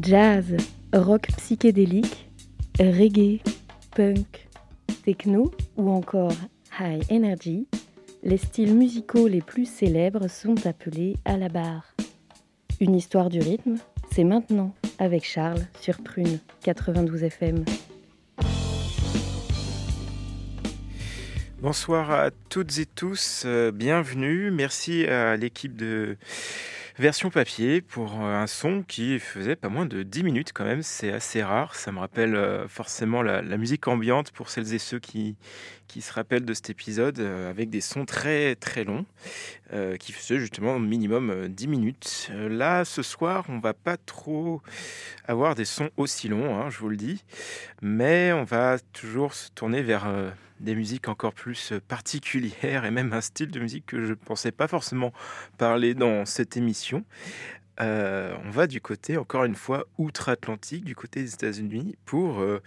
Jazz, 0.00 0.56
rock 0.94 1.26
psychédélique, 1.36 2.30
reggae, 2.80 3.40
punk, 3.94 4.48
techno 5.04 5.50
ou 5.76 5.90
encore 5.90 6.32
high 6.80 7.02
energy, 7.10 7.66
les 8.22 8.38
styles 8.38 8.74
musicaux 8.74 9.28
les 9.28 9.42
plus 9.42 9.66
célèbres 9.66 10.28
sont 10.28 10.66
appelés 10.66 11.16
à 11.26 11.36
la 11.36 11.50
barre. 11.50 11.94
Une 12.80 12.94
histoire 12.94 13.28
du 13.28 13.40
rythme, 13.40 13.76
c'est 14.12 14.24
maintenant 14.24 14.74
avec 14.98 15.26
Charles 15.26 15.66
sur 15.78 16.02
Prune 16.02 16.38
92 16.62 17.24
FM. 17.24 17.64
Bonsoir 21.60 22.10
à 22.10 22.30
toutes 22.48 22.78
et 22.78 22.86
tous, 22.86 23.42
euh, 23.44 23.70
bienvenue. 23.70 24.50
Merci 24.50 25.04
à 25.04 25.36
l'équipe 25.36 25.76
de 25.76 26.16
version 26.98 27.30
papier 27.30 27.80
pour 27.80 28.20
euh, 28.20 28.42
un 28.42 28.46
son 28.46 28.82
qui 28.82 29.18
faisait 29.18 29.56
pas 29.56 29.68
moins 29.68 29.86
de 29.86 30.02
10 30.02 30.24
minutes 30.24 30.52
quand 30.52 30.64
même. 30.64 30.82
C'est 30.82 31.12
assez 31.12 31.42
rare. 31.42 31.74
Ça 31.74 31.92
me 31.92 31.98
rappelle 31.98 32.34
euh, 32.34 32.68
forcément 32.68 33.22
la, 33.22 33.42
musique 33.56 33.88
ambiante 33.88 34.30
pour 34.32 34.50
celles 34.50 34.74
et 34.74 34.78
ceux 34.78 34.98
qui, 34.98 35.36
qui 35.88 36.00
se 36.00 36.12
rappellent 36.12 36.44
de 36.44 36.54
cet 36.54 36.70
épisode 36.70 37.20
avec 37.20 37.70
des 37.70 37.80
sons 37.80 38.04
très 38.04 38.56
très 38.56 38.84
longs 38.84 39.06
qui 39.98 40.12
faisaient 40.12 40.38
justement 40.38 40.78
minimum 40.78 41.48
10 41.48 41.68
minutes. 41.68 42.30
là, 42.30 42.84
ce 42.84 43.02
soir, 43.02 43.44
on 43.48 43.58
va 43.58 43.72
pas 43.72 43.96
trop 43.96 44.60
avoir 45.26 45.54
des 45.54 45.64
sons 45.64 45.88
aussi 45.96 46.28
longs, 46.28 46.58
hein, 46.58 46.68
je 46.68 46.78
vous 46.78 46.88
le 46.90 46.96
dis, 46.96 47.24
mais 47.80 48.32
on 48.32 48.44
va 48.44 48.78
toujours 48.92 49.32
se 49.32 49.50
tourner 49.50 49.82
vers 49.82 50.06
des 50.62 50.74
musiques 50.74 51.08
encore 51.08 51.34
plus 51.34 51.72
euh, 51.72 51.80
particulières 51.86 52.84
et 52.84 52.90
même 52.90 53.12
un 53.12 53.20
style 53.20 53.50
de 53.50 53.60
musique 53.60 53.86
que 53.86 54.04
je 54.04 54.10
ne 54.10 54.14
pensais 54.14 54.52
pas 54.52 54.68
forcément 54.68 55.12
parler 55.58 55.94
dans 55.94 56.24
cette 56.24 56.56
émission. 56.56 57.04
Euh, 57.80 58.34
on 58.44 58.50
va 58.50 58.66
du 58.66 58.80
côté, 58.80 59.16
encore 59.16 59.44
une 59.44 59.54
fois, 59.54 59.86
outre-Atlantique, 59.98 60.84
du 60.84 60.94
côté 60.94 61.22
des 61.22 61.34
États-Unis, 61.34 61.96
pour 62.04 62.40
euh, 62.40 62.60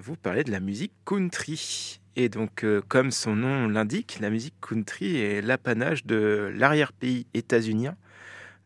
vous 0.00 0.16
parler 0.16 0.44
de 0.44 0.50
la 0.50 0.60
musique 0.60 0.92
country. 1.04 2.00
Et 2.16 2.28
donc, 2.28 2.64
comme 2.88 3.10
son 3.10 3.34
nom 3.34 3.68
l'indique, 3.68 4.18
la 4.20 4.30
musique 4.30 4.54
country 4.60 5.16
est 5.16 5.42
l'apanage 5.42 6.06
de 6.06 6.52
l'arrière-pays 6.54 7.26
états-unien, 7.34 7.96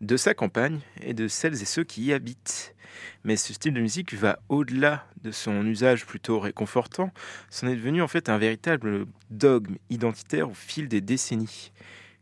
de 0.00 0.16
sa 0.16 0.34
campagne 0.34 0.80
et 1.00 1.14
de 1.14 1.28
celles 1.28 1.60
et 1.60 1.66
ceux 1.66 1.84
qui 1.84 2.04
y 2.04 2.12
habitent. 2.12 2.74
Mais 3.24 3.36
ce 3.36 3.52
style 3.52 3.74
de 3.74 3.80
musique 3.80 4.14
va 4.14 4.38
au-delà 4.48 5.06
de 5.22 5.30
son 5.30 5.66
usage 5.66 6.06
plutôt 6.06 6.40
réconfortant, 6.40 7.12
c'en 7.50 7.68
est 7.68 7.76
devenu 7.76 8.02
en 8.02 8.08
fait 8.08 8.28
un 8.28 8.38
véritable 8.38 9.06
dogme 9.30 9.76
identitaire 9.90 10.50
au 10.50 10.54
fil 10.54 10.88
des 10.88 11.00
décennies, 11.00 11.72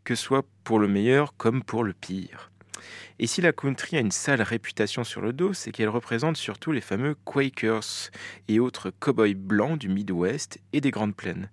que 0.03 0.15
ce 0.15 0.23
soit 0.23 0.45
pour 0.63 0.79
le 0.79 0.87
meilleur 0.87 1.35
comme 1.37 1.63
pour 1.63 1.83
le 1.83 1.93
pire. 1.93 2.51
Et 3.19 3.27
si 3.27 3.41
la 3.41 3.51
country 3.51 3.97
a 3.97 4.01
une 4.01 4.11
sale 4.11 4.41
réputation 4.41 5.03
sur 5.03 5.21
le 5.21 5.33
dos, 5.33 5.53
c'est 5.53 5.71
qu'elle 5.71 5.89
représente 5.89 6.37
surtout 6.37 6.71
les 6.71 6.81
fameux 6.81 7.15
Quakers 7.25 8.11
et 8.47 8.59
autres 8.59 8.91
cow-boys 8.91 9.33
blancs 9.33 9.79
du 9.79 9.89
Midwest 9.89 10.59
et 10.73 10.81
des 10.81 10.91
Grandes 10.91 11.15
Plaines. 11.15 11.49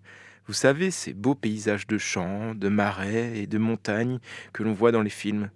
Vous 0.46 0.52
savez, 0.52 0.90
ces 0.90 1.14
beaux 1.14 1.34
paysages 1.34 1.86
de 1.86 1.96
champs, 1.96 2.54
de 2.54 2.68
marais 2.68 3.38
et 3.38 3.46
de 3.46 3.56
montagnes 3.56 4.18
que 4.52 4.62
l'on 4.62 4.74
voit 4.74 4.92
dans 4.92 5.00
les 5.00 5.08
films. 5.08 5.50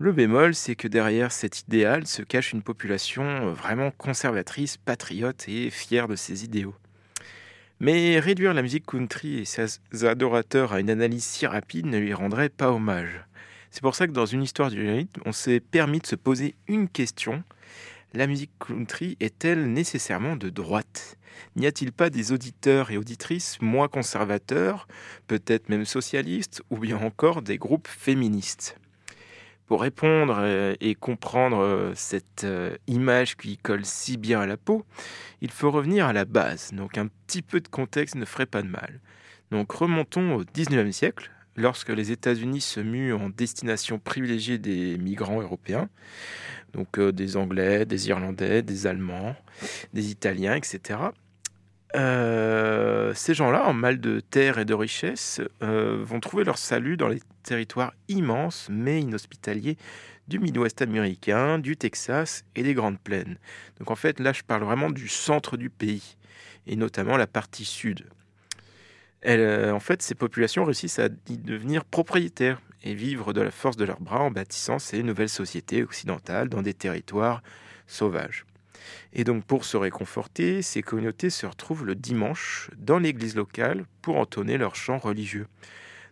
Le 0.00 0.10
bémol, 0.10 0.56
c'est 0.56 0.74
que 0.74 0.88
derrière 0.88 1.30
cet 1.30 1.60
idéal 1.60 2.08
se 2.08 2.22
cache 2.22 2.52
une 2.52 2.62
population 2.62 3.22
euh, 3.22 3.52
vraiment 3.52 3.92
conservatrice, 3.92 4.76
patriote 4.76 5.48
et 5.48 5.70
fière 5.70 6.08
de 6.08 6.16
ses 6.16 6.42
idéaux. 6.42 6.74
Mais 7.78 8.18
réduire 8.18 8.54
la 8.54 8.62
musique 8.62 8.86
country 8.86 9.38
et 9.38 9.44
ses 9.44 9.78
adorateurs 10.02 10.72
à 10.72 10.80
une 10.80 10.90
analyse 10.90 11.24
si 11.24 11.46
rapide 11.46 11.86
ne 11.86 11.98
lui 11.98 12.12
rendrait 12.12 12.48
pas 12.48 12.72
hommage. 12.72 13.24
C'est 13.70 13.82
pour 13.82 13.94
ça 13.94 14.08
que 14.08 14.12
dans 14.12 14.26
une 14.26 14.42
histoire 14.42 14.70
du 14.70 14.84
rythme, 14.84 15.20
on 15.26 15.32
s'est 15.32 15.60
permis 15.60 16.00
de 16.00 16.06
se 16.08 16.16
poser 16.16 16.56
une 16.66 16.88
question. 16.88 17.44
La 18.14 18.26
musique 18.26 18.52
country 18.58 19.16
est-elle 19.20 19.72
nécessairement 19.72 20.34
de 20.34 20.50
droite? 20.50 21.18
N'y 21.54 21.68
a-t-il 21.68 21.92
pas 21.92 22.10
des 22.10 22.32
auditeurs 22.32 22.90
et 22.90 22.96
auditrices 22.96 23.58
moins 23.60 23.86
conservateurs, 23.86 24.88
peut-être 25.28 25.68
même 25.68 25.84
socialistes, 25.84 26.62
ou 26.70 26.78
bien 26.78 26.96
encore 26.96 27.42
des 27.42 27.58
groupes 27.58 27.88
féministes? 27.88 28.76
Pour 29.66 29.80
répondre 29.80 30.36
euh, 30.38 30.74
et 30.80 30.94
comprendre 30.94 31.58
euh, 31.58 31.92
cette 31.94 32.44
euh, 32.44 32.76
image 32.86 33.36
qui 33.36 33.56
colle 33.56 33.84
si 33.84 34.16
bien 34.16 34.40
à 34.40 34.46
la 34.46 34.56
peau, 34.56 34.84
il 35.40 35.50
faut 35.50 35.70
revenir 35.70 36.06
à 36.06 36.12
la 36.12 36.24
base. 36.24 36.72
Donc 36.72 36.98
un 36.98 37.08
petit 37.26 37.42
peu 37.42 37.60
de 37.60 37.68
contexte 37.68 38.14
ne 38.14 38.24
ferait 38.24 38.46
pas 38.46 38.62
de 38.62 38.68
mal. 38.68 39.00
Donc 39.50 39.72
remontons 39.72 40.34
au 40.34 40.44
19e 40.44 40.92
siècle, 40.92 41.30
lorsque 41.56 41.90
les 41.90 42.10
États-Unis 42.10 42.60
se 42.60 42.80
muent 42.80 43.14
en 43.14 43.30
destination 43.30 43.98
privilégiée 43.98 44.58
des 44.58 44.98
migrants 44.98 45.40
européens, 45.40 45.88
donc 46.72 46.98
des 46.98 47.36
Anglais, 47.36 47.86
des 47.86 48.08
Irlandais, 48.08 48.62
des 48.62 48.86
Allemands, 48.86 49.36
des 49.92 50.10
Italiens, 50.10 50.56
etc. 50.56 50.98
Euh, 51.94 53.14
ces 53.14 53.34
gens-là, 53.34 53.66
en 53.66 53.72
mal 53.72 54.00
de 54.00 54.20
terre 54.20 54.58
et 54.58 54.64
de 54.64 54.74
richesse, 54.74 55.40
euh, 55.62 56.02
vont 56.02 56.18
trouver 56.18 56.44
leur 56.44 56.58
salut 56.58 56.96
dans 56.96 57.08
les 57.08 57.20
territoires 57.44 57.92
immenses 58.08 58.68
mais 58.70 59.00
inhospitaliers 59.00 59.76
du 60.26 60.38
Midwest 60.38 60.82
américain, 60.82 61.58
du 61.58 61.76
Texas 61.76 62.44
et 62.56 62.62
des 62.62 62.74
Grandes 62.74 62.98
Plaines. 62.98 63.38
Donc 63.78 63.90
en 63.90 63.94
fait, 63.94 64.18
là, 64.20 64.32
je 64.32 64.42
parle 64.42 64.64
vraiment 64.64 64.90
du 64.90 65.08
centre 65.08 65.56
du 65.56 65.70
pays, 65.70 66.16
et 66.66 66.76
notamment 66.76 67.16
la 67.16 67.26
partie 67.26 67.64
sud. 67.64 68.04
Euh, 69.26 69.70
en 69.70 69.80
fait, 69.80 70.02
ces 70.02 70.14
populations 70.14 70.64
réussissent 70.64 70.98
à 70.98 71.08
y 71.28 71.38
devenir 71.38 71.84
propriétaires 71.84 72.60
et 72.82 72.94
vivre 72.94 73.32
de 73.32 73.40
la 73.40 73.50
force 73.50 73.76
de 73.76 73.84
leurs 73.84 74.00
bras 74.00 74.20
en 74.20 74.30
bâtissant 74.30 74.78
ces 74.78 75.02
nouvelles 75.02 75.28
sociétés 75.28 75.82
occidentales 75.82 76.48
dans 76.48 76.62
des 76.62 76.74
territoires 76.74 77.42
sauvages. 77.86 78.44
Et 79.14 79.22
donc 79.22 79.44
pour 79.44 79.64
se 79.64 79.76
réconforter, 79.76 80.60
ces 80.60 80.82
communautés 80.82 81.30
se 81.30 81.46
retrouvent 81.46 81.86
le 81.86 81.94
dimanche 81.94 82.70
dans 82.76 82.98
l'église 82.98 83.36
locale 83.36 83.84
pour 84.02 84.16
entonner 84.16 84.58
leurs 84.58 84.74
chants 84.74 84.98
religieux. 84.98 85.46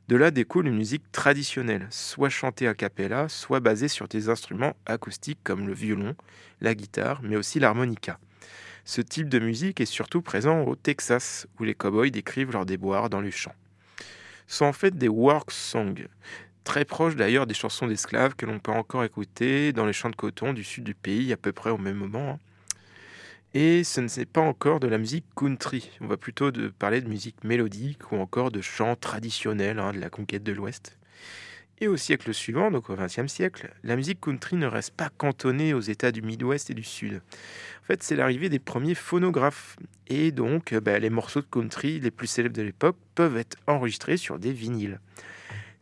De 0.09 0.17
là 0.17 0.31
découle 0.31 0.69
une 0.69 0.77
musique 0.77 1.11
traditionnelle, 1.11 1.87
soit 1.91 2.29
chantée 2.29 2.69
a 2.69 2.75
cappella, 2.75 3.29
soit 3.29 3.61
basée 3.61 3.89
sur 3.89 4.09
des 4.09 4.29
instruments 4.29 4.77
acoustiques 4.87 5.41
comme 5.43 5.67
le 5.67 5.75
violon, 5.75 6.15
la 6.61 6.75
guitare, 6.75 7.21
mais 7.23 7.37
aussi 7.37 7.59
l'harmonica. 7.59 8.19
Ce 8.85 9.01
type 9.01 9.29
de 9.29 9.39
musique 9.39 9.81
est 9.81 9.87
surtout 9.87 10.23
présent 10.23 10.63
au 10.63 10.75
Texas, 10.75 11.47
où 11.59 11.65
les 11.65 11.75
cowboys 11.75 12.11
décrivent 12.11 12.53
leurs 12.53 12.67
déboires 12.67 13.11
dans 13.11 13.21
les 13.21 13.31
champs. 13.31 13.55
Ce 14.47 14.59
sont 14.59 14.65
en 14.65 14.73
fait 14.73 14.97
des 14.97 15.09
work 15.09 15.51
songs, 15.51 16.09
très 16.65 16.85
proches 16.85 17.17
d'ailleurs 17.17 17.47
des 17.47 17.55
chansons 17.55 17.87
d'esclaves 17.87 18.35
que 18.35 18.47
l'on 18.47 18.59
peut 18.59 18.73
encore 18.73 19.05
écouter 19.05 19.73
dans 19.73 19.87
les 19.87 19.93
champs 19.93 20.11
de 20.11 20.17
coton 20.17 20.53
du 20.53 20.65
sud 20.65 20.85
du 20.85 20.95
pays 20.95 21.33
à 21.33 21.37
peu 21.37 21.53
près 21.53 21.71
au 21.71 21.79
même 21.79 21.97
moment. 21.97 22.33
Hein. 22.33 22.52
Et 23.55 23.85
ce 23.85 24.01
n'est 24.01 24.25
pas 24.25 24.41
encore 24.41 24.81
de 24.81 24.87
la 24.87 24.97
musique 24.97 25.27
country. 25.37 25.91
On 26.01 26.07
va 26.07 26.17
plutôt 26.17 26.51
parler 26.79 27.03
de 27.03 27.09
musique 27.09 27.45
mélodique 27.45 28.11
ou 28.11 28.17
encore 28.17 28.51
de 28.51 28.63
chants 28.63 28.97
traditionnels 28.97 29.79
hein, 29.79 29.93
de 29.93 29.99
la 29.99 30.09
conquête 30.09 30.43
de 30.43 30.53
l'Ouest. 30.53 30.99
Et 31.79 31.87
au 31.87 31.99
siècle 31.99 32.33
suivant, 32.33 32.71
donc 32.71 32.89
au 32.89 32.97
XXe 32.97 33.27
siècle, 33.27 33.75
la 33.83 33.97
musique 33.97 34.21
country 34.21 34.57
ne 34.57 34.67
reste 34.67 34.95
pas 34.95 35.11
cantonnée 35.11 35.75
aux 35.75 35.81
États 35.81 36.13
du 36.13 36.23
Midwest 36.23 36.71
et 36.71 36.75
du 36.75 36.85
Sud. 36.85 37.21
En 37.83 37.87
fait, 37.87 38.03
c'est 38.03 38.17
l'arrivée 38.17 38.49
des 38.49 38.59
premiers 38.59 38.95
phonographes. 38.95 39.77
Et 40.07 40.31
donc, 40.33 40.73
bah, 40.75 40.99
les 40.99 41.11
morceaux 41.11 41.43
de 41.43 41.47
country 41.47 42.01
les 42.01 42.11
plus 42.11 42.29
célèbres 42.29 42.57
de 42.57 42.63
l'époque 42.63 42.97
peuvent 43.15 43.37
être 43.37 43.59
enregistrés 43.67 44.17
sur 44.17 44.39
des 44.39 44.53
vinyles. 44.53 44.99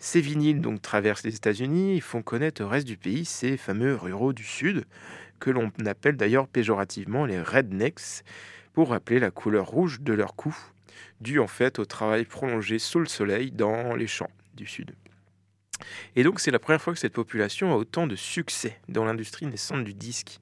Ces 0.03 0.23
vinyles 0.23 0.63
donc 0.63 0.81
traversent 0.81 1.25
les 1.25 1.37
États-Unis 1.37 1.99
et 1.99 2.01
font 2.01 2.23
connaître 2.23 2.65
au 2.65 2.69
reste 2.69 2.87
du 2.87 2.97
pays 2.97 3.27
ces 3.27 3.59
fameux 3.59 3.95
ruraux 3.95 4.33
du 4.33 4.45
Sud, 4.45 4.87
que 5.39 5.51
l'on 5.51 5.71
appelle 5.85 6.17
d'ailleurs 6.17 6.49
péjorativement 6.49 7.27
les 7.27 7.41
rednecks, 7.41 8.25
pour 8.73 8.91
rappeler 8.91 9.19
la 9.19 9.31
couleur 9.31 9.67
rouge 9.67 10.01
de 10.01 10.15
leur 10.15 10.35
cou, 10.35 10.57
due 11.21 11.39
en 11.39 11.47
fait 11.47 11.79
au 11.79 11.85
travail 11.85 12.25
prolongé 12.25 12.79
sous 12.79 12.99
le 12.99 13.07
soleil 13.07 13.51
dans 13.51 13.95
les 13.95 14.07
champs 14.07 14.31
du 14.55 14.67
sud. 14.67 14.95
Et 16.17 16.23
donc 16.23 16.41
c'est 16.41 16.51
la 16.51 16.59
première 16.59 16.81
fois 16.81 16.95
que 16.95 16.99
cette 16.99 17.13
population 17.13 17.73
a 17.73 17.77
autant 17.77 18.07
de 18.07 18.17
succès 18.17 18.79
dans 18.89 19.05
l'industrie 19.05 19.47
naissante 19.47 19.85
du 19.85 19.93
disque. 19.93 20.41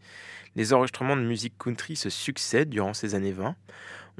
Les 0.56 0.72
enregistrements 0.72 1.16
de 1.16 1.22
musique 1.22 1.54
country 1.58 1.96
se 1.96 2.10
succèdent 2.10 2.70
durant 2.70 2.94
ces 2.94 3.14
années 3.14 3.32
20. 3.32 3.56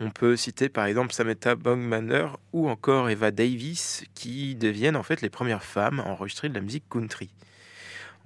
On 0.01 0.11
peut 0.11 0.37
citer 0.37 0.69
par 0.69 0.87
exemple 0.87 1.13
Samantha 1.13 1.55
Bongmaner 1.55 2.29
ou 2.53 2.69
encore 2.69 3.11
Eva 3.11 3.31
Davis 3.31 4.05
qui 4.15 4.55
deviennent 4.55 4.97
en 4.97 5.03
fait 5.03 5.21
les 5.21 5.31
premières 5.31 5.65
femmes 5.65 6.01
à 6.01 6.05
enregistrer 6.05 6.49
de 6.49 6.55
la 6.55 6.61
musique 6.61 6.85
country 6.89 7.31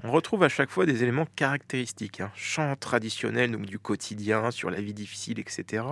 on 0.04 0.10
retrouve 0.10 0.42
à 0.42 0.48
chaque 0.48 0.70
fois 0.70 0.84
des 0.84 1.02
éléments 1.02 1.26
caractéristiques, 1.36 2.20
un 2.20 2.24
hein. 2.24 2.32
chant 2.34 2.74
traditionnel 2.76 3.52
donc 3.52 3.66
du 3.66 3.78
quotidien 3.78 4.50
sur 4.50 4.70
la 4.70 4.80
vie 4.80 4.94
difficile, 4.94 5.38
etc. 5.38 5.84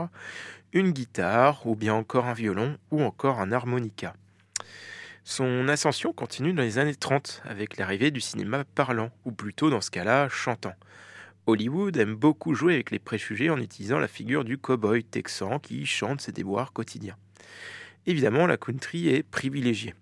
Une 0.72 0.90
guitare, 0.90 1.64
ou 1.66 1.76
bien 1.76 1.94
encore 1.94 2.26
un 2.26 2.32
violon, 2.32 2.76
ou 2.90 3.02
encore 3.02 3.40
un 3.40 3.52
harmonica. 3.52 4.14
Son 5.22 5.68
ascension 5.68 6.12
continue 6.12 6.52
dans 6.52 6.62
les 6.62 6.78
années 6.78 6.94
30 6.94 7.42
avec 7.44 7.76
l'arrivée 7.76 8.10
du 8.10 8.20
cinéma 8.20 8.64
parlant, 8.74 9.10
ou 9.24 9.32
plutôt 9.32 9.70
dans 9.70 9.80
ce 9.80 9.92
cas-là 9.92 10.28
chantant. 10.28 10.74
Hollywood 11.46 11.96
aime 11.96 12.14
beaucoup 12.14 12.54
jouer 12.54 12.74
avec 12.74 12.90
les 12.90 12.98
préjugés 12.98 13.50
en 13.50 13.58
utilisant 13.58 13.98
la 13.98 14.08
figure 14.08 14.44
du 14.44 14.58
cow-boy 14.58 15.04
texan 15.04 15.58
qui 15.58 15.86
chante 15.86 16.20
ses 16.20 16.32
déboires 16.32 16.72
quotidiens. 16.72 17.16
Évidemment, 18.06 18.46
la 18.46 18.56
country 18.56 19.08
est 19.08 19.22
privilégiée. 19.22 19.94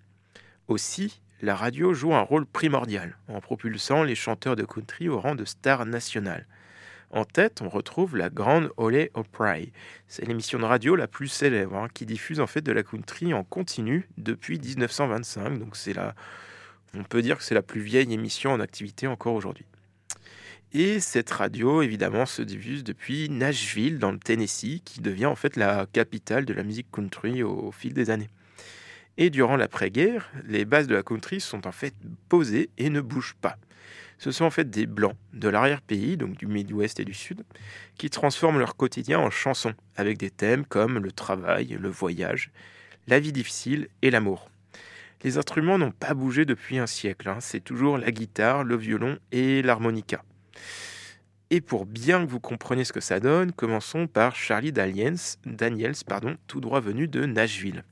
Aussi, 0.66 1.20
la 1.40 1.54
radio 1.54 1.94
joue 1.94 2.14
un 2.14 2.20
rôle 2.20 2.46
primordial 2.46 3.16
en 3.28 3.40
propulsant 3.40 4.02
les 4.02 4.14
chanteurs 4.14 4.56
de 4.56 4.64
country 4.64 5.08
au 5.08 5.20
rang 5.20 5.34
de 5.34 5.44
stars 5.44 5.86
nationales. 5.86 6.46
En 7.10 7.24
tête, 7.24 7.62
on 7.62 7.68
retrouve 7.68 8.16
la 8.16 8.28
Grande 8.28 8.70
Ole 8.76 9.08
Opry. 9.14 9.72
C'est 10.08 10.26
l'émission 10.26 10.58
de 10.58 10.64
radio 10.64 10.94
la 10.94 11.06
plus 11.06 11.28
célèbre 11.28 11.76
hein, 11.76 11.88
qui 11.94 12.04
diffuse 12.04 12.40
en 12.40 12.46
fait 12.46 12.60
de 12.60 12.72
la 12.72 12.82
country 12.82 13.32
en 13.32 13.44
continu 13.44 14.08
depuis 14.18 14.58
1925. 14.58 15.58
Donc 15.58 15.76
on 16.94 17.04
peut 17.04 17.22
dire 17.22 17.38
que 17.38 17.44
c'est 17.44 17.54
la 17.54 17.62
plus 17.62 17.80
vieille 17.80 18.12
émission 18.12 18.52
en 18.52 18.60
activité 18.60 19.06
encore 19.06 19.34
aujourd'hui. 19.34 19.64
Et 20.74 21.00
cette 21.00 21.30
radio, 21.30 21.80
évidemment, 21.80 22.26
se 22.26 22.42
diffuse 22.42 22.84
depuis 22.84 23.30
Nashville, 23.30 23.98
dans 23.98 24.12
le 24.12 24.18
Tennessee, 24.18 24.82
qui 24.84 25.00
devient 25.00 25.26
en 25.26 25.34
fait 25.34 25.56
la 25.56 25.86
capitale 25.90 26.44
de 26.44 26.52
la 26.52 26.62
musique 26.62 26.90
country 26.92 27.42
au, 27.42 27.72
fil 27.72 27.94
des 27.94 28.10
années. 28.10 28.28
Et 29.16 29.30
durant 29.30 29.56
l'après-guerre, 29.56 30.30
les 30.44 30.66
bases 30.66 30.86
de 30.86 30.94
la 30.94 31.02
country 31.02 31.40
sont 31.40 31.66
en 31.66 31.72
fait 31.72 31.94
posées 32.28 32.68
et 32.76 32.90
ne 32.90 33.00
bougent 33.00 33.36
pas. 33.40 33.56
Ce 34.18 34.30
sont 34.30 34.44
en 34.44 34.50
fait 34.50 34.68
des 34.68 34.86
blancs 34.86 35.16
de 35.32 35.48
l'arrière-pays, 35.48 36.18
donc 36.18 36.36
du 36.36 36.46
Midwest 36.46 37.00
et 37.00 37.04
du 37.06 37.14
Sud, 37.14 37.44
qui 37.96 38.10
transforment 38.10 38.58
leur 38.58 38.76
quotidien 38.76 39.20
en 39.20 39.30
chansons, 39.30 39.74
avec 39.96 40.18
des 40.18 40.30
thèmes 40.30 40.66
comme 40.66 40.98
le 40.98 41.12
travail, 41.12 41.78
le 41.80 41.88
voyage, 41.88 42.50
la 43.06 43.20
vie 43.20 43.32
difficile 43.32 43.88
et 44.02 44.10
l'amour. 44.10 44.50
Les 45.24 45.38
instruments 45.38 45.78
n'ont 45.78 45.92
pas 45.92 46.12
bougé 46.12 46.44
depuis 46.44 46.78
un 46.78 46.86
siècle, 46.86 47.28
hein. 47.28 47.38
c'est 47.40 47.60
toujours 47.60 47.96
la 47.96 48.10
guitare, 48.10 48.64
le 48.64 48.76
violon 48.76 49.18
et 49.32 49.62
l'harmonica. 49.62 50.22
Et 51.50 51.60
pour 51.62 51.86
bien 51.86 52.24
que 52.24 52.30
vous 52.30 52.40
compreniez 52.40 52.84
ce 52.84 52.92
que 52.92 53.00
ça 53.00 53.20
donne, 53.20 53.52
commençons 53.52 54.06
par 54.06 54.36
Charlie 54.36 54.72
Daniels, 54.72 55.16
Daniels 55.46 55.94
pardon, 56.06 56.36
tout 56.46 56.60
droit 56.60 56.80
venu 56.80 57.08
de 57.08 57.24
Nashville. 57.24 57.84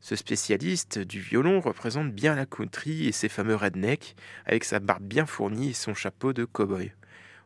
Ce 0.00 0.16
spécialiste 0.16 0.98
du 0.98 1.20
violon 1.20 1.60
représente 1.60 2.12
bien 2.12 2.34
la 2.34 2.46
country 2.46 3.06
et 3.06 3.12
ses 3.12 3.28
fameux 3.28 3.54
rednecks, 3.54 4.16
avec 4.44 4.64
sa 4.64 4.80
barbe 4.80 5.04
bien 5.04 5.26
fournie 5.26 5.70
et 5.70 5.74
son 5.74 5.94
chapeau 5.94 6.32
de 6.32 6.44
cow-boy. 6.44 6.92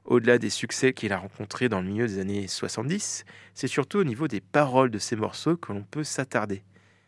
Au-delà 0.05 0.39
des 0.39 0.51
succès 0.51 0.93
qu'il 0.93 1.13
a 1.13 1.19
rencontrés 1.19 1.69
dans 1.69 1.81
le 1.81 1.89
milieu 1.89 2.07
des 2.07 2.19
années 2.19 2.49
70, 2.49 3.25
c'est 3.55 3.69
surtout 3.69 3.99
au 3.99 4.05
niveau 4.05 4.29
des 4.29 4.41
paroles 4.41 4.91
de 4.91 4.99
ses 4.99 5.17
morceaux 5.17 5.57
que 5.57 5.73
l'on 5.73 5.85
peut 5.85 6.05
s'attarder. 6.05 6.63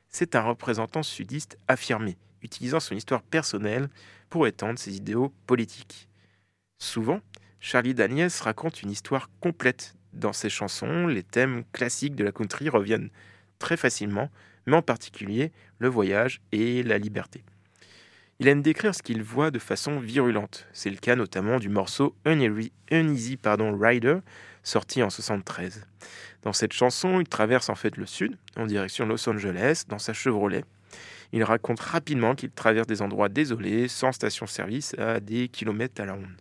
C'est 0.08 0.36
un 0.36 0.42
représentant 0.42 1.02
sudiste 1.02 1.58
affirmé, 1.68 2.18
utilisant 2.42 2.80
son 2.80 2.94
histoire 2.94 3.22
personnelle 3.22 3.88
pour 4.28 4.46
étendre 4.46 4.78
ses 4.78 4.94
idéaux 4.94 5.32
politiques. 5.46 6.08
Souvent, 6.78 7.20
Charlie 7.64 7.94
Daniels 7.94 8.32
raconte 8.40 8.82
une 8.82 8.90
histoire 8.90 9.30
complète 9.38 9.94
dans 10.14 10.32
ses 10.32 10.50
chansons. 10.50 11.06
Les 11.06 11.22
thèmes 11.22 11.62
classiques 11.72 12.16
de 12.16 12.24
la 12.24 12.32
country 12.32 12.68
reviennent 12.68 13.08
très 13.60 13.76
facilement, 13.76 14.30
mais 14.66 14.74
en 14.74 14.82
particulier 14.82 15.52
le 15.78 15.86
voyage 15.86 16.40
et 16.50 16.82
la 16.82 16.98
liberté. 16.98 17.44
Il 18.40 18.48
aime 18.48 18.62
décrire 18.62 18.96
ce 18.96 19.02
qu'il 19.02 19.22
voit 19.22 19.52
de 19.52 19.60
façon 19.60 20.00
virulente. 20.00 20.66
C'est 20.72 20.90
le 20.90 20.96
cas 20.96 21.14
notamment 21.14 21.60
du 21.60 21.68
morceau 21.68 22.16
Uneasy 22.26 23.36
pardon, 23.36 23.78
Rider, 23.78 24.18
sorti 24.64 25.00
en 25.00 25.08
73. 25.08 25.86
Dans 26.42 26.52
cette 26.52 26.72
chanson, 26.72 27.20
il 27.20 27.28
traverse 27.28 27.68
en 27.68 27.76
fait 27.76 27.96
le 27.96 28.06
sud, 28.06 28.36
en 28.56 28.66
direction 28.66 29.06
Los 29.06 29.28
Angeles, 29.28 29.84
dans 29.86 30.00
sa 30.00 30.12
Chevrolet. 30.12 30.64
Il 31.32 31.44
raconte 31.44 31.78
rapidement 31.78 32.34
qu'il 32.34 32.50
traverse 32.50 32.88
des 32.88 33.02
endroits 33.02 33.28
désolés, 33.28 33.86
sans 33.86 34.10
station-service, 34.10 34.96
à 34.98 35.20
des 35.20 35.46
kilomètres 35.46 36.02
à 36.02 36.06
la 36.06 36.14
ronde. 36.14 36.36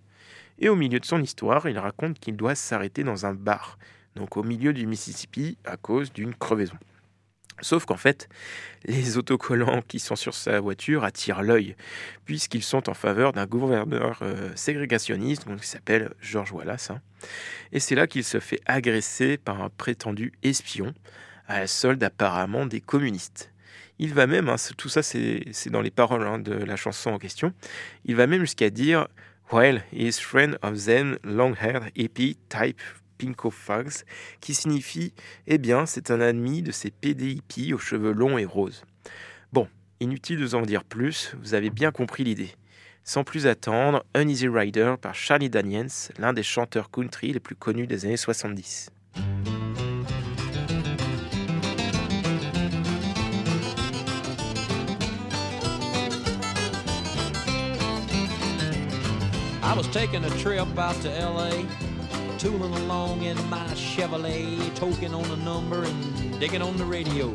Et 0.62 0.70
au 0.70 0.76
milieu 0.76 1.00
de 1.00 1.06
son 1.06 1.22
histoire, 1.22 1.68
il 1.68 1.78
raconte 1.78 2.20
qu'il 2.20 2.38
doit 2.38 2.56
s'arrêter 2.56 3.04
dans 3.04 3.26
un 3.26 3.34
bar, 3.34 3.80
donc 4.16 4.38
au 4.38 4.44
milieu 4.44 4.74
du 4.74 4.86
Mississippi, 4.86 5.58
à 5.66 5.76
cause 5.76 6.14
d'une 6.14 6.36
crevaison. 6.36 6.78
Sauf 7.62 7.86
qu'en 7.86 7.98
fait, 7.98 8.30
les 8.86 9.18
autocollants 9.18 9.82
qui 9.88 10.00
sont 10.00 10.16
sur 10.16 10.36
sa 10.36 10.60
voiture 10.60 11.04
attirent 11.04 11.42
l'œil, 11.42 11.76
puisqu'ils 12.26 12.64
sont 12.64 12.90
en 12.90 12.94
faveur 12.94 13.34
d'un 13.34 13.46
gouverneur 13.48 14.20
euh, 14.22 14.52
ségrégationniste 14.56 15.46
qui 15.60 15.68
s'appelle 15.68 16.14
George 16.22 16.52
Wallace. 16.52 16.92
Hein. 16.92 17.02
Et 17.72 17.80
c'est 17.80 17.96
là 17.96 18.08
qu'il 18.08 18.24
se 18.24 18.40
fait 18.40 18.62
agresser 18.66 19.38
par 19.38 19.62
un 19.62 19.70
prétendu 19.70 20.32
espion, 20.44 20.94
à 21.48 21.60
la 21.60 21.68
solde 21.68 22.04
apparemment 22.04 22.68
des 22.68 22.82
communistes. 22.82 23.52
Il 24.00 24.14
va 24.14 24.26
même, 24.26 24.50
hein, 24.50 24.56
tout 24.78 24.90
ça 24.90 25.04
c'est 25.04 25.70
dans 25.70 25.82
les 25.82 25.92
paroles 25.92 26.26
hein, 26.26 26.40
de 26.40 26.54
la 26.54 26.76
chanson 26.76 27.12
en 27.12 27.20
question, 27.20 27.54
il 28.06 28.16
va 28.16 28.26
même 28.26 28.42
jusqu'à 28.42 28.72
dire 28.72 29.08
while 29.52 29.82
he 29.92 30.08
is 30.08 30.20
friend 30.20 30.58
of 30.62 30.86
them 30.86 31.18
long-haired 31.24 31.92
hippie 31.96 32.38
type 32.50 32.80
Pinko 33.18 33.52
Fags, 33.52 34.04
qui 34.40 34.54
signifie 34.54 35.14
Eh 35.46 35.58
bien, 35.58 35.86
c'est 35.86 36.10
un 36.10 36.22
ami 36.22 36.62
de 36.62 36.72
ces 36.72 36.90
PDIP 36.90 37.74
aux 37.74 37.78
cheveux 37.78 38.14
longs 38.14 38.38
et 38.38 38.46
roses. 38.46 38.84
Bon, 39.54 39.68
inutile 40.00 40.40
de 40.40 40.46
vous 40.46 40.56
en 40.56 40.62
dire 40.62 40.84
plus, 40.84 41.36
vous 41.42 41.54
avez 41.54 41.70
bien 41.70 41.92
compris 41.92 42.24
l'idée. 42.24 42.52
Sans 43.04 43.24
plus 43.24 43.48
attendre, 43.48 44.04
Uneasy 44.16 44.48
Rider 44.48 44.96
par 45.02 45.16
Charlie 45.16 45.50
Daniels, 45.50 45.90
l'un 46.18 46.34
des 46.34 46.44
chanteurs 46.44 46.90
country 46.90 47.34
les 47.34 47.40
plus 47.40 47.56
connus 47.56 47.88
des 47.88 48.06
années 48.06 48.18
70. 48.18 48.90
I 59.72 59.74
was 59.74 59.88
taking 59.88 60.22
a 60.26 60.30
trip 60.32 60.78
out 60.78 60.96
to 60.96 61.08
LA, 61.08 61.64
tooling 62.38 62.74
along 62.74 63.22
in 63.22 63.38
my 63.50 63.66
Chevrolet, 63.68 64.58
toking 64.72 65.16
on 65.16 65.24
the 65.30 65.38
number 65.38 65.86
and 65.86 66.40
digging 66.42 66.62
on 66.62 66.76
the 66.76 66.84
radio. 66.84 67.34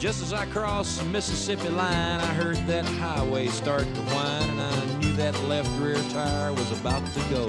Just 0.00 0.24
as 0.24 0.32
I 0.32 0.44
crossed 0.46 0.98
the 0.98 1.04
Mississippi 1.04 1.68
line, 1.68 2.18
I 2.18 2.34
heard 2.34 2.56
that 2.66 2.84
highway 2.84 3.46
start 3.46 3.84
to 3.84 4.00
whine, 4.00 4.50
and 4.50 4.60
I 4.60 4.98
knew 4.98 5.12
that 5.12 5.40
left 5.44 5.70
rear 5.80 6.02
tire 6.10 6.52
was 6.52 6.80
about 6.80 7.06
to 7.14 7.20
go. 7.30 7.46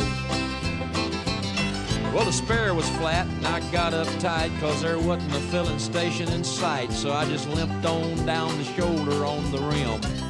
Well, 2.13 2.23
the 2.23 2.31
spare 2.31 2.75
was 2.75 2.87
flat, 2.97 3.25
and 3.25 3.47
I 3.47 3.61
got 3.71 3.93
uptight 3.93 4.53
because 4.53 4.83
there 4.83 4.99
wasn't 4.99 5.35
a 5.35 5.39
filling 5.49 5.79
station 5.79 6.31
in 6.31 6.43
sight, 6.43 6.91
so 6.91 7.13
I 7.13 7.25
just 7.25 7.49
limped 7.49 7.83
on 7.87 8.27
down 8.27 8.55
the 8.59 8.63
shoulder 8.63 9.25
on 9.25 9.51
the 9.51 9.57
rim. 9.57 10.26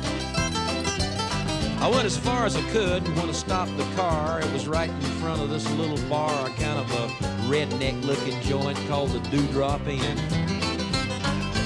I 1.80 1.88
went 1.90 2.06
as 2.06 2.18
far 2.18 2.46
as 2.46 2.56
I 2.56 2.62
could, 2.72 3.06
and 3.06 3.16
when 3.16 3.30
I 3.30 3.34
stopped 3.34 3.78
the 3.78 3.84
car, 3.96 4.42
it 4.42 4.52
was 4.52 4.68
right 4.68 4.90
in 4.90 5.02
front 5.22 5.42
of 5.42 5.50
this 5.50 5.70
little 5.74 6.00
bar, 6.10 6.50
kind 6.50 6.80
of 6.80 6.92
a 6.92 7.08
redneck 7.48 8.04
looking 8.04 8.40
joint 8.42 8.78
called 8.88 9.12
the 9.12 9.20
Dewdrop 9.30 9.88
Inn. 9.88 10.18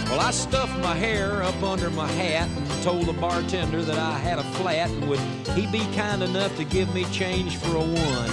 Well, 0.10 0.20
I 0.20 0.32
stuffed 0.32 0.78
my 0.80 0.94
hair 0.94 1.42
up 1.42 1.64
under 1.64 1.90
my 1.90 2.08
hat 2.12 2.50
and 2.50 2.84
told 2.84 3.06
the 3.06 3.14
bartender 3.14 3.82
that 3.84 3.98
I 3.98 4.18
had 4.18 4.38
a 4.38 4.44
flat 4.56 4.90
and 4.90 5.08
would 5.08 5.20
he 5.56 5.66
be 5.68 5.86
kind 5.96 6.22
enough 6.22 6.56
to 6.58 6.66
give 6.66 6.94
me 6.94 7.06
change 7.06 7.56
for 7.56 7.78
a 7.78 7.80
one. 7.80 8.30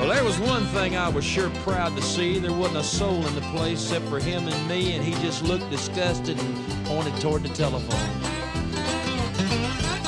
Well, 0.00 0.08
there 0.08 0.24
was 0.24 0.40
one 0.40 0.64
thing 0.66 0.96
I 0.96 1.08
was 1.08 1.24
sure 1.24 1.50
proud 1.62 1.94
to 1.94 2.02
see. 2.02 2.40
There 2.40 2.52
wasn't 2.52 2.78
a 2.78 2.82
soul 2.82 3.24
in 3.24 3.34
the 3.36 3.42
place 3.52 3.84
except 3.84 4.06
for 4.06 4.18
him 4.18 4.48
and 4.48 4.68
me, 4.68 4.94
and 4.96 5.04
he 5.04 5.12
just 5.22 5.44
looked 5.44 5.70
disgusted 5.70 6.36
and 6.40 6.86
pointed 6.86 7.14
toward 7.20 7.44
the 7.44 7.50
telephone. 7.50 8.19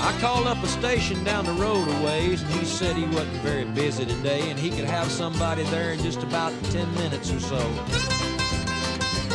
I 0.05 0.11
called 0.19 0.49
up 0.49 0.61
a 0.65 0.67
station 0.67 1.23
down 1.23 1.45
the 1.45 1.53
road 1.53 1.87
a 1.87 2.05
ways, 2.05 2.43
and 2.43 2.53
he 2.55 2.65
said 2.65 2.97
he 2.97 3.05
wasn't 3.05 3.37
very 3.37 3.65
busy 3.65 4.05
today, 4.05 4.51
and 4.51 4.59
he 4.59 4.71
could 4.71 4.85
have 4.85 5.09
somebody 5.09 5.63
there 5.65 5.93
in 5.93 6.01
just 6.01 6.25
about 6.25 6.53
10 6.73 6.93
minutes 6.95 7.31
or 7.31 7.39
so. 7.39 7.61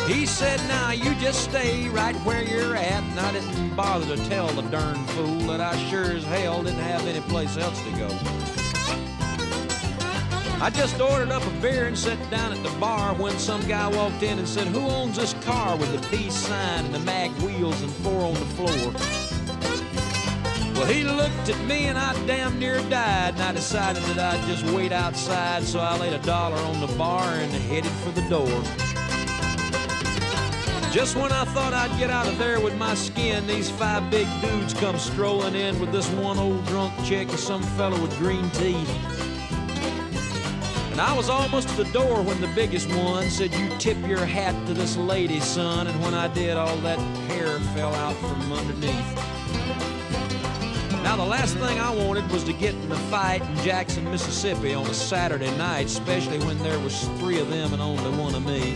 He 0.08 0.26
said, 0.26 0.60
now 0.68 0.92
you 0.92 1.16
just 1.16 1.46
stay 1.46 1.88
right 1.88 2.18
where 2.18 2.44
you're 2.44 2.76
at, 2.76 3.02
and 3.02 3.18
I 3.18 3.32
didn't 3.32 3.78
bother 3.78 4.14
to 4.14 4.26
tell 4.26 4.48
the 4.50 4.64
darn 4.64 5.02
fool 5.08 5.40
that 5.48 5.62
I 5.62 5.74
sure 5.90 6.12
as 6.12 6.26
hell 6.26 6.64
didn't 6.64 6.80
have 6.80 7.08
any 7.08 7.22
place 7.22 7.56
else 7.56 7.82
to 7.84 7.92
go. 7.92 8.10
I 10.62 10.70
just 10.70 11.00
ordered 11.00 11.32
up 11.32 11.48
a 11.48 11.62
beer 11.62 11.86
and 11.86 11.98
sat 11.98 12.20
down 12.30 12.52
at 12.52 12.62
the 12.62 12.78
bar 12.78 13.16
when 13.16 13.40
some 13.40 13.66
guy 13.70 13.88
walked 13.88 14.22
in 14.22 14.38
and 14.38 14.48
said, 14.48 14.68
Who 14.68 14.82
owns 14.82 15.16
this 15.16 15.34
car 15.46 15.78
with 15.78 15.94
the 15.94 16.18
peace 16.18 16.36
sign 16.36 16.84
and 16.84 16.94
the 16.94 17.00
mag 17.00 17.32
wheels 17.42 17.82
and 17.82 17.92
four 17.92 18.26
on 18.26 18.34
the 18.34 18.40
floor? 18.58 19.27
Well, 20.78 20.86
he 20.86 21.04
looked 21.04 21.50
at 21.50 21.60
me 21.66 21.86
and 21.86 21.98
I 21.98 22.14
damn 22.28 22.60
near 22.60 22.78
died, 22.88 23.34
and 23.34 23.42
I 23.42 23.52
decided 23.52 24.04
that 24.04 24.20
I'd 24.20 24.48
just 24.48 24.64
wait 24.76 24.92
outside, 24.92 25.64
so 25.64 25.80
I 25.80 25.98
laid 25.98 26.14
a 26.14 26.20
dollar 26.20 26.56
on 26.56 26.80
the 26.80 26.96
bar 26.96 27.24
and 27.24 27.52
headed 27.52 27.92
for 28.04 28.12
the 28.12 28.22
door. 28.30 28.62
Just 30.92 31.16
when 31.16 31.32
I 31.32 31.46
thought 31.46 31.74
I'd 31.74 31.98
get 31.98 32.12
out 32.12 32.28
of 32.28 32.38
there 32.38 32.60
with 32.60 32.78
my 32.78 32.94
skin, 32.94 33.48
these 33.48 33.72
five 33.72 34.10
big 34.12 34.28
dudes 34.40 34.76
come 34.76 35.00
strolling 35.00 35.56
in 35.56 35.80
with 35.80 35.92
this 35.92 36.08
one 36.12 36.38
old 36.38 36.64
drunk 36.68 36.94
chick 37.04 37.28
and 37.30 37.40
some 37.40 37.64
fellow 37.64 38.00
with 38.00 38.16
green 38.20 38.48
teeth. 38.52 38.90
And 40.92 41.02
I 41.02 41.12
was 41.18 41.28
almost 41.28 41.70
at 41.70 41.78
the 41.78 41.92
door 41.92 42.22
when 42.22 42.40
the 42.40 42.52
biggest 42.56 42.88
one 42.94 43.32
said, 43.32 43.52
You 43.54 43.70
tip 43.80 43.98
your 44.08 44.26
hat 44.26 44.54
to 44.68 44.76
this 44.76 44.96
lady, 44.96 45.40
son. 45.40 45.88
And 45.88 46.00
when 46.04 46.14
I 46.14 46.28
did, 46.28 46.56
all 46.56 46.78
that 46.78 47.00
hair 47.30 47.60
fell 47.76 47.94
out 47.96 48.16
from 48.16 48.54
underneath. 48.54 49.37
Now, 51.08 51.16
the 51.16 51.24
last 51.24 51.56
thing 51.56 51.80
I 51.80 51.90
wanted 51.90 52.30
was 52.32 52.44
to 52.44 52.52
get 52.52 52.76
in 52.76 52.92
a 52.92 52.98
fight 53.10 53.42
in 53.42 53.56
Jackson, 53.64 54.04
Mississippi 54.12 54.74
on 54.74 54.86
a 54.88 54.94
Saturday 54.94 55.50
night, 55.58 55.86
especially 55.86 56.38
when 56.40 56.60
there 56.60 56.78
was 56.80 57.02
three 57.18 57.40
of 57.40 57.50
them 57.50 57.72
and 57.72 57.82
only 57.82 58.12
one 58.22 58.36
of 58.36 58.46
me. 58.46 58.76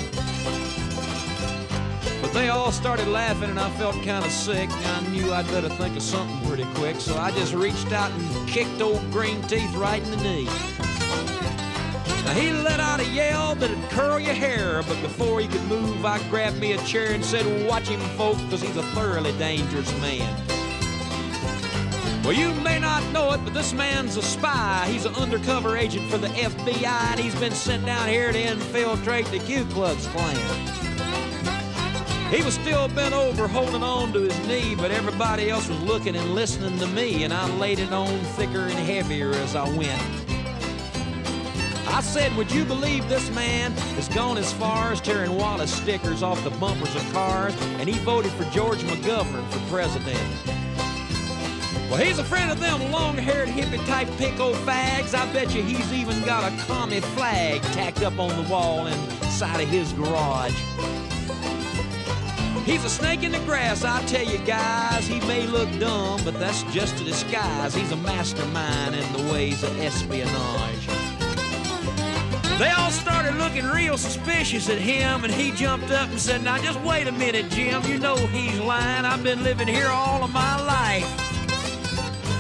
But 2.22 2.32
They 2.32 2.48
all 2.48 2.72
started 2.72 3.10
laughing 3.10 3.50
and 3.50 3.60
I 3.60 3.70
felt 3.72 3.96
kind 3.96 4.24
of 4.24 4.32
sick. 4.32 4.70
I 4.72 5.02
knew 5.10 5.34
I'd 5.34 5.46
better 5.48 5.68
think 5.68 5.98
of 5.98 6.02
something 6.02 6.48
pretty 6.48 6.64
quick, 6.76 7.02
so 7.02 7.18
I 7.18 7.32
just 7.32 7.54
reached 7.54 7.92
out 7.92 8.10
and 8.12 8.48
kicked 8.48 8.82
old 8.82 9.12
Green 9.12 9.42
Teeth 9.50 9.76
right 9.76 10.02
in 10.02 10.10
the 10.12 10.24
knee. 10.24 10.46
Now 12.24 12.32
he 12.32 12.54
let 12.54 12.80
out 12.80 13.02
a 13.02 13.08
yell 13.08 13.56
that'd 13.56 13.78
curl 13.90 14.22
your 14.22 14.36
hair, 14.36 14.84
but 14.84 15.02
before 15.02 15.42
he 15.42 15.50
could 15.50 15.66
move, 15.66 16.06
I 16.06 16.26
grabbed 16.30 16.62
me 16.62 16.72
a 16.72 16.82
chair 16.86 17.12
and 17.12 17.26
said, 17.26 17.68
Watch 17.68 17.90
him, 17.90 18.00
folks, 18.16 18.42
because 18.44 18.62
he's 18.62 18.78
a 18.78 18.84
thoroughly 18.84 19.34
dangerous 19.38 19.92
man. 20.00 20.61
Well, 22.24 22.34
you 22.34 22.54
may 22.62 22.78
not 22.78 23.04
know 23.12 23.32
it, 23.32 23.44
but 23.44 23.56
this 23.56 23.74
man's 23.74 24.16
a 24.16 24.22
spy. 24.22 24.88
He's 24.92 25.06
an 25.06 25.16
undercover 25.16 25.75
agent 25.75 26.08
for 26.12 26.20
the 26.20 26.28
FBI, 26.28 27.12
and 27.12 27.20
he's 27.20 27.34
been 27.40 27.51
sent 27.51 27.84
down 27.84 28.08
here 28.08 28.32
to 28.32 28.40
infiltrate 28.40 29.25
the 29.32 29.40
Ku 29.40 29.66
Klux 29.66 30.06
Klan. 30.08 30.36
He 32.32 32.44
was 32.44 32.54
still 32.54 32.88
bent 32.90 33.16
over, 33.16 33.48
holding 33.48 33.82
on 33.82 34.13
to 34.13 34.22
his 34.22 34.48
knee, 34.48 34.75
but 34.75 34.92
everybody 34.92 35.50
else 35.50 35.68
was 35.68 35.82
looking 35.82 36.16
and 36.16 36.36
listening 36.36 36.78
to 36.78 36.88
me, 36.88 37.24
and 37.24 37.34
I 37.34 37.50
laid 37.58 37.80
it 37.80 37.92
on 37.92 38.20
thicker 38.36 38.66
and 38.66 38.74
heavier 38.74 39.32
as 39.32 39.56
I 39.56 39.68
went. 39.75 40.01
I 41.88 42.01
said, 42.01 42.36
Would 42.38 42.51
you 42.51 42.66
believe 42.66 43.10
this 43.10 43.32
man 43.32 43.72
has 43.96 44.08
gone 44.08 44.38
as 44.38 44.54
far 44.54 44.92
as 44.92 45.01
tearing 45.01 45.36
Wallace 45.36 45.74
stickers 45.74 46.22
off 46.22 46.42
the 46.44 46.51
bumpers 46.51 46.96
of 46.96 47.13
cars, 47.13 47.56
and 47.80 47.90
he 47.90 47.98
voted 48.00 48.32
for 48.34 48.44
George 48.51 48.84
McGovern 48.84 49.50
for 49.50 49.60
president? 49.72 50.61
Well, 51.92 52.00
he's 52.00 52.20
a 52.20 52.24
friend 52.24 52.50
of 52.50 52.62
them 52.62 52.90
long 52.90 53.18
haired 53.18 53.50
hippie 53.50 53.86
type 53.86 54.08
pinko 54.12 54.54
fags. 54.64 55.14
I 55.14 55.30
bet 55.34 55.54
you 55.54 55.62
he's 55.62 55.92
even 55.92 56.22
got 56.22 56.50
a 56.50 56.56
commie 56.64 57.02
flag 57.02 57.62
tacked 57.74 58.02
up 58.02 58.18
on 58.18 58.30
the 58.42 58.50
wall 58.50 58.88
inside 58.88 59.60
of 59.60 59.68
his 59.68 59.92
garage. 59.92 60.56
He's 62.66 62.86
a 62.86 62.90
snake 62.90 63.24
in 63.24 63.34
the 63.34 63.40
grass, 63.40 63.84
I 63.84 64.02
tell 64.06 64.24
you 64.24 64.38
guys. 64.38 65.06
He 65.06 65.20
may 65.28 65.46
look 65.46 65.70
dumb, 65.80 66.22
but 66.24 66.40
that's 66.40 66.64
just 66.72 67.02
a 67.02 67.04
disguise. 67.04 67.76
He's 67.76 67.92
a 67.92 67.98
mastermind 67.98 68.96
in 68.96 69.12
the 69.12 69.30
ways 69.34 69.62
of 69.62 69.78
espionage. 69.78 70.88
They 72.58 72.70
all 72.70 72.92
started 72.92 73.36
looking 73.36 73.66
real 73.66 73.98
suspicious 73.98 74.70
at 74.70 74.78
him, 74.78 75.26
and 75.26 75.34
he 75.34 75.52
jumped 75.52 75.92
up 75.92 76.10
and 76.10 76.20
said, 76.22 76.42
Now 76.42 76.58
just 76.58 76.80
wait 76.84 77.08
a 77.08 77.12
minute, 77.12 77.50
Jim. 77.50 77.84
You 77.84 77.98
know 77.98 78.16
he's 78.16 78.62
lying. 78.62 79.04
I've 79.04 79.24
been 79.24 79.44
living 79.44 79.68
here 79.68 79.90
all 79.90 80.24
of 80.24 80.32
my 80.32 80.56
life. 80.66 81.31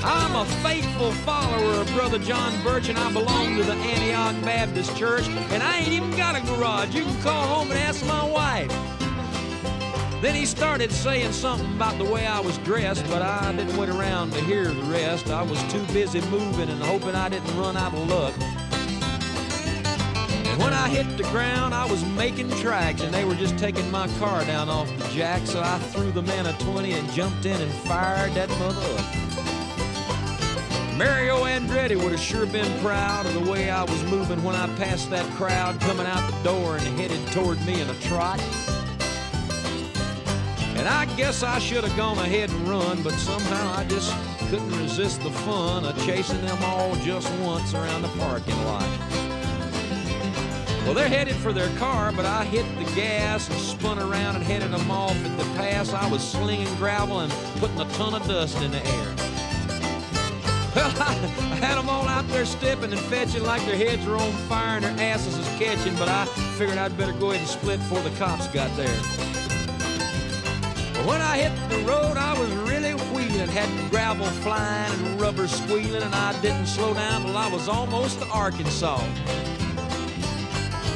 I'm 0.03 0.35
a 0.35 0.45
faithful 0.63 1.11
follower 1.11 1.81
of 1.81 1.93
Brother 1.93 2.17
John 2.17 2.63
Birch, 2.63 2.89
and 2.89 2.97
I 2.97 3.11
belong 3.11 3.55
to 3.57 3.63
the 3.63 3.73
Antioch 3.73 4.35
Baptist 4.43 4.97
Church, 4.97 5.27
and 5.27 5.61
I 5.61 5.77
ain't 5.77 5.89
even 5.89 6.09
got 6.17 6.35
a 6.35 6.41
garage. 6.41 6.95
You 6.95 7.03
can 7.03 7.21
call 7.21 7.45
home 7.45 7.69
and 7.69 7.79
ask 7.79 8.03
my 8.07 8.23
wife. 8.23 8.71
Then 10.21 10.33
he 10.33 10.47
started 10.47 10.91
saying 10.91 11.33
something 11.33 11.71
about 11.75 11.99
the 11.99 12.05
way 12.05 12.25
I 12.25 12.39
was 12.39 12.57
dressed, 12.59 13.05
but 13.09 13.21
I 13.21 13.51
didn't 13.51 13.77
wait 13.77 13.89
around 13.89 14.33
to 14.33 14.41
hear 14.41 14.65
the 14.65 14.81
rest. 14.83 15.29
I 15.29 15.43
was 15.43 15.61
too 15.71 15.83
busy 15.93 16.21
moving 16.29 16.69
and 16.69 16.81
hoping 16.81 17.13
I 17.13 17.29
didn't 17.29 17.55
run 17.55 17.77
out 17.77 17.93
of 17.93 18.09
luck. 18.09 18.33
And 20.47 20.59
when 20.59 20.73
I 20.73 20.89
hit 20.89 21.15
the 21.15 21.23
ground, 21.25 21.75
I 21.75 21.85
was 21.85 22.03
making 22.05 22.49
tracks, 22.57 23.01
and 23.01 23.13
they 23.13 23.23
were 23.23 23.35
just 23.35 23.57
taking 23.59 23.89
my 23.91 24.07
car 24.17 24.43
down 24.45 24.67
off 24.67 24.89
the 24.97 25.07
jack, 25.09 25.45
so 25.45 25.61
I 25.61 25.77
threw 25.77 26.11
the 26.11 26.23
man 26.23 26.47
a 26.47 26.53
20 26.53 26.91
and 26.91 27.11
jumped 27.11 27.45
in 27.45 27.61
and 27.61 27.71
fired 27.71 28.33
that 28.33 28.49
mother 28.49 28.81
up. 28.97 29.20
Mario 31.03 31.45
Andretti 31.45 31.95
would 31.95 32.11
have 32.11 32.21
sure 32.21 32.45
been 32.45 32.79
proud 32.79 33.25
of 33.25 33.33
the 33.33 33.51
way 33.51 33.71
I 33.71 33.81
was 33.81 34.03
moving 34.03 34.43
when 34.43 34.53
I 34.53 34.67
passed 34.75 35.09
that 35.09 35.25
crowd 35.31 35.81
coming 35.81 36.05
out 36.05 36.31
the 36.31 36.43
door 36.43 36.77
and 36.77 36.85
headed 36.99 37.25
toward 37.31 37.59
me 37.65 37.81
in 37.81 37.89
a 37.89 37.93
trot. 38.01 38.39
And 40.77 40.87
I 40.87 41.11
guess 41.17 41.41
I 41.41 41.57
should 41.57 41.83
have 41.83 41.97
gone 41.97 42.19
ahead 42.19 42.51
and 42.51 42.67
run, 42.67 43.01
but 43.01 43.13
somehow 43.13 43.73
I 43.75 43.83
just 43.85 44.13
couldn't 44.51 44.77
resist 44.77 45.23
the 45.23 45.31
fun 45.31 45.85
of 45.85 45.97
chasing 46.05 46.39
them 46.45 46.63
all 46.65 46.95
just 46.97 47.33
once 47.39 47.73
around 47.73 48.03
the 48.03 48.13
parking 48.19 48.63
lot. 48.65 48.87
Well, 50.85 50.93
they're 50.93 51.09
headed 51.09 51.35
for 51.37 51.51
their 51.51 51.75
car, 51.79 52.11
but 52.11 52.27
I 52.27 52.45
hit 52.45 52.65
the 52.77 52.91
gas 52.93 53.49
and 53.49 53.59
spun 53.59 53.97
around 53.97 54.35
and 54.35 54.43
headed 54.43 54.69
them 54.69 54.91
off 54.91 55.15
at 55.15 55.35
the 55.39 55.45
pass. 55.55 55.93
I 55.93 56.07
was 56.11 56.21
slinging 56.21 56.71
gravel 56.75 57.21
and 57.21 57.33
putting 57.59 57.81
a 57.81 57.89
ton 57.93 58.13
of 58.13 58.27
dust 58.27 58.61
in 58.61 58.69
the 58.69 58.85
air. 58.85 59.40
Well, 60.75 60.87
I 61.01 61.13
had 61.55 61.77
them 61.77 61.89
all 61.89 62.07
out 62.07 62.27
there 62.29 62.45
stepping 62.45 62.91
and 62.91 63.01
fetching 63.01 63.43
like 63.43 63.65
their 63.65 63.75
heads 63.75 64.05
were 64.05 64.15
on 64.15 64.31
fire 64.47 64.77
and 64.77 64.85
their 64.85 65.11
asses 65.13 65.37
was 65.37 65.47
catching, 65.59 65.95
but 65.95 66.07
I 66.07 66.25
figured 66.57 66.77
I'd 66.77 66.97
better 66.97 67.11
go 67.13 67.31
ahead 67.31 67.41
and 67.41 67.49
split 67.49 67.79
before 67.79 68.01
the 68.01 68.09
cops 68.11 68.47
got 68.47 68.73
there. 68.77 68.97
But 70.93 71.05
when 71.05 71.21
I 71.21 71.37
hit 71.39 71.69
the 71.69 71.79
road, 71.85 72.15
I 72.15 72.39
was 72.39 72.49
really 72.69 72.93
wheeling, 73.13 73.49
had 73.49 73.91
gravel 73.91 74.27
flying 74.27 74.93
and 74.93 75.19
rubber 75.19 75.47
squealing, 75.47 76.03
and 76.03 76.15
I 76.15 76.39
didn't 76.41 76.67
slow 76.67 76.93
down 76.93 77.23
till 77.23 77.35
I 77.35 77.49
was 77.49 77.67
almost 77.67 78.19
to 78.19 78.27
Arkansas. 78.27 79.03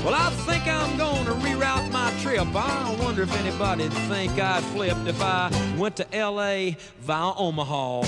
Well, 0.06 0.14
I 0.14 0.30
think 0.46 0.68
I'm 0.68 0.98
going 0.98 1.26
to 1.26 1.32
reroute 1.32 1.92
my 1.92 2.14
trip. 2.22 2.46
I 2.56 2.96
wonder 3.02 3.24
if 3.24 3.36
anybody'd 3.40 3.92
think 4.08 4.40
I'd 4.40 4.64
flipped 4.66 5.08
if 5.08 5.20
I 5.22 5.52
went 5.78 5.96
to 5.98 6.16
L.A. 6.16 6.78
via 7.02 7.34
Omaha. 7.36 8.04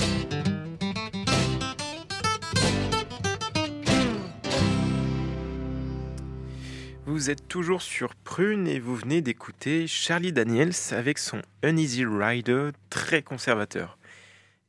Vous 7.18 7.30
êtes 7.30 7.48
toujours 7.48 7.82
sur 7.82 8.14
Prune 8.14 8.68
et 8.68 8.78
vous 8.78 8.94
venez 8.94 9.22
d'écouter 9.22 9.88
Charlie 9.88 10.32
Daniels 10.32 10.70
avec 10.92 11.18
son 11.18 11.42
Uneasy 11.64 12.04
Rider 12.04 12.70
très 12.90 13.22
conservateur. 13.22 13.98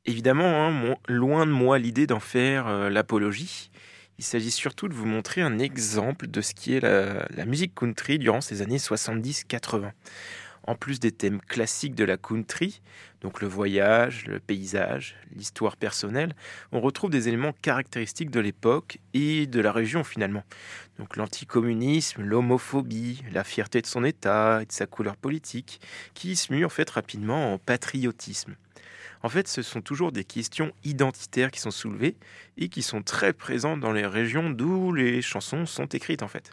Évidemment, 0.05 0.65
hein, 0.65 0.95
loin 1.07 1.45
de 1.45 1.51
moi 1.51 1.77
l'idée 1.77 2.07
d'en 2.07 2.19
faire 2.19 2.65
euh, 2.65 2.89
l'apologie. 2.89 3.69
Il 4.17 4.23
s'agit 4.23 4.49
surtout 4.49 4.87
de 4.87 4.95
vous 4.95 5.05
montrer 5.05 5.41
un 5.41 5.59
exemple 5.59 6.25
de 6.25 6.41
ce 6.41 6.55
qui 6.55 6.73
est 6.73 6.79
la, 6.79 7.27
la 7.29 7.45
musique 7.45 7.75
country 7.75 8.17
durant 8.17 8.41
ces 8.41 8.63
années 8.63 8.77
70-80. 8.77 9.91
En 10.63 10.75
plus 10.75 10.99
des 10.99 11.11
thèmes 11.11 11.41
classiques 11.41 11.95
de 11.95 12.03
la 12.03 12.17
country, 12.17 12.81
donc 13.21 13.41
le 13.41 13.47
voyage, 13.47 14.25
le 14.27 14.39
paysage, 14.39 15.15
l'histoire 15.35 15.77
personnelle, 15.77 16.35
on 16.71 16.79
retrouve 16.79 17.09
des 17.09 17.27
éléments 17.27 17.53
caractéristiques 17.61 18.31
de 18.31 18.39
l'époque 18.39 18.99
et 19.13 19.47
de 19.47 19.59
la 19.61 19.71
région 19.71 20.03
finalement. 20.03 20.43
Donc 20.97 21.17
l'anticommunisme, 21.17 22.21
l'homophobie, 22.21 23.23
la 23.31 23.43
fierté 23.43 23.81
de 23.81 23.87
son 23.87 24.03
État 24.03 24.61
et 24.61 24.65
de 24.65 24.71
sa 24.71 24.85
couleur 24.85 25.17
politique, 25.17 25.81
qui 26.13 26.35
se 26.35 26.53
mue 26.53 26.65
en 26.65 26.69
fait 26.69 26.89
rapidement 26.89 27.53
en 27.53 27.57
patriotisme. 27.57 28.55
En 29.21 29.29
fait, 29.29 29.47
ce 29.47 29.61
sont 29.61 29.81
toujours 29.81 30.11
des 30.11 30.23
questions 30.23 30.71
identitaires 30.83 31.51
qui 31.51 31.59
sont 31.59 31.71
soulevées 31.71 32.15
et 32.57 32.69
qui 32.69 32.81
sont 32.81 33.01
très 33.01 33.33
présentes 33.33 33.81
dans 33.81 33.91
les 33.91 34.05
régions 34.05 34.49
d'où 34.49 34.93
les 34.93 35.21
chansons 35.21 35.65
sont 35.65 35.87
écrites 35.87 36.23
en 36.23 36.29
fait. 36.29 36.51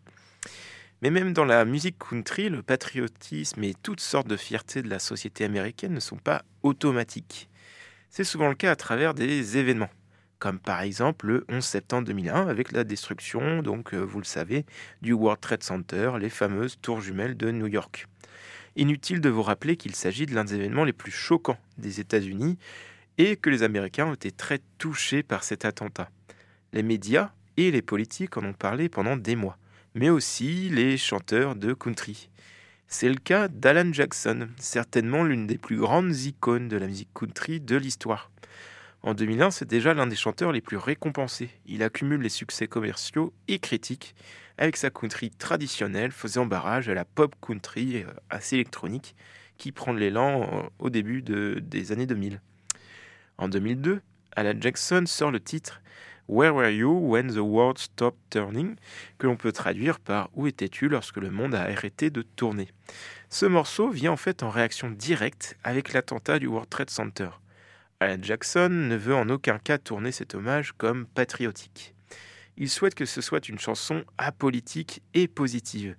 Mais 1.03 1.11
même 1.11 1.35
dans 1.35 1.45
la 1.45 1.67
musique 1.67 1.99
country, 1.99 2.49
le 2.49 2.63
patriotisme 2.63 3.63
et 3.65 3.75
toutes 3.83 4.01
sortes 4.01 4.29
de 4.29 4.37
fiertés 4.37 4.81
de 4.81 4.89
la 4.89 4.99
société 4.99 5.45
américaine 5.45 5.93
ne 5.93 6.01
sont 6.01 6.17
pas 6.17 6.43
automatiques. 6.63 7.51
C'est 8.09 8.25
souvent 8.25 8.49
le 8.49 8.55
cas 8.55 8.71
à 8.71 8.77
travers 8.77 9.13
des 9.13 9.59
événements, 9.59 9.91
comme 10.39 10.59
par 10.59 10.81
exemple 10.81 11.27
le 11.27 11.45
11 11.51 11.63
septembre 11.63 12.07
2001 12.07 12.49
avec 12.49 12.73
la 12.73 12.83
destruction, 12.83 13.63
donc 13.63 13.93
euh, 13.93 13.99
vous 13.99 14.21
le 14.21 14.25
savez, 14.25 14.65
du 15.03 15.13
World 15.13 15.41
Trade 15.41 15.63
Center, 15.63 16.13
les 16.19 16.31
fameuses 16.31 16.79
tours 16.81 17.03
jumelles 17.03 17.37
de 17.37 17.51
New 17.51 17.67
York. 17.67 18.07
Inutile 18.75 19.21
de 19.21 19.29
vous 19.29 19.43
rappeler 19.43 19.77
qu'il 19.77 19.95
s'agit 19.95 20.25
de 20.25 20.35
l'un 20.35 20.45
des 20.45 20.55
événements 20.55 20.85
les 20.85 20.95
plus 20.95 21.13
choquants 21.13 21.59
des 21.77 22.01
États-Unis 22.01 22.57
et 23.19 23.37
que 23.37 23.51
les 23.51 23.63
Américains 23.63 24.07
ont 24.07 24.15
été 24.15 24.31
très 24.31 24.61
touchés 24.79 25.23
par 25.23 25.45
cet 25.45 25.67
attentat. 25.67 26.09
Les 26.73 26.83
médias 26.83 27.33
et 27.59 27.71
les 27.71 27.83
politiques 27.83 28.39
en 28.39 28.45
ont 28.45 28.55
parlé 28.55 28.89
pendant 28.89 29.17
des 29.19 29.37
mois 29.37 29.59
mais 29.97 30.11
aussi 30.11 30.69
les 30.69 30.99
chanteurs 30.99 31.57
de 31.57 31.73
country. 31.73 32.29
C'est 32.87 33.09
le 33.09 33.17
cas 33.17 33.49
d'Alan 33.49 33.95
Jackson, 33.95 34.49
certainement 34.59 35.25
l'une 35.25 35.47
des 35.47 35.57
plus 35.57 35.79
grandes 35.79 36.15
icônes 36.15 36.69
de 36.69 36.77
la 36.77 36.87
musique 36.87 37.09
country 37.15 37.61
de 37.61 37.77
l'histoire. 37.77 38.31
En 39.03 39.15
2001, 39.15 39.51
c'est 39.51 39.69
déjà 39.69 39.95
l'un 39.95 40.07
des 40.07 40.15
chanteurs 40.15 40.53
les 40.53 40.61
plus 40.61 40.77
récompensés. 40.77 41.49
Il 41.65 41.83
accumule 41.83 42.21
les 42.21 42.29
succès 42.29 42.69
commerciaux 42.69 43.33
et 43.49 43.59
critiques 43.59 44.15
avec 44.59 44.77
sa 44.77 44.91
country 44.91 45.31
traditionnelle 45.31 46.13
faisant 46.13 46.45
barrage 46.45 46.91
à 46.91 46.95
la 46.95 47.07
pop 47.07 47.35
country 47.41 48.03
euh, 48.03 48.13
assez 48.29 48.57
électronique 48.57 49.17
qui 49.57 49.73
prend 49.73 49.95
l'élan 49.95 50.43
euh, 50.43 50.69
au 50.79 50.91
début 50.91 51.23
des 51.23 51.93
années 51.93 52.07
2000. 52.07 52.43
En 53.39 53.49
2002, 53.49 54.03
Alan 54.35 54.61
Jackson 54.61 55.05
sort 55.07 55.31
le 55.31 55.41
titre 55.41 55.81
Where 56.29 56.53
were 56.53 56.71
you 56.71 56.91
when 56.91 57.29
the 57.29 57.39
world 57.39 57.79
stopped 57.79 58.19
turning 58.31 58.75
que 59.19 59.29
l'on 59.29 59.37
peut 59.37 59.53
traduire 59.53 60.01
par 60.01 60.29
Où 60.35 60.49
étais-tu 60.49 60.89
lorsque 60.89 61.19
le 61.19 61.31
monde 61.31 61.55
a 61.55 61.63
arrêté 61.63 62.11
de 62.11 62.23
tourner 62.23 62.69
Ce 63.31 63.47
morceau 63.47 63.91
vient 63.91 64.13
en 64.13 64.17
fait 64.17 64.43
en 64.43 64.51
réaction 64.51 64.91
directe 64.91 65.57
avec 65.63 65.93
l'attentat 65.93 66.41
du 66.41 66.49
World 66.49 66.69
Trade 66.69 66.91
Center. 66.91 67.29
Alan 68.01 68.19
Jackson 68.21 68.69
ne 68.71 68.97
veut 68.97 69.15
en 69.15 69.29
aucun 69.29 69.59
cas 69.59 69.79
tourner 69.79 70.11
cet 70.11 70.35
hommage 70.35 70.73
comme 70.73 71.07
patriotique. 71.07 71.95
Il 72.57 72.71
souhaite 72.71 72.97
que 72.97 73.07
ce 73.07 73.21
soit 73.21 73.49
une 73.49 73.59
chanson 73.59 74.05
apolitique 74.19 75.03
et 75.15 75.29
positive. 75.29 75.95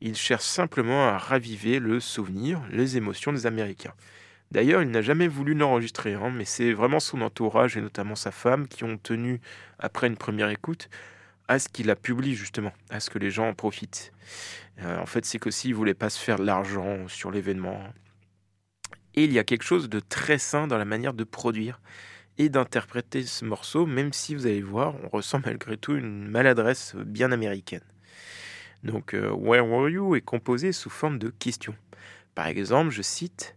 Il 0.00 0.16
cherche 0.16 0.44
simplement 0.44 1.06
à 1.08 1.16
raviver 1.16 1.78
le 1.78 2.00
souvenir, 2.00 2.60
les 2.70 2.96
émotions 2.96 3.32
des 3.32 3.46
Américains. 3.46 3.94
D'ailleurs, 4.50 4.82
il 4.82 4.90
n'a 4.90 5.02
jamais 5.02 5.28
voulu 5.28 5.54
l'enregistrer, 5.54 6.14
hein, 6.14 6.32
mais 6.34 6.44
c'est 6.44 6.72
vraiment 6.72 6.98
son 6.98 7.20
entourage 7.20 7.76
et 7.76 7.80
notamment 7.80 8.16
sa 8.16 8.32
femme 8.32 8.66
qui 8.66 8.82
ont 8.82 8.98
tenu, 8.98 9.40
après 9.78 10.08
une 10.08 10.16
première 10.16 10.48
écoute, 10.48 10.88
à 11.46 11.58
ce 11.58 11.68
qu'il 11.68 11.86
la 11.86 11.96
publie 11.96 12.34
justement, 12.34 12.72
à 12.90 13.00
ce 13.00 13.10
que 13.10 13.18
les 13.18 13.30
gens 13.30 13.48
en 13.48 13.54
profitent. 13.54 14.12
Euh, 14.82 14.98
en 14.98 15.06
fait, 15.06 15.24
c'est 15.24 15.38
qu'aussi 15.38 15.68
il 15.68 15.74
voulait 15.74 15.94
pas 15.94 16.10
se 16.10 16.18
faire 16.18 16.38
de 16.38 16.44
l'argent 16.44 17.06
sur 17.06 17.30
l'événement. 17.30 17.80
Et 19.14 19.24
il 19.24 19.32
y 19.32 19.38
a 19.38 19.44
quelque 19.44 19.64
chose 19.64 19.88
de 19.88 20.00
très 20.00 20.38
sain 20.38 20.66
dans 20.66 20.78
la 20.78 20.84
manière 20.84 21.14
de 21.14 21.24
produire 21.24 21.80
et 22.38 22.48
d'interpréter 22.48 23.24
ce 23.24 23.44
morceau, 23.44 23.86
même 23.86 24.12
si 24.12 24.34
vous 24.34 24.46
allez 24.46 24.62
voir, 24.62 24.94
on 25.04 25.08
ressent 25.08 25.40
malgré 25.44 25.76
tout 25.76 25.94
une 25.94 26.28
maladresse 26.28 26.96
bien 26.96 27.30
américaine. 27.32 27.84
Donc, 28.82 29.14
euh, 29.14 29.30
Where 29.30 29.66
Were 29.66 29.90
You 29.90 30.16
est 30.16 30.22
composé 30.22 30.72
sous 30.72 30.90
forme 30.90 31.18
de 31.18 31.28
questions. 31.28 31.76
Par 32.34 32.46
exemple, 32.46 32.90
je 32.90 33.02
cite 33.02 33.56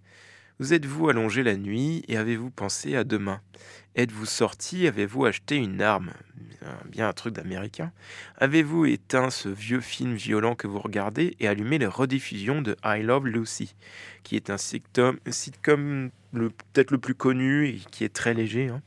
Vous 0.63 0.73
êtes-vous 0.73 1.09
allongé 1.09 1.43
la 1.43 1.57
nuit 1.57 2.05
et 2.07 2.15
avez-vous 2.15 2.49
pensé 2.49 2.95
à 2.95 3.03
demain? 3.03 3.41
Êtes-vous 3.97 4.25
sorti? 4.25 4.87
Avez-vous 4.87 5.25
acheté 5.25 5.57
une 5.57 5.81
arme? 5.81 6.13
Bien 6.85 7.09
un 7.09 7.11
truc 7.11 7.33
d'américain. 7.33 7.91
Avez-vous 8.37 8.85
éteint 8.85 9.29
ce 9.29 9.49
vieux 9.49 9.81
film 9.81 10.13
violent 10.13 10.55
que 10.55 10.67
vous 10.67 10.79
regardez 10.79 11.35
et 11.41 11.49
allumé 11.49 11.79
les 11.79 11.85
rediffusions 11.85 12.61
de 12.61 12.77
I 12.85 13.01
Love 13.01 13.27
Lucy, 13.27 13.75
qui 14.23 14.37
est 14.37 14.49
un 14.49 14.57
sitcom, 14.57 15.19
sitcom 15.27 16.11
peut-être 16.31 16.91
le 16.91 16.97
plus 16.97 17.15
connu 17.15 17.67
et 17.67 17.81
qui 17.91 18.05
est 18.05 18.15
très 18.15 18.33
léger. 18.33 18.69
Hein? 18.69 18.81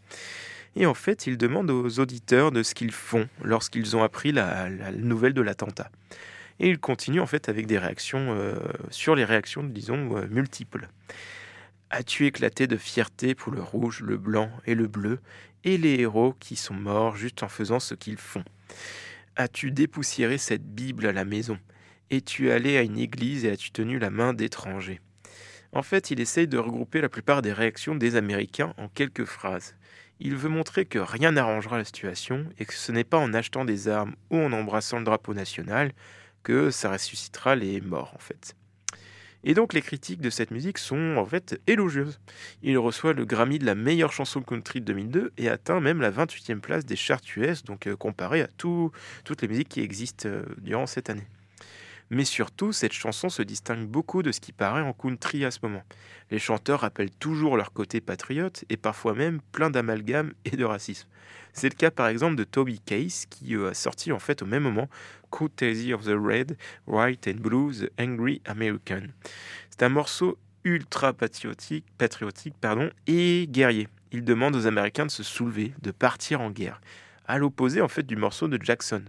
Et 0.77 0.87
en 0.87 0.95
fait, 0.95 1.27
il 1.27 1.37
demande 1.37 1.71
aux 1.71 2.01
auditeurs 2.01 2.53
de 2.53 2.63
ce 2.63 2.75
qu'ils 2.75 2.91
font 2.91 3.29
lorsqu'ils 3.43 3.95
ont 3.97 4.03
appris 4.03 4.33
la, 4.33 4.71
nouvelle 4.93 5.35
de 5.35 5.43
l'attentat. 5.43 5.91
Et 6.59 6.71
il 6.71 6.79
continue 6.79 7.21
en 7.21 7.27
fait 7.27 7.51
avec 7.51 7.67
des 7.67 7.77
réactions 7.77 8.29
euh, 8.31 8.55
sur 8.89 9.15
les 9.15 9.27
réactions, 9.27 9.63
disons, 9.63 10.17
euh, 10.17 10.27
multiples. 10.31 10.89
As-tu 11.91 12.27
éclaté 12.27 12.67
de 12.67 12.77
fierté 12.77 13.37
pour 13.37 13.53
le 13.53 13.63
rouge, 13.63 14.01
le 14.01 14.17
blanc 14.17 14.51
et 14.67 14.75
le 14.75 14.89
bleu, 14.89 15.21
et 15.63 15.79
les 15.79 16.01
héros 16.01 16.35
qui 16.41 16.57
sont 16.57 16.75
morts 16.75 17.17
juste 17.17 17.45
en 17.45 17.49
faisant 17.49 17.79
ce 17.79 17.95
qu'ils 17.95 18.19
font? 18.19 18.45
As-tu 19.37 19.71
dépoussiéré 19.71 20.37
cette 20.37 20.67
Bible 20.67 21.07
à 21.07 21.13
la 21.13 21.25
maison? 21.25 21.59
Es-tu 22.11 22.51
allé 22.51 22.77
à 22.77 22.83
une 22.83 22.99
église 22.99 23.45
et 23.45 23.51
as-tu 23.51 23.71
tenu 23.71 23.99
la 24.01 24.11
main 24.11 24.33
d'étrangers? 24.33 25.01
En 25.73 25.83
fait, 25.83 26.11
il 26.11 26.21
essaye 26.21 26.49
de 26.49 26.59
regrouper 26.59 27.01
la 27.01 27.09
plupart 27.09 27.43
des 27.43 27.53
réactions 27.53 27.95
des 27.95 28.17
Américains 28.17 28.75
en 28.79 28.89
quelques 28.89 29.25
phrases. 29.25 29.77
Il 30.19 30.35
veut 30.35 30.49
montrer 30.49 30.87
que 30.87 30.99
rien 30.99 31.33
n'arrangera 31.33 31.79
la 31.79 31.85
situation 31.85 32.47
et 32.59 32.65
que 32.65 32.75
ce 32.75 32.91
n'est 32.91 33.05
pas 33.05 33.19
en 33.19 33.35
achetant 33.35 33.65
des 33.65 33.89
armes 33.89 34.17
ou 34.31 34.39
en 34.39 34.53
embrassant 34.53 34.99
le 34.99 35.05
drapeau 35.05 35.35
national 35.35 35.93
que 36.43 36.71
ça 36.71 36.91
ressuscitera 36.91 37.55
les 37.55 37.81
morts 37.81 38.13
en 38.15 38.19
fait. 38.19 38.57
Et 39.49 39.55
donc 39.55 39.73
les 39.73 39.81
critiques 39.81 40.21
de 40.21 40.29
cette 40.29 40.51
musique 40.51 40.77
sont 40.77 41.17
en 41.17 41.25
fait 41.25 41.61
élogieuses. 41.69 42.19
Il 42.65 42.77
reçoit 42.79 43.13
le 43.13 43.25
Grammy 43.25 43.61
de 43.61 43.65
la 43.65 43.77
meilleure 43.77 44.13
chanson 44.13 44.43
country 44.43 44.81
de 44.81 44.87
2002 44.87 45.33
et 45.39 45.49
atteint 45.49 45.79
même 45.79 46.01
la 46.01 46.11
28e 46.11 46.59
place 46.59 46.85
des 46.85 46.97
charts 46.97 47.21
US, 47.37 47.63
donc 47.63 47.87
euh, 47.87 47.95
comparé 47.95 48.43
à 48.43 48.49
toutes 48.57 49.43
les 49.43 49.47
musiques 49.47 49.69
qui 49.69 49.83
existent 49.83 50.29
euh, 50.29 50.43
durant 50.59 50.87
cette 50.87 51.11
année. 51.11 51.29
Mais 52.11 52.25
surtout, 52.25 52.73
cette 52.73 52.93
chanson 52.93 53.29
se 53.29 53.43
distingue 53.43 53.87
beaucoup 53.87 54.23
de 54.23 54.31
ce 54.31 54.41
qui 54.41 54.53
paraît 54.53 54.83
en 54.83 54.93
country 54.93 55.45
à 55.45 55.51
ce 55.51 55.59
moment. 55.63 55.83
Les 56.31 56.39
chanteurs 56.39 56.81
rappellent 56.81 57.11
toujours 57.11 57.57
leur 57.57 57.73
côté 57.73 58.01
patriote 58.01 58.65
et 58.69 58.77
parfois 58.77 59.15
même 59.15 59.41
plein 59.53 59.71
d'amalgames 59.71 60.33
et 60.45 60.57
de 60.57 60.65
racisme. 60.65 61.09
C'est 61.53 61.69
le 61.69 61.75
cas 61.75 61.91
par 61.91 62.09
exemple 62.09 62.37
de 62.37 62.45
Toby 62.45 62.81
Case 62.81 63.27
qui 63.29 63.57
euh, 63.57 63.71
a 63.71 63.75
sorti 63.75 64.13
en 64.13 64.19
fait 64.19 64.43
au 64.43 64.47
même 64.47 64.63
moment 64.63 64.89
Courtesy 65.31 65.93
of 65.93 66.05
the 66.05 66.15
Red, 66.17 66.57
White 66.87 67.29
and 67.29 67.41
Blue, 67.41 67.73
The 67.73 67.91
Angry 68.01 68.43
American. 68.45 69.03
C'est 69.71 69.83
un 69.83 69.89
morceau 69.89 70.39
ultra 70.65 71.13
patriotique, 71.13 71.87
patriotique 71.97 72.55
et 73.07 73.47
guerrier. 73.49 73.89
Il 74.13 74.25
demande 74.25 74.55
aux 74.55 74.67
Américains 74.67 75.07
de 75.07 75.11
se 75.11 75.23
soulever, 75.23 75.73
de 75.83 75.91
partir 75.93 76.41
en 76.41 76.51
guerre, 76.51 76.81
à 77.27 77.39
l'opposé 77.39 77.81
en 77.81 77.89
fait 77.89 78.05
du 78.05 78.17
morceau 78.17 78.49
de 78.49 78.59
Jackson. 78.63 79.03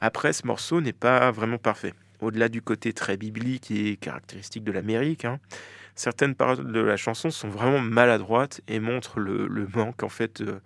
Après, 0.00 0.32
ce 0.32 0.46
morceau 0.46 0.80
n'est 0.80 0.92
pas 0.94 1.30
vraiment 1.30 1.58
parfait. 1.58 1.94
Au-delà 2.20 2.48
du 2.48 2.62
côté 2.62 2.92
très 2.92 3.16
biblique 3.16 3.70
et 3.70 3.96
caractéristique 3.96 4.64
de 4.64 4.72
l'Amérique, 4.72 5.24
hein, 5.24 5.38
certaines 5.94 6.34
paroles 6.34 6.72
de 6.72 6.80
la 6.80 6.96
chanson 6.96 7.30
sont 7.30 7.48
vraiment 7.48 7.80
maladroites 7.80 8.60
et 8.68 8.80
montrent 8.80 9.20
le, 9.20 9.68
manque 9.74 10.02
en 10.02 10.08
fait 10.08 10.40
euh, 10.40 10.60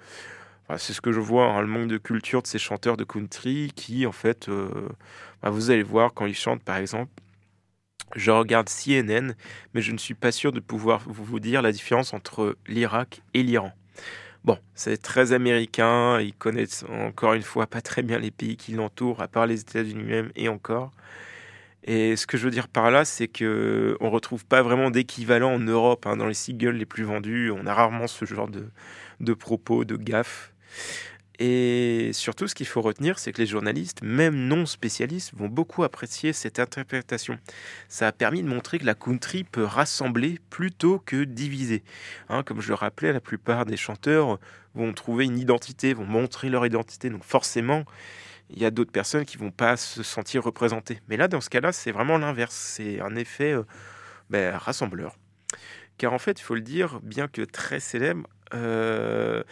c'est 0.79 0.93
ce 0.93 1.01
que 1.01 1.13
je 1.13 1.21
vois, 1.21 1.47
hein, 1.47 1.61
le 1.61 1.67
manque 1.67 1.89
de 1.89 1.99
culture 1.99 2.43
de 2.43 2.47
ces 2.47 2.59
chanteurs 2.59 2.97
de 2.97 3.05
country 3.05 3.71
qui, 3.75 4.07
en 4.07 4.13
fait, 4.13 4.49
euh, 4.49 4.89
bah, 5.43 5.51
vous 5.51 5.71
allez 5.71 5.83
voir 5.83 6.15
quand 6.15 6.27
ils 6.27 6.35
chantent, 6.35 6.63
par 6.63 6.77
exemple, 6.77 7.13
je 8.17 8.31
regarde 8.31 8.69
CNN, 8.69 9.35
mais 9.75 9.83
je 9.83 9.93
ne 9.93 9.99
suis 9.99 10.15
pas 10.15 10.33
sûr 10.33 10.53
de 10.53 10.61
pouvoir 10.61 11.03
vous 11.07 11.41
dire 11.41 11.63
la 11.63 11.73
différence 11.73 12.15
entre 12.15 12.57
l'Irak 12.67 13.23
et 13.35 13.43
l'Iran. 13.43 13.73
Bon, 14.45 14.59
c'est 14.75 15.01
très 15.01 15.33
américain, 15.33 16.21
ils 16.21 16.35
connaissent 16.35 16.85
encore 16.91 17.33
une 17.33 17.43
fois 17.43 17.67
pas 17.67 17.81
très 17.81 18.03
bien 18.03 18.19
les 18.19 18.31
pays 18.31 18.57
qui 18.59 18.73
l'entourent, 18.73 19.23
à 19.23 19.29
part 19.29 19.47
les 19.47 19.61
États-Unis 19.63 20.03
même 20.05 20.31
et 20.37 20.49
encore. 20.51 20.93
Et 21.85 22.17
ce 22.17 22.27
que 22.27 22.37
je 22.39 22.45
veux 22.45 22.51
dire 22.51 22.69
par 22.69 22.91
là, 22.91 23.05
c'est 23.05 23.29
que 23.29 23.97
on 24.01 24.11
retrouve 24.11 24.45
pas 24.47 24.63
vraiment 24.63 24.91
d'équivalent 24.91 25.55
en 25.55 25.59
Europe. 25.61 26.07
Hein, 26.07 26.17
dans 26.17 26.27
les 26.27 26.35
singles 26.35 26.77
les 26.77 26.87
plus 26.87 27.05
vendus, 27.05 27.51
on 27.53 27.67
a 27.67 27.75
rarement 27.75 28.07
ce 28.07 28.25
genre 28.25 28.49
de, 28.49 28.69
de 29.21 29.35
propos, 29.35 29.85
de 29.85 29.97
gaffes. 29.97 30.53
Et 31.41 32.11
surtout, 32.13 32.47
ce 32.47 32.55
qu'il 32.55 32.67
faut 32.67 32.81
retenir, 32.81 33.19
c'est 33.19 33.33
que 33.33 33.41
les 33.41 33.47
journalistes, 33.47 34.03
même 34.03 34.37
non 34.37 34.67
spécialistes, 34.67 35.33
vont 35.35 35.49
beaucoup 35.49 35.83
apprécier 35.83 36.33
cette 36.33 36.61
interprétation. 36.61 37.39
Ça 37.89 38.07
a 38.07 38.13
permis 38.13 38.43
de 38.43 38.49
montrer 38.49 38.79
que 38.79 38.87
la 38.87 38.95
country 38.95 39.43
peut 39.43 39.65
rassembler 39.65 40.39
plutôt 40.51 41.01
que 41.01 41.25
diviser. 41.25 41.83
Hein, 42.29 42.45
comme 42.45 42.61
je 42.61 42.69
le 42.69 42.75
rappelais, 42.75 43.13
la 43.13 43.21
plupart 43.21 43.67
des 43.67 43.77
chanteurs 43.77 44.39
vont 44.75 44.93
trouver 44.93 45.25
une 45.25 45.39
identité, 45.39 45.93
vont 45.93 46.07
montrer 46.07 46.51
leur 46.51 46.67
identité. 46.67 47.11
Donc 47.11 47.25
forcément, 47.25 47.85
il 48.51 48.63
y 48.63 48.65
a 48.65 48.71
d'autres 48.71 48.93
personnes 48.93 49.25
qui 49.25 49.37
vont 49.37 49.51
pas 49.51 49.77
se 49.77 50.05
sentir 50.05 50.45
représentées. 50.45 51.01
Mais 51.09 51.17
là, 51.17 51.27
dans 51.27 51.41
ce 51.41 51.51
cas-là, 51.51 51.73
c'est 51.73 51.91
vraiment 51.91 52.19
l'inverse. 52.19 52.55
C'est 52.55 53.01
un 53.01 53.17
effet 53.17 53.53
euh, 53.53 53.65
ben, 54.31 54.57
rassembleur. 54.57 55.17
Car 55.99 56.13
en 56.13 56.19
fait, 56.19 56.39
il 56.41 56.43
faut 56.43 56.55
le 56.55 56.61
dire, 56.61 57.01
bien 57.03 57.27
que 57.27 57.43
très 57.43 57.81
célèbre, 57.81 58.29
euh, 58.53 59.43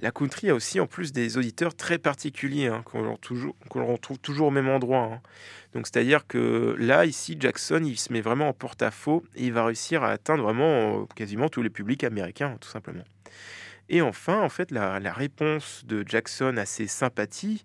la 0.00 0.10
country 0.10 0.50
a 0.50 0.54
aussi 0.54 0.80
en 0.80 0.86
plus 0.86 1.12
des 1.12 1.38
auditeurs 1.38 1.74
très 1.74 1.98
particuliers 1.98 2.68
hein, 2.68 2.82
qu'on 2.84 3.86
retrouve 3.86 4.18
toujours 4.18 4.48
au 4.48 4.50
même 4.50 4.68
endroit. 4.68 5.10
Hein. 5.12 5.20
Donc 5.74 5.86
c'est-à-dire 5.86 6.26
que 6.26 6.76
là, 6.78 7.04
ici, 7.04 7.36
Jackson, 7.38 7.82
il 7.84 7.98
se 7.98 8.12
met 8.12 8.20
vraiment 8.20 8.48
en 8.48 8.52
porte-à-faux 8.52 9.24
et 9.34 9.46
il 9.46 9.52
va 9.52 9.64
réussir 9.64 10.02
à 10.02 10.10
atteindre 10.10 10.42
vraiment 10.44 11.02
euh, 11.02 11.04
quasiment 11.14 11.48
tous 11.48 11.62
les 11.62 11.70
publics 11.70 12.04
américains, 12.04 12.56
tout 12.60 12.68
simplement. 12.68 13.04
Et 13.90 14.02
enfin, 14.02 14.42
en 14.42 14.50
fait, 14.50 14.70
la, 14.70 14.98
réponse 15.12 15.84
de 15.86 16.04
Jackson 16.06 16.56
à 16.58 16.66
ses 16.66 16.86
sympathies, 16.86 17.64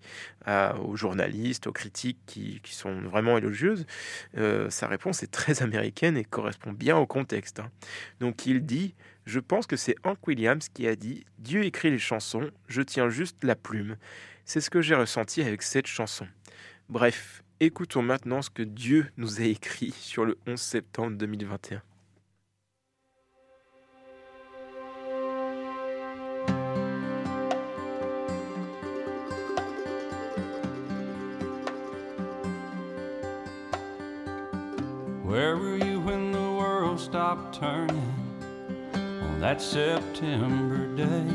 aux 0.81 0.95
journalistes, 0.95 1.67
aux 1.67 1.73
critiques 1.73 2.19
qui, 2.25 2.61
sont 2.63 3.01
vraiment 3.01 3.37
élogieuses, 3.37 3.85
euh, 4.37 4.69
sa 4.69 4.87
réponse 4.87 5.21
est 5.23 5.31
très 5.31 5.61
américaine 5.63 6.15
et 6.15 6.23
correspond 6.23 6.71
bien 6.71 6.97
au 6.97 7.05
contexte. 7.05 7.59
Hein. 7.59 7.69
Donc 8.21 8.45
il 8.45 8.65
dit 8.65 8.95
je 9.25 9.39
pense 9.39 9.67
que 9.67 9.77
c'est 9.77 9.95
Hank 10.03 10.27
Williams 10.27 10.67
qui 10.69 10.87
a 10.87 10.95
dit 10.95 11.25
Dieu 11.39 11.63
écrit 11.63 11.89
les 11.89 11.99
chansons, 11.99 12.51
je 12.67 12.81
tiens 12.81 13.09
juste 13.09 13.43
la 13.43 13.55
plume. 13.55 13.97
C'est 14.45 14.61
ce 14.61 14.69
que 14.69 14.81
j'ai 14.81 14.95
ressenti 14.95 15.41
avec 15.41 15.61
cette 15.61 15.87
chanson. 15.87 16.27
Bref, 16.89 17.43
écoutons 17.59 18.01
maintenant 18.01 18.41
ce 18.41 18.49
que 18.49 18.63
Dieu 18.63 19.07
nous 19.17 19.39
a 19.39 19.45
écrit 19.45 19.91
sur 19.97 20.25
le 20.25 20.37
11 20.47 20.59
septembre 20.59 21.17
2021. 21.17 21.81
Where 35.23 35.57
were 35.57 35.77
you 35.77 35.99
when 35.99 36.31
the 36.31 36.37
world 36.37 36.99
stopped 36.99 37.59
turning? 37.59 38.12
That 39.43 39.61
September 39.61 40.87
day. 40.95 41.27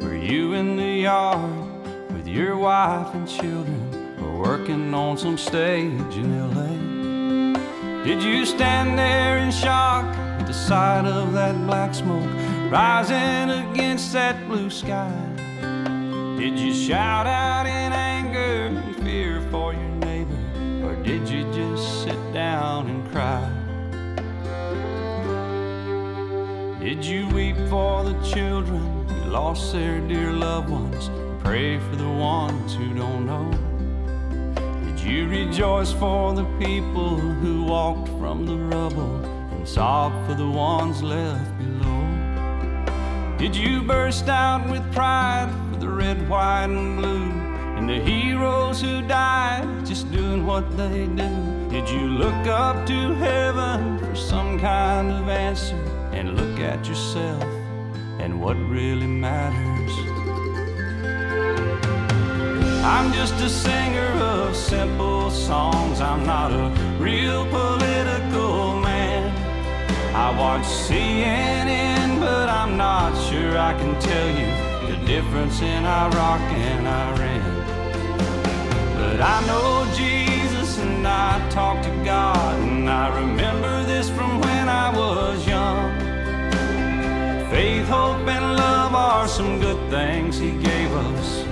Were 0.00 0.14
you 0.14 0.52
in 0.52 0.76
the 0.76 1.02
yard 1.02 2.12
with 2.12 2.28
your 2.28 2.56
wife 2.56 3.12
and 3.14 3.28
children, 3.28 4.16
or 4.22 4.40
working 4.40 4.94
on 4.94 5.18
some 5.18 5.36
stage 5.36 6.14
in 6.14 6.30
LA? 6.54 8.04
Did 8.04 8.22
you 8.22 8.46
stand 8.46 8.96
there 8.96 9.38
in 9.38 9.50
shock 9.50 10.04
at 10.04 10.46
the 10.46 10.54
sight 10.54 11.04
of 11.04 11.32
that 11.32 11.56
black 11.66 11.96
smoke 11.96 12.30
rising 12.70 13.50
against 13.50 14.12
that 14.12 14.36
blue 14.46 14.70
sky? 14.70 15.12
Did 16.38 16.60
you 16.60 16.72
shout 16.72 17.26
out 17.26 17.66
in 17.66 17.92
anger 17.92 18.78
and 18.78 18.96
fear 19.02 19.40
for 19.50 19.72
your 19.72 19.96
neighbor, 20.06 20.38
or 20.84 20.94
did 21.02 21.28
you 21.28 21.42
just 21.52 22.04
sit 22.04 22.32
down 22.32 22.86
and 22.86 23.10
cry? 23.10 23.61
Did 26.82 27.04
you 27.04 27.28
weep 27.28 27.54
for 27.70 28.02
the 28.02 28.20
children 28.24 29.06
who 29.06 29.30
lost 29.30 29.72
their 29.72 30.00
dear 30.00 30.32
loved 30.32 30.68
ones? 30.68 31.10
Pray 31.44 31.78
for 31.78 31.94
the 31.94 32.08
ones 32.08 32.74
who 32.74 32.92
don't 32.92 33.24
know. 33.24 33.48
Did 34.84 34.98
you 34.98 35.28
rejoice 35.28 35.92
for 35.92 36.34
the 36.34 36.44
people 36.58 37.16
who 37.16 37.62
walked 37.62 38.08
from 38.18 38.46
the 38.46 38.56
rubble 38.56 39.24
and 39.52 39.66
sob 39.66 40.12
for 40.26 40.34
the 40.34 40.50
ones 40.50 41.04
left 41.04 41.56
below? 41.56 43.36
Did 43.38 43.54
you 43.54 43.82
burst 43.82 44.28
out 44.28 44.68
with 44.68 44.82
pride 44.92 45.54
for 45.70 45.78
the 45.78 45.88
red, 45.88 46.28
white, 46.28 46.64
and 46.64 46.98
blue? 46.98 47.30
And 47.76 47.88
the 47.88 48.00
heroes 48.00 48.80
who 48.80 49.02
died 49.02 49.86
just 49.86 50.10
doing 50.10 50.44
what 50.44 50.76
they 50.76 51.06
do? 51.06 51.68
Did 51.70 51.88
you 51.88 52.08
look 52.08 52.46
up 52.48 52.84
to 52.88 53.14
heaven 53.14 54.00
for 54.00 54.16
some 54.16 54.58
kind 54.58 55.12
of 55.12 55.28
answer 55.28 55.76
and 56.12 56.36
look 56.36 56.51
at 56.62 56.86
yourself 56.86 57.42
and 58.18 58.40
what 58.40 58.56
really 58.68 59.06
matters? 59.06 59.92
I'm 62.84 63.12
just 63.12 63.34
a 63.34 63.48
singer 63.48 64.12
of 64.22 64.54
simple 64.54 65.30
songs. 65.30 66.00
I'm 66.00 66.24
not 66.24 66.52
a 66.52 66.68
real 66.98 67.44
political 67.46 68.80
man. 68.80 69.30
I 70.14 70.38
watch 70.38 70.64
CNN, 70.64 72.20
but 72.20 72.48
I'm 72.48 72.76
not 72.76 73.10
sure 73.28 73.58
I 73.58 73.72
can 73.74 74.00
tell 74.00 74.28
you 74.28 74.50
the 74.90 75.04
difference 75.06 75.60
in 75.62 75.84
Iraq 75.84 76.40
and 76.40 76.86
Iran. 76.86 77.52
But 78.96 79.20
I 79.20 79.46
know 79.46 79.86
Jesus 79.96 80.78
and 80.78 81.06
I 81.06 81.48
talk 81.50 81.82
to 81.82 82.04
God, 82.04 82.58
and 82.60 82.88
I 82.88 83.08
remember 83.20 83.84
this 83.84 84.08
from 84.10 84.40
when 84.40 84.68
I 84.68 84.96
was 84.96 85.46
young. 85.46 86.01
Faith, 87.52 87.86
hope, 87.86 88.26
and 88.26 88.56
love 88.56 88.94
are 88.94 89.28
some 89.28 89.60
good 89.60 89.90
things 89.90 90.38
He 90.38 90.52
gave 90.52 90.90
us 90.90 91.44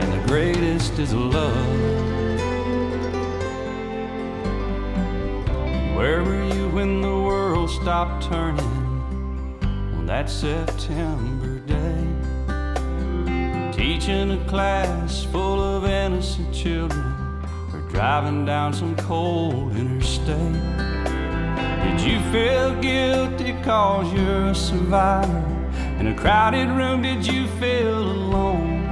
and 0.00 0.12
the 0.12 0.26
greatest 0.26 0.98
is 0.98 1.14
love. 1.14 1.54
Where 5.96 6.24
were 6.24 6.44
you 6.52 6.68
when 6.70 7.02
the 7.02 7.16
world 7.16 7.70
stopped 7.70 8.24
turning 8.24 8.58
on 9.96 10.06
that 10.06 10.28
September 10.28 11.60
day? 11.60 12.02
Teaching 13.72 14.32
a 14.32 14.44
class 14.48 15.22
full 15.22 15.62
of 15.62 15.84
innocent 15.84 16.52
children 16.52 17.14
or 17.72 17.80
driving 17.90 18.44
down 18.44 18.74
some 18.74 18.96
cold 18.96 19.76
interstate. 19.76 20.95
Did 21.86 22.00
you 22.00 22.20
feel 22.32 22.74
guilty 22.82 23.52
cause 23.62 24.12
you're 24.12 24.48
a 24.48 24.54
survivor? 24.54 25.44
In 26.00 26.08
a 26.08 26.14
crowded 26.16 26.68
room, 26.68 27.00
did 27.00 27.24
you 27.24 27.46
feel 27.60 27.96
alone? 27.96 28.82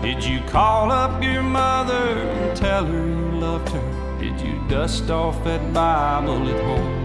Did 0.00 0.24
you 0.24 0.40
call 0.48 0.90
up 0.90 1.22
your 1.22 1.42
mother 1.42 1.94
and 1.94 2.56
tell 2.56 2.86
her 2.86 3.06
you 3.06 3.38
loved 3.38 3.68
her? 3.68 4.18
Did 4.18 4.40
you 4.40 4.58
dust 4.66 5.10
off 5.10 5.44
that 5.44 5.74
Bible 5.74 6.48
at 6.48 6.64
home? 6.64 7.00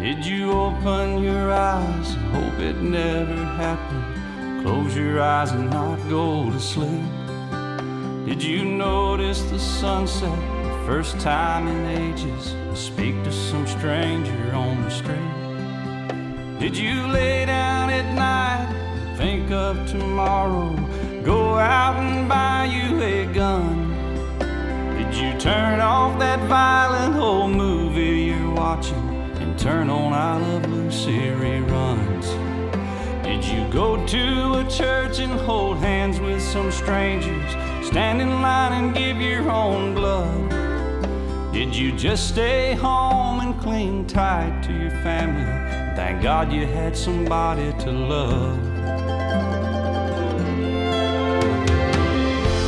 Did 0.00 0.24
you 0.24 0.52
open 0.52 1.24
your 1.24 1.52
eyes 1.52 2.14
and 2.14 2.34
hope 2.36 2.60
it 2.60 2.76
never 2.76 3.44
happened? 3.64 4.62
Close 4.62 4.96
your 4.96 5.20
eyes 5.20 5.50
and 5.50 5.68
not 5.70 5.98
go 6.08 6.48
to 6.52 6.60
sleep. 6.60 7.02
Did 8.26 8.44
you 8.44 8.64
notice 8.64 9.42
the 9.42 9.58
sunset 9.58 10.57
first 10.88 11.20
time 11.20 11.68
in 11.68 11.84
ages? 12.00 12.52
To 12.70 12.74
speak 12.74 13.14
to 13.24 13.30
some 13.30 13.66
stranger 13.66 14.54
on 14.54 14.82
the 14.84 14.90
street. 14.90 16.58
Did 16.58 16.78
you 16.78 17.06
lay 17.08 17.44
down 17.44 17.90
at 17.90 18.08
night? 18.14 18.74
think 19.18 19.50
of 19.50 19.86
tomorrow. 19.86 20.74
Go 21.24 21.56
out 21.56 21.96
and 21.96 22.26
buy 22.26 22.64
you 22.76 23.02
a 23.02 23.26
gun. 23.34 23.68
Did 24.96 25.14
you 25.14 25.38
turn 25.38 25.80
off 25.80 26.18
that 26.20 26.40
violent 26.48 27.16
old 27.16 27.50
movie 27.50 28.22
you're 28.30 28.52
watching 28.52 29.08
and 29.42 29.58
turn 29.58 29.90
on 29.90 30.14
I 30.14 30.38
Love 30.38 30.70
Lucy 30.70 31.20
reruns? 31.42 32.28
Did 33.22 33.44
you 33.44 33.70
go 33.70 34.06
to 34.06 34.24
a 34.62 34.70
church 34.70 35.18
and 35.18 35.32
hold 35.32 35.76
hands 35.78 36.18
with 36.18 36.40
some 36.40 36.72
strangers? 36.72 37.50
Stand 37.86 38.22
in 38.22 38.40
line 38.40 38.72
and 38.72 38.94
give 38.94 39.20
your 39.20 39.50
own 39.50 39.94
blood? 39.94 40.57
Did 41.58 41.74
you 41.74 41.90
just 41.90 42.28
stay 42.28 42.74
home 42.74 43.40
and 43.40 43.60
cling 43.60 44.06
tight 44.06 44.62
to 44.62 44.72
your 44.72 44.92
family? 45.02 45.42
Thank 45.96 46.22
God 46.22 46.52
you 46.52 46.64
had 46.68 46.96
somebody 46.96 47.72
to 47.80 47.90
love. 47.90 48.56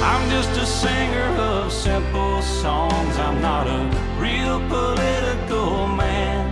I'm 0.03 0.29
just 0.29 0.51
a 0.61 0.67
singer 0.67 1.29
of 1.39 1.73
simple 1.73 2.43
songs. 2.43 3.17
I'm 3.17 3.41
not 3.41 3.69
a 3.69 3.81
real 4.19 4.59
political 4.69 5.87
man. 5.87 6.51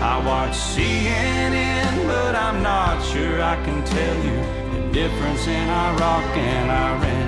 I 0.00 0.16
watch 0.26 0.56
CNN, 0.56 2.06
but 2.06 2.34
I'm 2.36 2.62
not 2.62 3.04
sure 3.04 3.42
I 3.42 3.62
can 3.66 3.84
tell 3.84 4.16
you 4.24 4.38
the 4.72 4.92
difference 4.94 5.46
in 5.46 5.68
Iraq 5.68 6.24
and 6.38 6.70
Iran. 6.70 7.19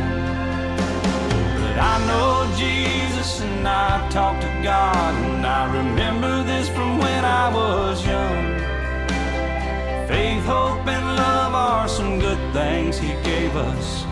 I 1.90 1.94
know 2.08 2.30
Jesus 2.56 3.40
and 3.40 3.66
I 3.66 4.08
talk 4.10 4.40
to 4.40 4.52
God, 4.62 5.14
and 5.26 5.46
I 5.46 5.62
remember 5.80 6.44
this 6.44 6.68
from 6.68 6.98
when 6.98 7.24
I 7.24 7.44
was 7.58 8.06
young. 8.06 8.44
Faith, 10.08 10.44
hope, 10.44 10.86
and 10.86 11.06
love 11.22 11.54
are 11.54 11.88
some 11.88 12.18
good 12.18 12.42
things 12.52 12.98
He 12.98 13.12
gave 13.22 13.54
us 13.56 14.04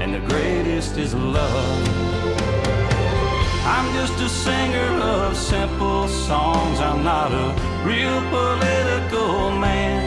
and 0.00 0.14
the 0.14 0.34
greatest 0.34 0.96
is 0.96 1.14
love. 1.14 1.88
I'm 3.66 3.92
just 3.94 4.18
a 4.18 4.30
singer 4.30 4.92
of 5.02 5.36
simple 5.36 6.08
songs. 6.08 6.80
I'm 6.80 7.04
not 7.04 7.30
a 7.32 7.48
real 7.84 8.18
political 8.30 9.50
man. 9.50 10.00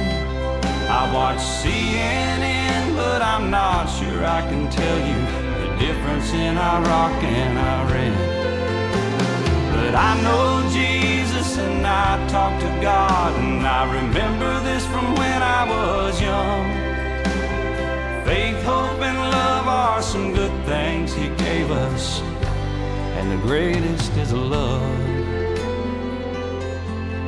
I 0.89 1.13
watch 1.13 1.37
CNN, 1.37 2.95
but 2.95 3.21
I'm 3.21 3.51
not 3.51 3.85
sure 3.85 4.25
I 4.25 4.41
can 4.49 4.67
tell 4.71 4.99
you 5.07 5.42
difference 5.87 6.31
in 6.31 6.57
Iraq 6.57 7.21
and 7.23 7.57
our 7.59 7.85
Iran. 7.91 8.15
But 9.73 9.93
I 10.09 10.11
know 10.25 10.47
Jesus 10.71 11.57
and 11.57 11.85
I 11.85 12.25
talk 12.29 12.53
to 12.61 12.71
God, 12.81 13.29
and 13.43 13.67
I 13.67 13.83
remember 13.99 14.51
this 14.63 14.85
from 14.85 15.07
when 15.19 15.39
I 15.59 15.61
was 15.75 16.13
young. 16.21 16.63
Faith, 18.23 18.63
hope, 18.63 19.01
and 19.09 19.19
love 19.37 19.67
are 19.67 20.01
some 20.01 20.33
good 20.33 20.55
things 20.65 21.13
He 21.13 21.27
gave 21.47 21.69
us, 21.69 22.21
and 23.17 23.25
the 23.33 23.41
greatest 23.49 24.13
is 24.23 24.31
love. 24.31 24.99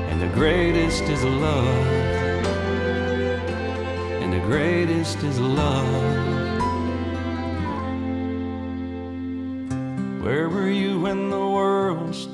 And 0.10 0.18
the 0.22 0.32
greatest 0.40 1.04
is 1.16 1.24
love. 1.26 1.88
And 4.22 4.32
the 4.32 4.44
greatest 4.52 5.18
is 5.24 5.42
love. 5.42 6.25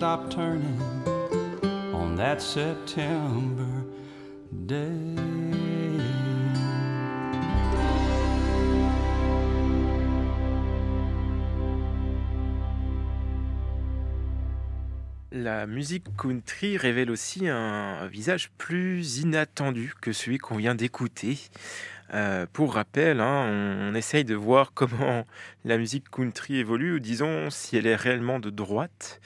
Stopped 0.02 0.32
turning 0.32 0.82
on 1.94 2.16
that 2.16 2.42
September 2.42 3.68
day? 4.66 5.22
La 15.32 15.68
musique 15.68 16.06
country 16.18 16.78
révèle 16.78 17.12
aussi 17.12 17.48
un 17.48 18.08
visage 18.08 18.50
plus 18.58 19.20
inattendu 19.20 19.94
que 20.02 20.14
celui 20.14 20.40
qu'on 20.40 20.58
vient 20.58 20.74
d'écouter. 20.74 21.38
Euh, 22.14 22.46
pour 22.52 22.74
rappel, 22.74 23.22
hein, 23.22 23.48
on, 23.50 23.96
essaye 23.96 24.26
de 24.26 24.36
voir 24.36 24.74
comment 24.76 25.26
la 25.64 25.78
musique 25.78 26.10
country 26.10 26.58
évolue, 26.58 26.96
ou 26.96 27.00
disons 27.00 27.50
si 27.50 27.78
elle 27.78 27.88
est 27.88 27.96
réellement 27.96 28.40
de 28.40 28.50
droite. 28.50 29.22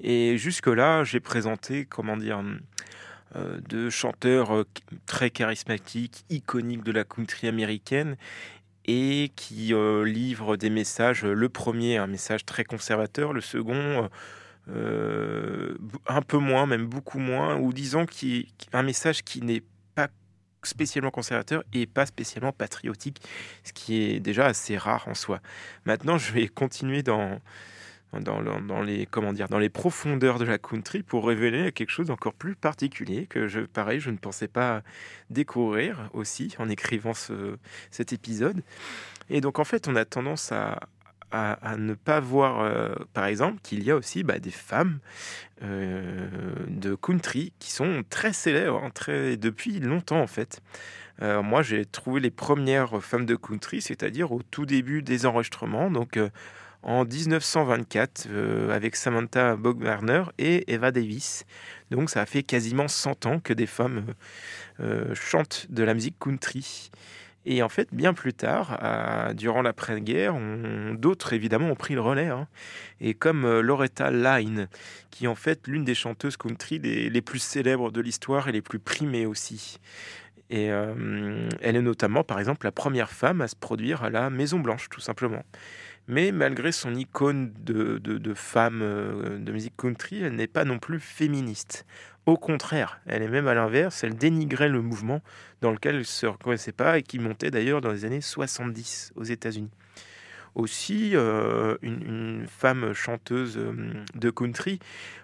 Et 0.00 0.36
jusque-là, 0.36 1.04
j'ai 1.04 1.20
présenté, 1.20 1.86
comment 1.86 2.16
dire, 2.16 2.42
euh, 3.34 3.58
de 3.68 3.90
chanteurs 3.90 4.54
euh, 4.54 4.64
très 5.04 5.30
charismatiques, 5.30 6.24
iconiques 6.30 6.84
de 6.84 6.92
la 6.92 7.04
country 7.04 7.48
américaine, 7.48 8.16
et 8.86 9.32
qui 9.34 9.74
euh, 9.74 10.04
livrent 10.04 10.56
des 10.56 10.70
messages. 10.70 11.24
Le 11.24 11.48
premier, 11.48 11.96
un 11.96 12.06
message 12.06 12.46
très 12.46 12.64
conservateur, 12.64 13.32
le 13.32 13.40
second 13.40 14.08
un 14.68 16.22
peu 16.22 16.38
moins, 16.38 16.66
même 16.66 16.86
beaucoup 16.86 17.20
moins, 17.20 17.56
ou 17.56 17.72
disons 17.72 18.04
qui, 18.04 18.52
un 18.72 18.82
message 18.82 19.22
qui 19.22 19.40
n'est 19.40 19.62
spécialement 20.66 21.10
conservateur 21.10 21.64
et 21.72 21.86
pas 21.86 22.06
spécialement 22.06 22.52
patriotique, 22.52 23.20
ce 23.64 23.72
qui 23.72 24.02
est 24.02 24.20
déjà 24.20 24.46
assez 24.46 24.76
rare 24.76 25.06
en 25.08 25.14
soi. 25.14 25.40
Maintenant, 25.84 26.18
je 26.18 26.32
vais 26.32 26.48
continuer 26.48 27.02
dans, 27.02 27.40
dans, 28.20 28.82
les, 28.82 29.06
comment 29.06 29.32
dire, 29.32 29.48
dans 29.48 29.58
les 29.58 29.68
profondeurs 29.68 30.38
de 30.38 30.44
la 30.44 30.58
country 30.58 31.02
pour 31.02 31.26
révéler 31.26 31.72
quelque 31.72 31.90
chose 31.90 32.06
d'encore 32.06 32.34
plus 32.34 32.54
particulier 32.54 33.26
que, 33.26 33.48
je, 33.48 33.60
pareil, 33.60 34.00
je 34.00 34.10
ne 34.10 34.16
pensais 34.16 34.48
pas 34.48 34.82
découvrir 35.30 36.08
aussi 36.12 36.54
en 36.58 36.68
écrivant 36.68 37.14
ce, 37.14 37.56
cet 37.90 38.12
épisode. 38.12 38.62
Et 39.28 39.40
donc, 39.40 39.58
en 39.58 39.64
fait, 39.64 39.88
on 39.88 39.96
a 39.96 40.04
tendance 40.04 40.52
à, 40.52 40.80
à, 41.30 41.76
ne 41.76 41.94
pas 41.94 42.20
voir, 42.20 42.60
euh, 42.60 42.94
par 43.12 43.26
exemple, 43.26 43.60
qu'il 43.62 43.82
y 43.82 43.90
a 43.90 43.96
aussi 43.96 44.22
bah, 44.22 44.38
des 44.38 44.50
femmes 44.50 44.98
euh, 45.62 46.28
de 46.68 46.94
country 46.94 47.52
qui 47.58 47.70
sont 47.70 48.04
très 48.08 48.32
célèbres, 48.32 48.82
hein, 48.82 49.36
depuis 49.36 49.80
longtemps 49.80 50.20
en 50.20 50.26
fait. 50.26 50.60
Euh, 51.22 51.42
moi, 51.42 51.62
j'ai 51.62 51.84
trouvé 51.86 52.20
les 52.20 52.30
premières 52.30 53.02
femmes 53.02 53.26
de 53.26 53.36
country, 53.36 53.80
c'est-à-dire 53.80 54.32
au 54.32 54.42
tout 54.42 54.66
début 54.66 55.02
des 55.02 55.26
enregistrements, 55.26 55.90
donc 55.90 56.18
en 56.82 57.04
1924, 57.04 58.28
avec 58.70 58.94
Samantha 58.94 59.56
Bogwarner 59.56 60.24
et 60.38 60.72
Eva 60.72 60.92
Davis. 60.92 61.44
Donc, 61.90 62.10
ça 62.10 62.20
a 62.20 62.26
fait 62.26 62.42
quasiment 62.42 62.86
100 62.86 63.26
ans 63.26 63.40
que 63.40 63.52
des 63.52 63.66
femmes 63.66 64.14
chantent 65.14 65.66
de 65.70 65.82
la 65.82 65.94
musique 65.94 66.16
country. 66.20 66.90
Et 67.48 67.62
en 67.62 67.68
fait, 67.68 67.88
bien 67.92 68.12
plus 68.12 68.34
tard, 68.34 68.78
durant 69.34 69.62
l'après-guerre, 69.62 70.34
d'autres 70.94 71.32
évidemment 71.32 71.70
ont 71.70 71.76
pris 71.76 71.94
le 71.94 72.00
relais. 72.00 72.26
Hein. 72.26 72.48
Et 73.00 73.14
comme 73.14 73.44
euh, 73.44 73.62
Loretta 73.62 74.10
Lyne, 74.10 74.68
qui 75.10 75.28
en 75.28 75.36
fait 75.36 75.68
l'une 75.68 75.84
des 75.84 75.94
chanteuses 75.94 76.36
country 76.36 76.80
les, 76.80 77.22
plus 77.22 77.38
célèbres 77.38 77.92
de 77.92 78.00
l'histoire 78.00 78.48
et 78.48 78.52
les 78.52 78.62
plus 78.62 78.80
primées 78.80 79.26
aussi. 79.26 79.78
Et 80.50 80.72
euh, 80.72 81.48
elle 81.60 81.76
est 81.76 81.82
notamment, 81.82 82.24
par 82.24 82.40
exemple, 82.40 82.66
la 82.66 82.72
première 82.72 83.10
femme 83.10 83.40
à 83.40 83.48
se 83.48 83.56
produire 83.56 84.02
à 84.02 84.10
la 84.10 84.28
Maison 84.28 84.58
Blanche, 84.58 84.88
tout 84.90 85.00
simplement. 85.00 85.44
Mais 86.08 86.32
malgré 86.32 86.72
son 86.72 86.94
icône 86.94 87.52
de, 87.58 88.34
femme 88.34 88.80
euh, 88.82 89.38
de 89.38 89.52
musique 89.52 89.76
country, 89.76 90.22
elle 90.22 90.34
n'est 90.34 90.46
pas 90.46 90.64
non 90.64 90.78
plus 90.78 91.00
féministe. 91.00 91.86
Au 92.26 92.36
contraire, 92.36 93.00
elle 93.06 93.22
est 93.22 93.28
même 93.28 93.46
à 93.46 93.54
l'inverse, 93.54 94.02
elle 94.02 94.16
dénigrait 94.16 94.68
le 94.68 94.82
mouvement 94.82 95.22
dans 95.60 95.70
lequel 95.70 95.94
elle 95.94 96.00
ne 96.00 96.04
se 96.04 96.26
reconnaissait 96.26 96.72
pas 96.72 96.98
et 96.98 97.04
qui 97.04 97.20
montait 97.20 97.52
d'ailleurs 97.52 97.80
dans 97.80 97.92
les 97.92 98.04
années 98.04 98.20
70 98.20 99.12
aux 99.14 99.22
États-Unis. 99.22 99.70
Aussi, 100.56 101.12
euh, 101.14 101.76
une, 101.82 102.46
femme 102.48 102.94
chanteuse 102.94 103.56
euh, 103.58 103.92
de 104.16 104.30
country, 104.30 104.80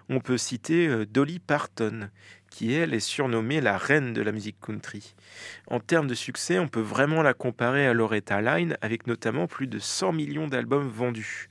on 0.07 0.21
peut 0.21 0.37
citer 0.37 0.87
euh, 0.87 1.05
Dolly 1.05 1.39
Parton, 1.39 2.09
qui 2.49 2.73
elle 2.73 2.93
est 2.93 3.01
surnommée 3.01 3.59
la 3.59 3.77
reine 3.77 4.13
de 4.13 4.21
la 4.21 4.31
musique 4.31 4.61
country. 4.61 5.13
En 5.67 5.81
termes 5.81 6.07
de 6.07 6.13
succès, 6.13 6.57
on 6.57 6.69
peut 6.69 6.79
vraiment 6.79 7.21
la 7.21 7.33
comparer 7.33 7.85
à 7.85 7.93
Loretta 7.93 8.41
Lyne, 8.41 8.77
avec 8.79 9.07
notamment 9.07 9.47
plus 9.47 9.67
de 9.67 9.79
100 9.79 10.13
millions 10.13 10.47
d'albums 10.47 10.87
vendus. 10.87 11.49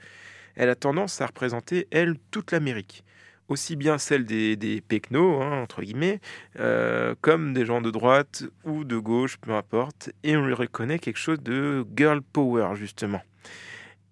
Elle 0.54 0.70
a 0.70 0.76
tendance 0.76 1.20
à 1.20 1.26
représenter, 1.26 1.88
elle, 1.90 2.16
toute 2.30 2.52
l'Amérique 2.52 3.04
aussi 3.48 3.76
bien 3.76 3.98
celle 3.98 4.24
des, 4.24 4.56
des 4.56 4.82
hein, 5.14 5.62
entre 5.62 5.82
guillemets, 5.82 6.20
euh, 6.58 7.14
comme 7.20 7.52
des 7.52 7.66
gens 7.66 7.80
de 7.80 7.90
droite 7.90 8.44
ou 8.64 8.84
de 8.84 8.96
gauche, 8.98 9.36
peu 9.38 9.52
importe, 9.52 10.10
et 10.22 10.36
on 10.36 10.46
lui 10.46 10.54
reconnaît 10.54 10.98
quelque 10.98 11.18
chose 11.18 11.40
de 11.40 11.84
girl 11.96 12.22
power, 12.22 12.74
justement. 12.74 13.22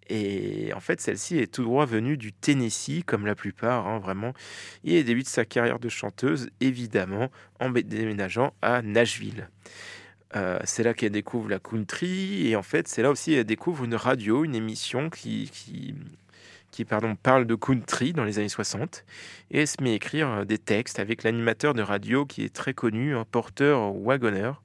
Et 0.09 0.73
en 0.75 0.81
fait, 0.81 1.01
celle-ci 1.01 1.39
est 1.39 1.55
tout 1.55 1.63
droit 1.63 1.87
venue 1.87 2.17
du 2.17 2.33
Tennessee, 2.33 3.05
comme 3.07 3.27
la 3.27 3.37
plupart, 3.37 3.87
hein, 3.87 4.01
vraiment. 4.01 4.35
Et 4.83 4.99
elle 4.99 5.05
débute 5.05 5.29
sa 5.29 5.45
carrière 5.45 5.79
de 5.79 5.89
chanteuse, 5.89 6.51
évidemment, 6.61 7.31
en 7.61 7.71
déménageant 7.71 8.53
à 8.61 8.83
Nashville. 8.83 9.49
Euh, 10.37 10.59
c'est 10.65 10.83
là 10.83 10.95
qu'elle 10.95 11.13
découvre 11.13 11.49
la 11.49 11.59
country 11.59 12.47
et 12.49 12.55
en 12.55 12.63
fait 12.63 12.87
c'est 12.87 13.03
là 13.03 13.11
aussi 13.11 13.33
qu'elle 13.33 13.43
découvre 13.43 13.83
une 13.83 13.97
radio, 13.97 14.45
une 14.45 14.55
émission 14.55 15.11
qui, 15.11 15.51
qui 16.71 16.85
parle 16.85 17.47
de 17.47 17.55
country 17.55 18.13
dans 18.13 18.25
les 18.25 18.39
années 18.39 18.49
60 18.49 19.05
et 19.51 19.67
se 19.67 19.83
met 19.83 19.91
à 19.91 19.95
écrire 19.95 20.29
euh, 20.29 20.45
des 20.45 20.59
textes 20.59 20.99
avec 20.99 21.23
l'animateur 21.23 21.75
de 21.75 21.83
radio 21.83 22.27
qui 22.27 22.45
est 22.45 22.55
très 22.55 22.75
connu, 22.75 23.17
un 23.17 23.25
porteur 23.25 23.95
wagonneur. 23.95 24.63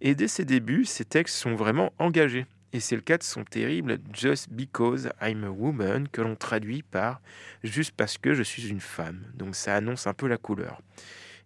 Et 0.00 0.14
dès 0.14 0.28
ses 0.28 0.44
débuts, 0.44 0.84
ses 0.84 1.04
textes 1.04 1.36
sont 1.36 1.54
vraiment 1.54 1.92
engagés. 1.98 2.46
Et 2.72 2.80
c'est 2.80 2.96
le 2.96 3.02
cas 3.02 3.16
de 3.16 3.22
son 3.22 3.44
terrible 3.44 3.98
Just 4.12 4.50
Because 4.50 5.08
I'm 5.22 5.44
a 5.44 5.50
Woman 5.50 6.08
que 6.08 6.20
l'on 6.20 6.36
traduit 6.36 6.82
par 6.82 7.20
Juste 7.64 7.92
parce 7.96 8.18
que 8.18 8.34
je 8.34 8.42
suis 8.42 8.68
une 8.68 8.80
femme. 8.80 9.24
Donc 9.34 9.54
ça 9.54 9.74
annonce 9.74 10.06
un 10.06 10.14
peu 10.14 10.26
la 10.26 10.36
couleur. 10.36 10.80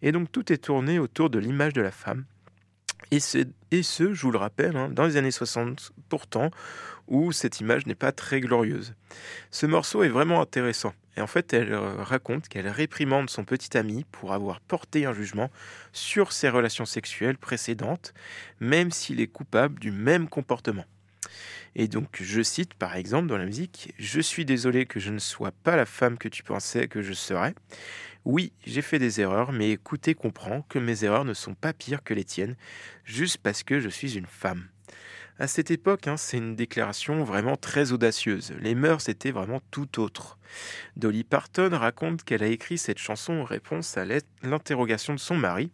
Et 0.02 0.12
donc 0.12 0.32
tout 0.32 0.52
est 0.52 0.58
tourné 0.64 0.98
autour 0.98 1.30
de 1.30 1.38
l'image 1.38 1.72
de 1.72 1.82
la 1.82 1.90
femme. 1.90 2.24
Et 3.10 3.20
ce, 3.20 3.38
et 3.70 3.82
ce 3.82 4.12
je 4.12 4.22
vous 4.22 4.30
le 4.30 4.38
rappelle, 4.38 4.76
hein, 4.76 4.88
dans 4.90 5.04
les 5.04 5.16
années 5.16 5.30
60 5.30 5.92
pourtant, 6.08 6.50
où 7.10 7.32
cette 7.32 7.60
image 7.60 7.86
n'est 7.86 7.94
pas 7.94 8.12
très 8.12 8.40
glorieuse. 8.40 8.94
Ce 9.50 9.66
morceau 9.66 10.02
est 10.02 10.08
vraiment 10.08 10.40
intéressant. 10.40 10.94
Et 11.16 11.20
en 11.20 11.26
fait, 11.26 11.52
elle 11.52 11.72
euh, 11.72 12.02
raconte 12.02 12.48
qu'elle 12.48 12.68
réprimande 12.68 13.28
son 13.28 13.44
petit 13.44 13.76
ami 13.76 14.06
pour 14.10 14.32
avoir 14.32 14.60
porté 14.60 15.04
un 15.04 15.12
jugement 15.12 15.50
sur 15.92 16.32
ses 16.32 16.48
relations 16.48 16.86
sexuelles 16.86 17.36
précédentes, 17.36 18.14
même 18.60 18.90
s'il 18.90 19.20
est 19.20 19.26
coupable 19.26 19.78
du 19.80 19.90
même 19.90 20.28
comportement. 20.28 20.86
Et 21.74 21.88
donc, 21.88 22.18
je 22.20 22.42
cite 22.42 22.74
par 22.74 22.96
exemple 22.96 23.28
dans 23.28 23.36
la 23.36 23.44
musique 23.44 23.92
Je 23.98 24.20
suis 24.20 24.44
désolé 24.44 24.86
que 24.86 25.00
je 25.00 25.10
ne 25.10 25.18
sois 25.18 25.52
pas 25.52 25.76
la 25.76 25.86
femme 25.86 26.16
que 26.18 26.28
tu 26.28 26.42
pensais 26.42 26.88
que 26.88 27.02
je 27.02 27.12
serais. 27.12 27.54
Oui, 28.24 28.52
j'ai 28.66 28.82
fait 28.82 28.98
des 28.98 29.20
erreurs, 29.20 29.52
mais 29.52 29.70
écoutez, 29.70 30.14
comprends 30.14 30.62
que 30.68 30.78
mes 30.78 31.04
erreurs 31.04 31.24
ne 31.24 31.34
sont 31.34 31.54
pas 31.54 31.72
pires 31.72 32.02
que 32.02 32.12
les 32.12 32.24
tiennes, 32.24 32.56
juste 33.04 33.38
parce 33.38 33.62
que 33.62 33.80
je 33.80 33.88
suis 33.88 34.16
une 34.16 34.26
femme. 34.26 34.68
À 35.40 35.46
cette 35.46 35.70
époque, 35.70 36.06
hein, 36.06 36.18
c'est 36.18 36.36
une 36.36 36.54
déclaration 36.54 37.24
vraiment 37.24 37.56
très 37.56 37.92
audacieuse. 37.92 38.52
Les 38.60 38.74
mœurs 38.74 39.08
étaient 39.08 39.30
vraiment 39.30 39.62
tout 39.70 39.98
autres. 39.98 40.38
Dolly 40.96 41.24
Parton 41.24 41.70
raconte 41.72 42.24
qu'elle 42.24 42.42
a 42.42 42.46
écrit 42.48 42.76
cette 42.76 42.98
chanson 42.98 43.32
en 43.32 43.44
réponse 43.44 43.96
à 43.96 44.04
l'interrogation 44.42 45.14
de 45.14 45.18
son 45.18 45.36
mari 45.36 45.70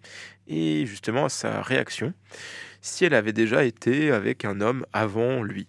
et 0.46 0.87
justement 0.87 1.24
à 1.24 1.29
sa 1.29 1.62
réaction, 1.62 2.14
si 2.81 3.07
elle 3.07 3.14
avait 3.14 3.33
déjà 3.33 3.64
été 3.64 4.12
avec 4.12 4.44
un 4.44 4.61
homme 4.61 4.87
avant 4.92 5.42
lui. 5.42 5.66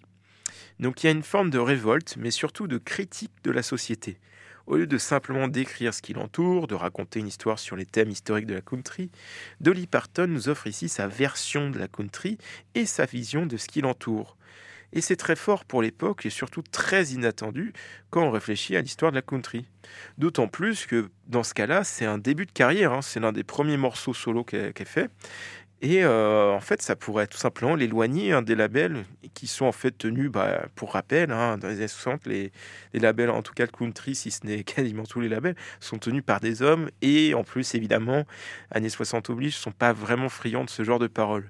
Donc 0.78 1.02
il 1.02 1.06
y 1.06 1.08
a 1.08 1.12
une 1.12 1.24
forme 1.24 1.50
de 1.50 1.58
révolte, 1.58 2.14
mais 2.20 2.30
surtout 2.30 2.68
de 2.68 2.78
critique 2.78 3.32
de 3.42 3.50
la 3.50 3.64
société. 3.64 4.20
Au 4.68 4.76
lieu 4.76 4.86
de 4.86 4.98
simplement 4.98 5.48
décrire 5.48 5.94
ce 5.94 6.02
qui 6.02 6.12
l'entoure, 6.12 6.66
de 6.66 6.74
raconter 6.74 7.20
une 7.20 7.26
histoire 7.26 7.58
sur 7.58 7.74
les 7.74 7.86
thèmes 7.86 8.10
historiques 8.10 8.46
de 8.46 8.52
la 8.52 8.60
country, 8.60 9.10
Dolly 9.62 9.86
Parton 9.86 10.26
nous 10.26 10.50
offre 10.50 10.66
ici 10.66 10.90
sa 10.90 11.08
version 11.08 11.70
de 11.70 11.78
la 11.78 11.88
country 11.88 12.36
et 12.74 12.84
sa 12.84 13.06
vision 13.06 13.46
de 13.46 13.56
ce 13.56 13.66
qui 13.66 13.80
l'entoure. 13.80 14.36
Et 14.92 15.00
c'est 15.00 15.16
très 15.16 15.36
fort 15.36 15.64
pour 15.64 15.80
l'époque 15.80 16.26
et 16.26 16.30
surtout 16.30 16.60
très 16.60 17.06
inattendu 17.06 17.72
quand 18.10 18.22
on 18.22 18.30
réfléchit 18.30 18.76
à 18.76 18.82
l'histoire 18.82 19.10
de 19.10 19.16
la 19.16 19.22
country. 19.22 19.64
D'autant 20.18 20.48
plus 20.48 20.84
que 20.84 21.08
dans 21.28 21.42
ce 21.42 21.54
cas-là, 21.54 21.82
c'est 21.82 22.04
un 22.04 22.18
début 22.18 22.44
de 22.44 22.52
carrière, 22.52 22.92
hein. 22.92 23.00
c'est 23.00 23.20
l'un 23.20 23.32
des 23.32 23.44
premiers 23.44 23.78
morceaux 23.78 24.12
solo 24.14 24.44
qu'elle 24.44 24.74
fait. 24.84 25.08
Et 25.80 26.02
euh, 26.02 26.50
en 26.50 26.60
fait, 26.60 26.82
ça 26.82 26.96
pourrait 26.96 27.28
tout 27.28 27.38
simplement 27.38 27.76
l'éloigner 27.76 28.32
hein, 28.32 28.42
des 28.42 28.56
labels 28.56 29.04
qui 29.34 29.46
sont 29.46 29.64
en 29.64 29.72
fait 29.72 29.92
tenus, 29.96 30.28
bah, 30.28 30.66
pour 30.74 30.92
rappel, 30.92 31.30
hein, 31.30 31.56
dans 31.56 31.68
les 31.68 31.76
années 31.76 31.88
60, 31.88 32.26
les, 32.26 32.50
labels, 32.94 33.30
en 33.30 33.42
tout 33.42 33.54
cas 33.54 33.64
le 33.64 33.70
country, 33.70 34.16
si 34.16 34.32
ce 34.32 34.44
n'est 34.44 34.64
quasiment 34.64 35.04
tous 35.04 35.20
les 35.20 35.28
labels, 35.28 35.54
sont 35.78 35.98
tenus 35.98 36.24
par 36.24 36.40
des 36.40 36.62
hommes. 36.62 36.90
Et 37.00 37.32
en 37.34 37.44
plus, 37.44 37.76
évidemment, 37.76 38.24
années 38.72 38.88
60 38.88 39.30
oblige, 39.30 39.54
ne 39.54 39.60
sont 39.60 39.70
pas 39.70 39.92
vraiment 39.92 40.28
friands 40.28 40.64
de 40.64 40.70
ce 40.70 40.82
genre 40.82 40.98
de 40.98 41.06
paroles. 41.06 41.48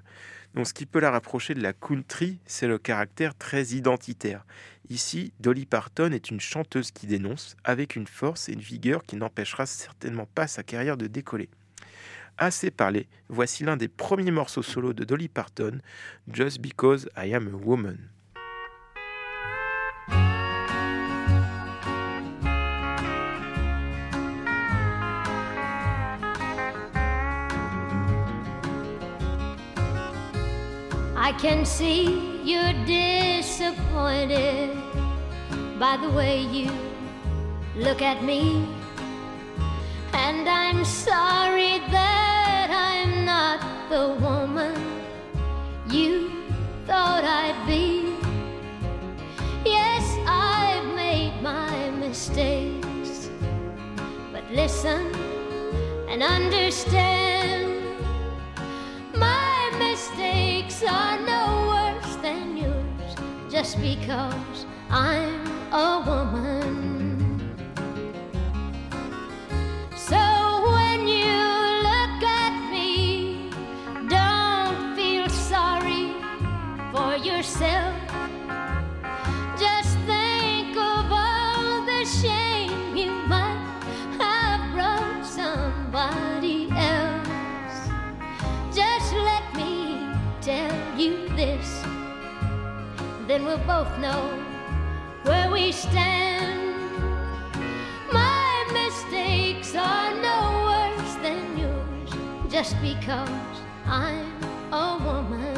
Donc 0.53 0.67
ce 0.67 0.73
qui 0.73 0.85
peut 0.85 0.99
la 0.99 1.11
rapprocher 1.11 1.55
de 1.55 1.61
la 1.61 1.73
country, 1.73 2.39
c'est 2.45 2.67
le 2.67 2.77
caractère 2.77 3.35
très 3.35 3.67
identitaire. 3.67 4.45
Ici, 4.89 5.33
Dolly 5.39 5.65
Parton 5.65 6.11
est 6.11 6.29
une 6.29 6.39
chanteuse 6.39 6.91
qui 6.91 7.07
dénonce, 7.07 7.55
avec 7.63 7.95
une 7.95 8.07
force 8.07 8.49
et 8.49 8.53
une 8.53 8.59
vigueur 8.59 9.03
qui 9.03 9.15
n'empêchera 9.15 9.65
certainement 9.65 10.27
pas 10.33 10.47
sa 10.47 10.63
carrière 10.63 10.97
de 10.97 11.07
décoller 11.07 11.49
assez 12.39 12.71
parlé, 12.71 13.07
voici 13.27 13.63
l'un 13.63 13.77
des 13.77 13.87
premiers 13.87 14.31
morceaux 14.31 14.63
solo 14.63 14.93
de 14.93 15.03
Dolly 15.03 15.27
Parton, 15.27 15.79
Just 16.31 16.61
Because 16.61 17.07
I 17.15 17.33
Am 17.33 17.47
a 17.53 17.57
Woman. 17.57 18.09
I 31.15 31.33
can 31.33 31.63
see 31.63 32.41
you're 32.43 32.73
disappointed 32.87 34.71
by 35.79 35.97
the 35.97 36.09
way 36.09 36.41
you 36.41 36.71
look 37.75 38.01
at 38.01 38.23
me. 38.23 38.65
And 40.13 40.49
I'm 40.49 40.83
sorry 40.83 41.79
that 41.91 42.18
the 43.89 44.15
woman 44.21 44.75
you 45.89 46.29
thought 46.85 47.23
I'd 47.23 47.65
be. 47.65 48.13
Yes, 49.65 50.05
I've 50.27 50.93
made 50.93 51.41
my 51.41 51.89
mistakes. 51.89 53.31
But 54.31 54.43
listen 54.51 55.11
and 56.07 56.21
understand 56.21 57.81
my 59.15 59.71
mistakes 59.79 60.83
are 60.83 61.19
no 61.21 61.45
worse 61.73 62.15
than 62.17 62.57
yours 62.57 63.15
just 63.49 63.81
because 63.81 64.67
I'm 64.91 65.47
a 65.73 66.03
woman. 66.05 66.98
Know 94.01 94.31
where 95.23 95.51
we 95.51 95.73
stand. 95.73 96.71
My 98.13 98.65
mistakes 98.71 99.75
are 99.75 100.13
no 100.21 100.39
worse 100.69 101.15
than 101.15 101.57
yours 101.57 102.11
just 102.49 102.79
because 102.81 103.29
I'm 103.85 104.25
a 104.71 104.97
woman. 105.03 105.53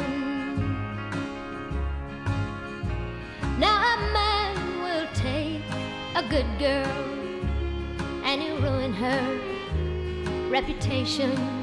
Now 3.60 3.76
a 3.94 4.12
man 4.12 4.82
will 4.82 5.08
take 5.14 5.62
a 6.16 6.22
good 6.28 6.46
girl 6.58 6.98
and 8.24 8.42
he'll 8.42 8.60
ruin 8.60 8.92
her 8.92 10.50
reputation. 10.50 11.61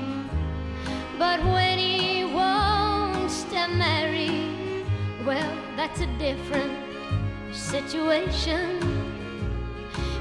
That's 5.90 6.02
a 6.02 6.18
different 6.18 6.78
situation. 7.52 8.80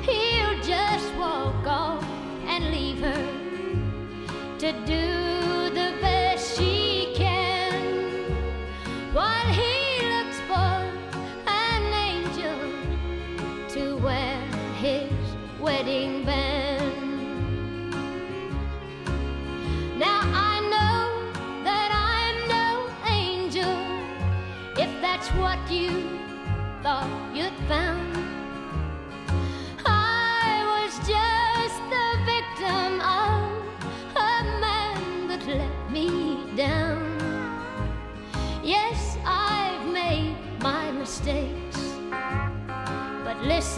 He'll 0.03 0.61
just 0.63 1.15
walk 1.17 1.67
off 1.67 2.03
and 2.47 2.71
leave 2.71 3.01
her 3.01 4.59
to 4.59 4.73
do 4.87 5.18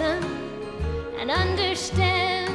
listen 0.01 0.25
and 1.19 1.31
understand. 1.31 2.55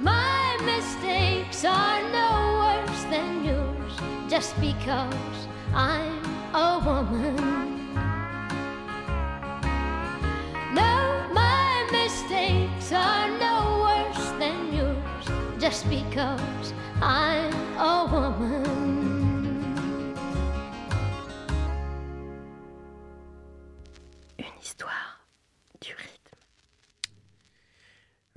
My 0.00 0.56
mistakes 0.64 1.64
are 1.64 2.02
no 2.12 2.30
worse 2.62 3.02
than 3.04 3.44
yours 3.44 3.92
just 4.28 4.58
because 4.60 5.48
I'm 5.74 6.24
a 6.54 6.80
woman. 6.84 7.36
No, 10.74 11.26
my 11.32 11.88
mistakes 11.90 12.92
are 12.92 13.28
no 13.46 13.56
worse 13.86 14.30
than 14.38 14.74
yours 14.74 15.26
just 15.58 15.88
because 15.88 16.72
I'm 17.00 17.52
a 17.78 18.06
woman. 18.12 18.87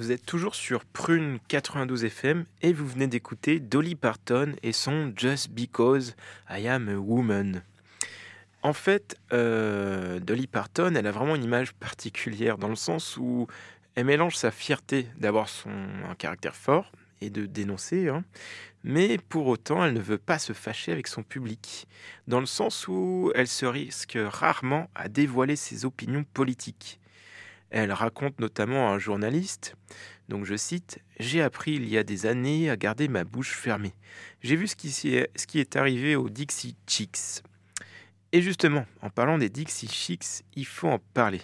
Vous 0.01 0.11
êtes 0.11 0.25
toujours 0.25 0.55
sur 0.55 0.83
Prune 0.83 1.37
92 1.47 2.05
FM 2.05 2.45
et 2.63 2.73
vous 2.73 2.87
venez 2.87 3.05
d'écouter 3.05 3.59
Dolly 3.59 3.93
Parton 3.93 4.53
et 4.63 4.71
son 4.71 5.13
Just 5.15 5.51
Because 5.51 6.15
I 6.49 6.67
Am 6.67 6.89
a 6.89 6.95
Woman. 6.95 7.61
En 8.63 8.73
fait, 8.73 9.15
euh, 9.31 10.19
Dolly 10.19 10.47
Parton, 10.47 10.95
elle 10.95 11.05
a 11.05 11.11
vraiment 11.11 11.35
une 11.35 11.43
image 11.43 11.73
particulière 11.73 12.57
dans 12.57 12.67
le 12.67 12.75
sens 12.75 13.15
où 13.17 13.45
elle 13.93 14.05
mélange 14.05 14.35
sa 14.37 14.49
fierté 14.49 15.05
d'avoir 15.17 15.47
son 15.47 15.69
un 16.09 16.15
caractère 16.15 16.55
fort 16.55 16.91
et 17.21 17.29
de 17.29 17.45
dénoncer, 17.45 18.09
hein, 18.09 18.23
mais 18.83 19.19
pour 19.19 19.45
autant, 19.45 19.85
elle 19.85 19.93
ne 19.93 20.01
veut 20.01 20.17
pas 20.17 20.39
se 20.39 20.53
fâcher 20.53 20.91
avec 20.91 21.05
son 21.05 21.21
public, 21.21 21.87
dans 22.27 22.39
le 22.39 22.47
sens 22.47 22.87
où 22.87 23.31
elle 23.35 23.47
se 23.47 23.67
risque 23.67 24.17
rarement 24.17 24.89
à 24.95 25.09
dévoiler 25.09 25.55
ses 25.55 25.85
opinions 25.85 26.25
politiques. 26.33 27.00
Elle 27.71 27.93
raconte 27.93 28.39
notamment 28.41 28.89
à 28.89 28.95
un 28.95 28.99
journaliste, 28.99 29.75
donc 30.27 30.43
je 30.43 30.57
cite, 30.57 30.99
J'ai 31.19 31.41
appris 31.41 31.71
il 31.71 31.87
y 31.87 31.97
a 31.97 32.03
des 32.03 32.25
années 32.25 32.69
à 32.69 32.75
garder 32.75 33.07
ma 33.07 33.23
bouche 33.23 33.53
fermée. 33.53 33.93
J'ai 34.41 34.57
vu 34.57 34.67
ce 34.67 34.75
qui, 34.75 35.59
est, 35.59 35.75
arrivé 35.77 36.17
aux 36.17 36.29
Dixie 36.29 36.75
Chicks. 36.85 37.41
Et 38.33 38.41
justement, 38.41 38.85
en 39.01 39.09
parlant 39.09 39.37
des 39.37 39.47
Dixie 39.47 39.87
Chicks, 39.87 40.43
il 40.53 40.65
faut 40.65 40.89
en 40.89 40.99
parler. 41.13 41.41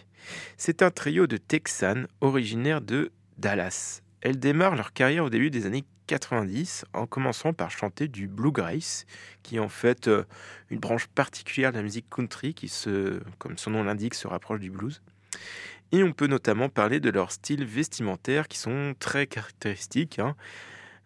C'est 0.57 0.81
un 0.81 0.91
trio 0.91 1.27
de 1.27 1.37
Texanes 1.37 2.07
originaires 2.19 2.81
de 2.81 3.13
Dallas. 3.37 4.01
Elles 4.19 4.39
démarrent 4.39 4.75
leur 4.75 4.91
carrière 4.91 5.23
au 5.23 5.29
début 5.29 5.49
des 5.49 5.65
années 5.65 5.85
90 6.07 6.85
en 6.93 7.07
commençant 7.07 7.53
par 7.53 7.71
chanter 7.71 8.09
du 8.09 8.27
bluegrass, 8.27 9.05
qui 9.43 9.57
est 9.57 9.59
en 9.59 9.69
fait 9.69 10.09
euh, 10.09 10.23
une 10.69 10.79
branche 10.79 11.07
particulière 11.07 11.71
de 11.71 11.77
la 11.77 11.83
musique 11.83 12.09
country 12.09 12.53
qui, 12.53 12.69
comme 13.37 13.57
son 13.57 13.71
nom 13.71 13.83
l'indique, 13.83 14.13
se 14.13 14.27
rapproche 14.27 14.59
du 14.59 14.71
blues. 14.71 15.01
Et 15.91 16.03
on 16.03 16.11
peut 16.11 16.27
notamment 16.27 16.69
parler 16.69 16.99
de 16.99 17.09
leur 17.09 17.31
style 17.31 17.65
vestimentaire 17.65 18.47
qui 18.47 18.57
sont 18.57 18.93
très 18.99 19.27
caractéristiques. 19.27 20.19
hein. 20.19 20.35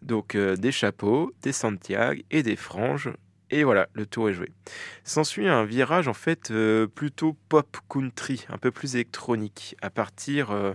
Donc 0.01 0.35
euh, 0.35 0.55
des 0.55 0.71
chapeaux, 0.71 1.31
des 1.43 1.51
Santiago 1.51 2.21
et 2.31 2.41
des 2.43 2.55
franges. 2.55 3.11
Et 3.51 3.63
voilà, 3.63 3.89
le 3.93 4.05
tour 4.05 4.29
est 4.29 4.33
joué. 4.33 4.51
S'ensuit 5.03 5.47
un 5.47 5.65
virage 5.65 6.07
en 6.07 6.13
fait 6.13 6.51
euh, 6.51 6.87
plutôt 6.87 7.37
pop 7.49 7.77
country, 7.89 8.45
un 8.49 8.57
peu 8.57 8.71
plus 8.71 8.95
électronique, 8.95 9.75
à 9.81 9.89
partir 9.89 10.51
euh, 10.51 10.73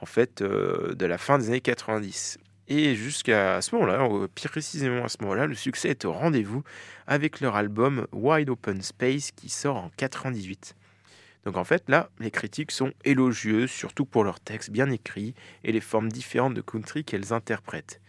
en 0.00 0.06
fait 0.06 0.42
de 0.42 1.06
la 1.06 1.18
fin 1.18 1.38
des 1.38 1.48
années 1.48 1.60
90. 1.62 2.38
Et 2.68 2.94
jusqu'à 2.94 3.62
ce 3.62 3.74
moment-là, 3.74 4.06
précisément 4.34 5.06
à 5.06 5.08
ce 5.08 5.16
moment-là, 5.22 5.46
le 5.46 5.54
succès 5.54 5.88
est 5.88 6.04
au 6.04 6.12
rendez-vous 6.12 6.62
avec 7.06 7.40
leur 7.40 7.56
album 7.56 8.06
Wide 8.12 8.50
Open 8.50 8.82
Space 8.82 9.30
qui 9.30 9.48
sort 9.48 9.76
en 9.76 9.90
98. 9.96 10.76
Donc 11.48 11.56
en 11.56 11.64
fait, 11.64 11.88
là, 11.88 12.10
les 12.18 12.30
critiques 12.30 12.72
sont 12.72 12.92
élogieuses, 13.06 13.70
surtout 13.70 14.04
pour 14.04 14.22
leurs 14.22 14.38
textes 14.38 14.68
bien 14.68 14.90
écrits 14.90 15.34
et 15.64 15.72
les 15.72 15.80
formes 15.80 16.12
différentes 16.12 16.52
de 16.52 16.60
country 16.60 17.04
qu'elles 17.04 17.32
interprètent. 17.32 18.02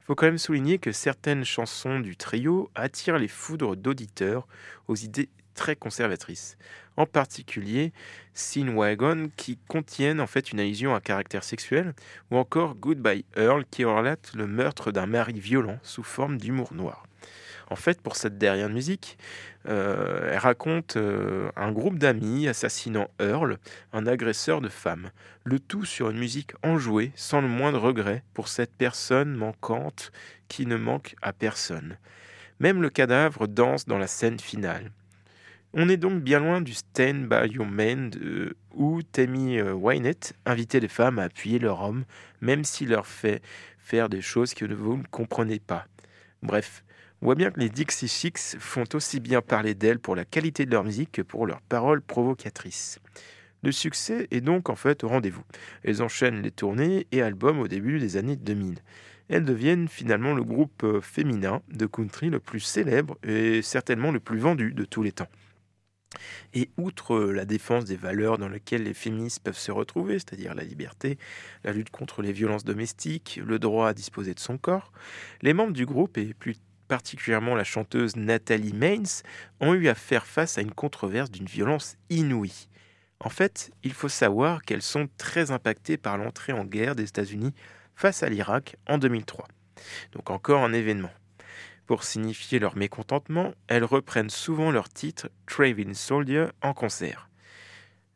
Il 0.00 0.06
faut 0.06 0.16
quand 0.16 0.26
même 0.26 0.38
souligner 0.38 0.78
que 0.78 0.90
certaines 0.90 1.44
chansons 1.44 2.00
du 2.00 2.16
trio 2.16 2.68
attirent 2.74 3.18
les 3.18 3.28
foudres 3.28 3.76
d'auditeurs 3.76 4.48
aux 4.88 4.96
idées 4.96 5.28
très 5.54 5.76
conservatrices. 5.76 6.58
En 6.96 7.06
particulier, 7.06 7.92
Sin 8.34 8.74
Wagon 8.74 9.30
qui 9.36 9.56
contiennent 9.68 10.20
en 10.20 10.26
fait 10.26 10.50
une 10.50 10.58
allusion 10.58 10.92
à 10.92 11.00
caractère 11.00 11.44
sexuel, 11.44 11.94
ou 12.32 12.38
encore 12.38 12.74
Goodbye 12.74 13.24
Earl 13.36 13.66
qui 13.70 13.84
relate 13.84 14.32
le 14.34 14.48
meurtre 14.48 14.90
d'un 14.90 15.06
mari 15.06 15.38
violent 15.38 15.78
sous 15.84 16.02
forme 16.02 16.38
d'humour 16.38 16.74
noir. 16.74 17.06
En 17.70 17.76
fait, 17.76 18.00
pour 18.00 18.16
cette 18.16 18.36
dernière 18.36 18.68
musique, 18.68 19.16
euh, 19.68 20.30
elle 20.32 20.38
raconte 20.38 20.96
euh, 20.96 21.50
un 21.54 21.70
groupe 21.70 21.98
d'amis 21.98 22.48
assassinant 22.48 23.08
Earl, 23.20 23.58
un 23.92 24.08
agresseur 24.08 24.60
de 24.60 24.68
femmes. 24.68 25.10
Le 25.44 25.60
tout 25.60 25.84
sur 25.84 26.10
une 26.10 26.18
musique 26.18 26.52
enjouée, 26.64 27.12
sans 27.14 27.40
le 27.40 27.46
moindre 27.46 27.78
regret 27.78 28.24
pour 28.34 28.48
cette 28.48 28.74
personne 28.74 29.36
manquante 29.36 30.10
qui 30.48 30.66
ne 30.66 30.76
manque 30.76 31.14
à 31.22 31.32
personne. 31.32 31.96
Même 32.58 32.82
le 32.82 32.90
cadavre 32.90 33.46
danse 33.46 33.86
dans 33.86 33.98
la 33.98 34.08
scène 34.08 34.40
finale. 34.40 34.90
On 35.72 35.88
est 35.88 35.96
donc 35.96 36.22
bien 36.22 36.40
loin 36.40 36.60
du 36.60 36.74
Stand 36.74 37.28
by 37.28 37.52
Your 37.52 37.66
Man 37.66 38.10
où 38.74 39.00
Tammy 39.02 39.58
euh, 39.60 39.72
Wynette 39.72 40.34
invitait 40.44 40.80
les 40.80 40.88
femmes 40.88 41.20
à 41.20 41.24
appuyer 41.24 41.60
leur 41.60 41.82
homme, 41.82 42.04
même 42.40 42.64
s'il 42.64 42.88
leur 42.88 43.06
fait 43.06 43.40
faire 43.78 44.08
des 44.08 44.20
choses 44.20 44.54
que 44.54 44.64
vous 44.64 44.96
ne 44.96 45.04
comprenez 45.12 45.60
pas. 45.60 45.86
Bref, 46.42 46.82
on 47.22 47.26
voit 47.26 47.34
bien 47.34 47.50
que 47.50 47.60
les 47.60 47.68
Dixie 47.68 48.08
Chicks 48.08 48.56
font 48.58 48.84
aussi 48.94 49.20
bien 49.20 49.42
parler 49.42 49.74
d'elles 49.74 49.98
pour 49.98 50.16
la 50.16 50.24
qualité 50.24 50.64
de 50.64 50.70
leur 50.70 50.84
musique 50.84 51.12
que 51.12 51.22
pour 51.22 51.46
leurs 51.46 51.60
paroles 51.60 52.00
provocatrices. 52.00 52.98
Le 53.62 53.72
succès 53.72 54.26
est 54.30 54.40
donc 54.40 54.70
en 54.70 54.74
fait 54.74 55.04
au 55.04 55.08
rendez-vous. 55.08 55.44
Elles 55.82 56.02
enchaînent 56.02 56.40
les 56.40 56.50
tournées 56.50 57.06
et 57.12 57.20
albums 57.20 57.60
au 57.60 57.68
début 57.68 57.98
des 57.98 58.16
années 58.16 58.36
2000. 58.36 58.78
Elles 59.28 59.44
deviennent 59.44 59.86
finalement 59.86 60.32
le 60.32 60.42
groupe 60.42 60.82
euh, 60.82 61.00
féminin 61.02 61.60
de 61.70 61.86
country 61.86 62.30
le 62.30 62.40
plus 62.40 62.60
célèbre 62.60 63.18
et 63.22 63.60
certainement 63.60 64.12
le 64.12 64.18
plus 64.18 64.38
vendu 64.38 64.72
de 64.72 64.84
tous 64.84 65.02
les 65.02 65.12
temps. 65.12 65.28
Et 66.54 66.70
outre 66.78 67.14
euh, 67.14 67.32
la 67.32 67.44
défense 67.44 67.84
des 67.84 67.96
valeurs 67.96 68.38
dans 68.38 68.48
lesquelles 68.48 68.82
les 68.82 68.94
féministes 68.94 69.42
peuvent 69.42 69.58
se 69.58 69.70
retrouver, 69.70 70.14
c'est-à-dire 70.14 70.54
la 70.54 70.64
liberté, 70.64 71.18
la 71.64 71.72
lutte 71.72 71.90
contre 71.90 72.22
les 72.22 72.32
violences 72.32 72.64
domestiques, 72.64 73.40
le 73.44 73.58
droit 73.58 73.88
à 73.88 73.94
disposer 73.94 74.34
de 74.34 74.40
son 74.40 74.58
corps, 74.58 74.90
les 75.42 75.52
membres 75.52 75.74
du 75.74 75.86
groupe, 75.86 76.18
et 76.18 76.34
plus 76.34 76.56
particulièrement 76.90 77.54
la 77.54 77.62
chanteuse 77.62 78.16
Nathalie 78.16 78.72
Maines, 78.72 79.22
ont 79.60 79.74
eu 79.74 79.86
à 79.86 79.94
faire 79.94 80.26
face 80.26 80.58
à 80.58 80.60
une 80.60 80.72
controverse 80.72 81.30
d'une 81.30 81.46
violence 81.46 81.96
inouïe. 82.10 82.66
En 83.20 83.28
fait, 83.28 83.70
il 83.84 83.92
faut 83.92 84.08
savoir 84.08 84.62
qu'elles 84.62 84.82
sont 84.82 85.08
très 85.16 85.52
impactées 85.52 85.96
par 85.96 86.18
l'entrée 86.18 86.52
en 86.52 86.64
guerre 86.64 86.96
des 86.96 87.04
États-Unis 87.04 87.54
face 87.94 88.24
à 88.24 88.28
l'Irak 88.28 88.74
en 88.88 88.98
2003. 88.98 89.46
Donc 90.14 90.30
encore 90.30 90.64
un 90.64 90.72
événement. 90.72 91.12
Pour 91.86 92.02
signifier 92.02 92.58
leur 92.58 92.76
mécontentement, 92.76 93.54
elles 93.68 93.84
reprennent 93.84 94.28
souvent 94.28 94.72
leur 94.72 94.88
titre 94.88 95.30
Traveling 95.46 95.94
Soldier 95.94 96.46
en 96.60 96.74
concert. 96.74 97.30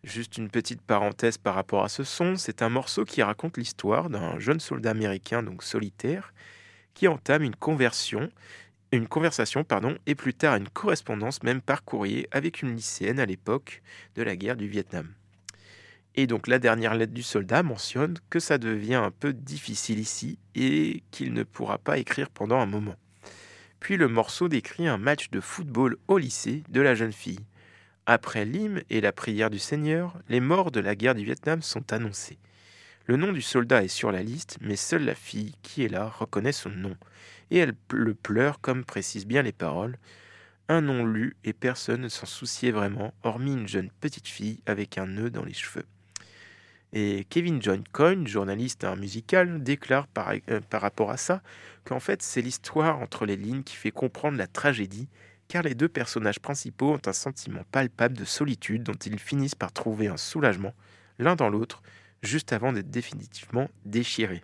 Juste 0.03 0.37
une 0.37 0.51
petite 0.51 0.83
parenthèse 0.83 1.39
par 1.39 1.55
rapport 1.55 1.85
à 1.85 1.89
ce 1.89 2.03
son, 2.03 2.35
c'est 2.35 2.61
un 2.61 2.70
morceau 2.70 3.05
qui 3.05 3.22
raconte 3.22 3.57
l'histoire 3.57 4.11
d'un 4.11 4.41
jeune 4.41 4.61
soldat 4.61 4.91
américain, 4.91 5.45
donc 5.45 5.62
solitaire, 5.62 6.35
qui 6.95 7.09
entame 7.09 7.43
une 7.43 7.57
conversion, 7.57 8.31
une 8.97 9.09
conversation 9.09 9.64
pardon, 9.64 9.97
et 10.07 10.14
plus 10.14 10.34
tard 10.34 10.57
une 10.57 10.68
correspondance 10.68 11.42
même 11.42 11.61
par 11.61 11.84
courrier 11.84 12.28
avec 12.30 12.62
une 12.62 12.74
lycéenne 12.74 13.20
à 13.20 13.26
l'époque 13.26 13.82
de 14.16 14.22
la 14.22 14.36
guerre 14.36 14.57
du 14.57 14.68
Vietnam. 14.68 15.09
Et 16.16 16.26
donc 16.26 16.47
la 16.47 16.59
dernière 16.59 16.95
lettre 16.95 17.12
du 17.12 17.22
soldat 17.22 17.62
mentionne 17.62 18.18
que 18.30 18.38
ça 18.38 18.59
devient 18.59 18.95
un 18.95 19.11
peu 19.11 19.32
difficile 19.32 19.99
ici 19.99 20.38
et 20.55 21.03
qu'il 21.11 21.32
ne 21.32 21.42
pourra 21.42 21.78
pas 21.78 21.99
écrire 21.99 22.30
pendant 22.30 22.61
un 22.61 22.66
moment. 22.66 22.95
Puis 23.80 23.97
le 23.97 24.09
morceau 24.09 24.49
décrit 24.49 24.86
un 24.86 24.97
match 24.97 25.30
de 25.30 25.40
football 25.40 25.97
au 26.09 26.18
lycée 26.18 26.62
de 26.68 26.80
la 26.80 26.95
jeune 26.95 27.12
fille. 27.12 27.45
Après 28.07 28.45
l'hymne 28.45 28.82
et 28.90 29.01
la 29.01 29.12
prière 29.12 29.51
du 29.51 29.59
Seigneur, 29.59 30.16
les 30.28 30.40
morts 30.40 30.70
de 30.70 30.80
la 30.80 30.95
guerre 30.95 31.14
du 31.14 31.24
Vietnam 31.24 31.62
sont 31.62 31.92
annoncés. 31.92 32.38
Le 33.07 33.16
nom 33.16 33.32
du 33.32 33.42
soldat 33.42 33.82
est 33.82 33.88
sur 33.88 34.12
la 34.12 34.22
liste, 34.22 34.57
mais 34.61 34.76
seule 34.76 35.05
la 35.05 35.14
fille 35.14 35.55
qui 35.62 35.84
est 35.84 35.88
là 35.88 36.09
reconnaît 36.09 36.53
son 36.53 36.70
nom, 36.70 36.97
et 37.51 37.59
elle 37.59 37.74
le 37.92 38.14
pleure 38.14 38.61
comme 38.61 38.84
précisent 38.84 39.26
bien 39.26 39.42
les 39.42 39.53
paroles. 39.53 39.99
Un 40.68 40.80
nom 40.80 41.05
lu 41.05 41.36
et 41.45 41.53
personne 41.53 42.03
ne 42.03 42.09
s'en 42.09 42.26
souciait 42.26 42.70
vraiment, 42.70 43.12
hormis 43.22 43.53
une 43.53 43.68
jeune 43.68 43.90
petite 44.01 44.28
fille 44.28 44.61
avec 44.66 44.99
un 44.99 45.07
nœud 45.07 45.30
dans 45.30 45.45
les 45.45 45.53
cheveux. 45.53 45.84
Et 46.92 47.26
Kevin 47.28 47.61
John 47.61 47.82
Coyne, 47.92 48.26
journaliste 48.26 48.84
un 48.84 48.97
musical, 48.97 49.62
déclare 49.62 50.07
par, 50.07 50.32
euh, 50.49 50.61
par 50.70 50.80
rapport 50.80 51.11
à 51.11 51.16
ça 51.16 51.42
qu'en 51.84 52.01
fait 52.01 52.22
c'est 52.22 52.40
l'histoire 52.40 53.01
entre 53.01 53.26
les 53.26 53.36
lignes 53.36 53.64
qui 53.64 53.74
fait 53.74 53.90
comprendre 53.90 54.38
la 54.38 54.47
tragédie 54.47 55.09
car 55.49 55.62
les 55.62 55.74
deux 55.74 55.88
personnages 55.88 56.40
principaux 56.40 56.95
ont 56.95 57.01
un 57.07 57.12
sentiment 57.12 57.62
palpable 57.70 58.16
de 58.16 58.24
solitude 58.24 58.84
dont 58.84 58.92
ils 58.95 59.18
finissent 59.18 59.55
par 59.55 59.72
trouver 59.72 60.07
un 60.07 60.16
soulagement 60.16 60.74
l'un 61.18 61.36
dans 61.36 61.49
l'autre, 61.49 61.82
juste 62.22 62.53
avant 62.53 62.72
d'être 62.72 62.90
définitivement 62.90 63.68
déchirés. 63.84 64.42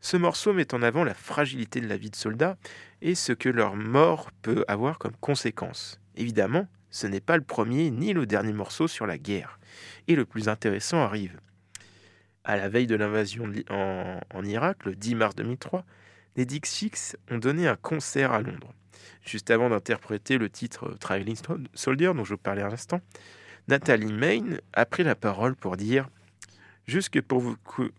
Ce 0.00 0.16
morceau 0.16 0.52
met 0.52 0.74
en 0.74 0.82
avant 0.82 1.04
la 1.04 1.14
fragilité 1.14 1.80
de 1.80 1.88
la 1.88 1.96
vie 1.96 2.10
de 2.10 2.16
soldats 2.16 2.56
et 3.02 3.14
ce 3.14 3.32
que 3.32 3.48
leur 3.48 3.76
mort 3.76 4.30
peut 4.42 4.64
avoir 4.68 4.98
comme 4.98 5.16
conséquence. 5.20 6.00
Évidemment, 6.16 6.68
ce 6.90 7.06
n'est 7.06 7.20
pas 7.20 7.36
le 7.36 7.42
premier 7.42 7.90
ni 7.90 8.12
le 8.12 8.26
dernier 8.26 8.52
morceau 8.52 8.88
sur 8.88 9.06
la 9.06 9.18
guerre. 9.18 9.58
Et 10.06 10.14
le 10.14 10.24
plus 10.24 10.48
intéressant 10.48 11.00
arrive. 11.00 11.38
À 12.44 12.56
la 12.56 12.68
veille 12.68 12.86
de 12.86 12.94
l'invasion 12.94 13.50
en, 13.70 14.44
Irak, 14.44 14.84
le 14.84 14.94
10 14.94 15.14
mars 15.16 15.34
2003, 15.34 15.84
les 16.36 16.46
Dixie 16.46 16.92
ont 17.30 17.38
donné 17.38 17.68
un 17.68 17.76
concert 17.76 18.32
à 18.32 18.40
Londres 18.40 18.72
juste 19.24 19.50
avant 19.50 19.70
d'interpréter 19.70 20.38
le 20.38 20.48
titre 20.48 20.96
Traveling 20.98 21.36
Soldier 21.74 22.12
dont 22.14 22.24
je 22.24 22.34
vous 22.34 22.38
parlais 22.38 22.62
à 22.62 22.68
l'instant, 22.68 23.00
Nathalie 23.68 24.12
Main 24.12 24.56
a 24.72 24.86
pris 24.86 25.04
la 25.04 25.14
parole 25.14 25.54
pour 25.54 25.76
dire 25.76 26.08
Jusque 26.88 27.20
pour, 27.20 27.44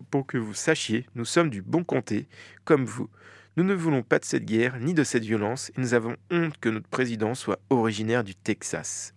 pour 0.09 0.25
que 0.25 0.39
vous 0.39 0.55
sachiez, 0.55 1.05
nous 1.13 1.23
sommes 1.23 1.51
du 1.51 1.61
bon 1.61 1.83
comté, 1.83 2.27
comme 2.65 2.85
vous. 2.85 3.07
Nous 3.55 3.63
ne 3.63 3.75
voulons 3.75 4.01
pas 4.01 4.17
de 4.17 4.25
cette 4.25 4.45
guerre 4.45 4.79
ni 4.79 4.95
de 4.95 5.03
cette 5.03 5.23
violence 5.23 5.69
et 5.69 5.73
nous 5.79 5.93
avons 5.93 6.15
honte 6.31 6.57
que 6.59 6.69
notre 6.69 6.87
président 6.87 7.35
soit 7.35 7.59
originaire 7.69 8.23
du 8.23 8.33
Texas. 8.33 9.13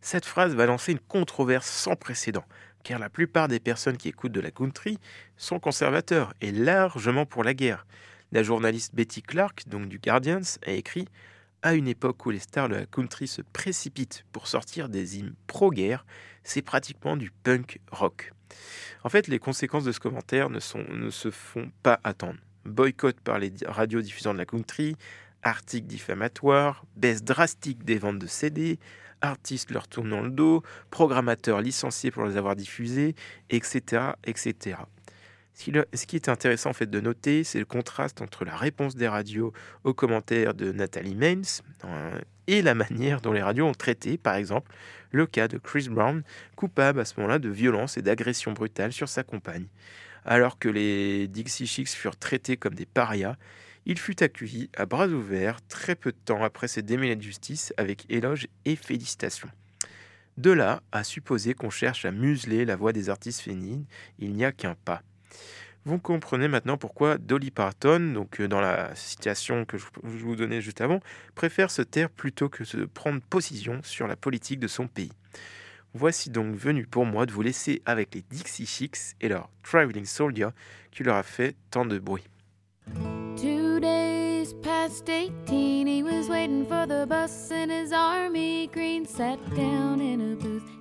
Cette 0.00 0.24
phrase 0.24 0.54
va 0.54 0.64
lancer 0.64 0.92
une 0.92 1.00
controverse 1.00 1.68
sans 1.68 1.96
précédent, 1.96 2.46
car 2.82 2.98
la 2.98 3.10
plupart 3.10 3.48
des 3.48 3.60
personnes 3.60 3.98
qui 3.98 4.08
écoutent 4.08 4.32
de 4.32 4.40
la 4.40 4.50
country 4.50 4.98
sont 5.36 5.60
conservateurs 5.60 6.32
et 6.40 6.50
largement 6.50 7.26
pour 7.26 7.44
la 7.44 7.52
guerre. 7.52 7.86
La 8.32 8.42
journaliste 8.42 8.94
Betty 8.94 9.20
Clark, 9.20 9.68
donc 9.68 9.86
du 9.90 9.98
Guardians, 9.98 10.56
a 10.66 10.70
écrit 10.70 11.08
À 11.62 11.74
une 11.74 11.88
époque 11.88 12.24
où 12.26 12.30
les 12.30 12.38
stars 12.38 12.68
de 12.68 12.74
la 12.74 12.86
country 12.86 13.26
se 13.26 13.42
précipitent 13.42 14.24
pour 14.32 14.46
sortir 14.46 14.88
des 14.88 15.18
hymnes 15.18 15.34
pro-guerre, 15.46 16.06
c'est 16.44 16.62
pratiquement 16.62 17.16
du 17.16 17.30
punk 17.30 17.80
rock. 17.90 18.32
En 19.04 19.08
fait, 19.08 19.26
les 19.28 19.38
conséquences 19.38 19.84
de 19.84 19.92
ce 19.92 20.00
commentaire 20.00 20.50
ne, 20.50 20.60
se 20.60 21.30
font 21.30 21.70
pas 21.82 22.00
attendre. 22.04 22.38
Boycott 22.64 23.20
par 23.20 23.38
les 23.38 23.52
radios 23.66 24.02
diffusant 24.02 24.32
de 24.32 24.38
la 24.38 24.46
country, 24.46 24.96
articles 25.42 25.86
diffamatoires, 25.86 26.84
baisse 26.96 27.22
drastique 27.22 27.84
des 27.84 27.98
ventes 27.98 28.18
de 28.18 28.26
CD, 28.26 28.78
artistes 29.20 29.70
leur 29.70 29.88
tournant 29.88 30.22
le 30.22 30.30
dos, 30.30 30.62
programmateurs 30.90 31.60
licenciés 31.60 32.10
pour 32.10 32.24
les 32.24 32.36
avoir 32.36 32.56
diffusés, 32.56 33.14
etc. 33.50 34.12
etc. 34.24 34.78
Ce 35.56 36.04
qui 36.04 36.16
est 36.16 36.28
intéressant 36.28 36.70
en 36.70 36.74
fait 36.74 36.90
de 36.90 37.00
noter, 37.00 37.42
c'est 37.42 37.58
le 37.58 37.64
contraste 37.64 38.20
entre 38.20 38.44
la 38.44 38.54
réponse 38.54 38.94
des 38.94 39.08
radios 39.08 39.54
aux 39.84 39.94
commentaires 39.94 40.52
de 40.52 40.70
Nathalie 40.70 41.14
Maines 41.14 41.44
euh, 41.84 42.20
et 42.46 42.60
la 42.60 42.74
manière 42.74 43.22
dont 43.22 43.32
les 43.32 43.42
radios 43.42 43.66
ont 43.66 43.72
traité, 43.72 44.18
par 44.18 44.34
exemple, 44.34 44.70
le 45.12 45.26
cas 45.26 45.48
de 45.48 45.56
Chris 45.56 45.88
Brown, 45.88 46.22
coupable 46.56 47.00
à 47.00 47.06
ce 47.06 47.14
moment-là 47.16 47.38
de 47.38 47.48
violence 47.48 47.96
et 47.96 48.02
d'agression 48.02 48.52
brutale 48.52 48.92
sur 48.92 49.08
sa 49.08 49.22
compagne. 49.22 49.66
Alors 50.26 50.58
que 50.58 50.68
les 50.68 51.26
Dixie 51.26 51.66
Chicks 51.66 51.88
furent 51.88 52.18
traités 52.18 52.58
comme 52.58 52.74
des 52.74 52.86
parias, 52.86 53.36
il 53.86 53.98
fut 53.98 54.22
accueilli 54.22 54.68
à 54.76 54.84
bras 54.84 55.08
ouverts 55.08 55.66
très 55.68 55.94
peu 55.94 56.12
de 56.12 56.18
temps 56.22 56.44
après 56.44 56.68
ses 56.68 56.82
démêlés 56.82 57.16
de 57.16 57.22
justice 57.22 57.72
avec 57.78 58.04
éloges 58.10 58.46
et 58.66 58.76
félicitations. 58.76 59.50
De 60.36 60.50
là 60.50 60.82
à 60.92 61.02
supposer 61.02 61.54
qu'on 61.54 61.70
cherche 61.70 62.04
à 62.04 62.10
museler 62.10 62.66
la 62.66 62.76
voix 62.76 62.92
des 62.92 63.08
artistes 63.08 63.40
féminines, 63.40 63.86
il 64.18 64.34
n'y 64.34 64.44
a 64.44 64.52
qu'un 64.52 64.74
pas. 64.74 65.00
Vous 65.86 65.98
comprenez 65.98 66.48
maintenant 66.48 66.76
pourquoi 66.76 67.16
Dolly 67.16 67.52
Parton, 67.52 68.12
donc 68.12 68.40
euh, 68.40 68.48
dans 68.48 68.60
la 68.60 68.92
citation 68.96 69.64
que 69.64 69.78
je 69.78 69.84
vous 70.02 70.34
donnais 70.34 70.60
juste 70.60 70.80
avant, 70.80 70.98
préfère 71.36 71.70
se 71.70 71.80
taire 71.80 72.10
plutôt 72.10 72.48
que 72.48 72.64
de 72.76 72.86
prendre 72.86 73.20
position 73.20 73.80
sur 73.84 74.08
la 74.08 74.16
politique 74.16 74.58
de 74.58 74.66
son 74.66 74.88
pays. 74.88 75.12
Voici 75.94 76.28
donc 76.28 76.56
venu 76.56 76.86
pour 76.86 77.06
moi 77.06 77.24
de 77.24 77.30
vous 77.30 77.42
laisser 77.42 77.82
avec 77.86 78.16
les 78.16 78.22
Dixie 78.28 78.66
Chicks 78.66 79.14
et 79.20 79.28
leur 79.28 79.48
Traveling 79.62 80.04
Soldier 80.04 80.48
qui 80.90 81.04
leur 81.04 81.14
a 81.14 81.22
fait 81.22 81.54
tant 81.70 81.86
de 81.86 82.00
bruit. 82.00 82.24
Two 83.36 83.78
days 83.78 84.54
past 84.62 85.06
18, 85.06 85.86
he 85.86 86.02
was 86.02 86.28
waiting 86.28 86.66
for 86.66 86.86
the 86.86 87.06
bus 87.06 87.52
in 87.52 87.70
his 87.70 87.92
army 87.92 88.68
green, 88.72 89.06
sat 89.06 89.38
down 89.54 90.00
in 90.00 90.32
a 90.32 90.34
booth 90.34 90.75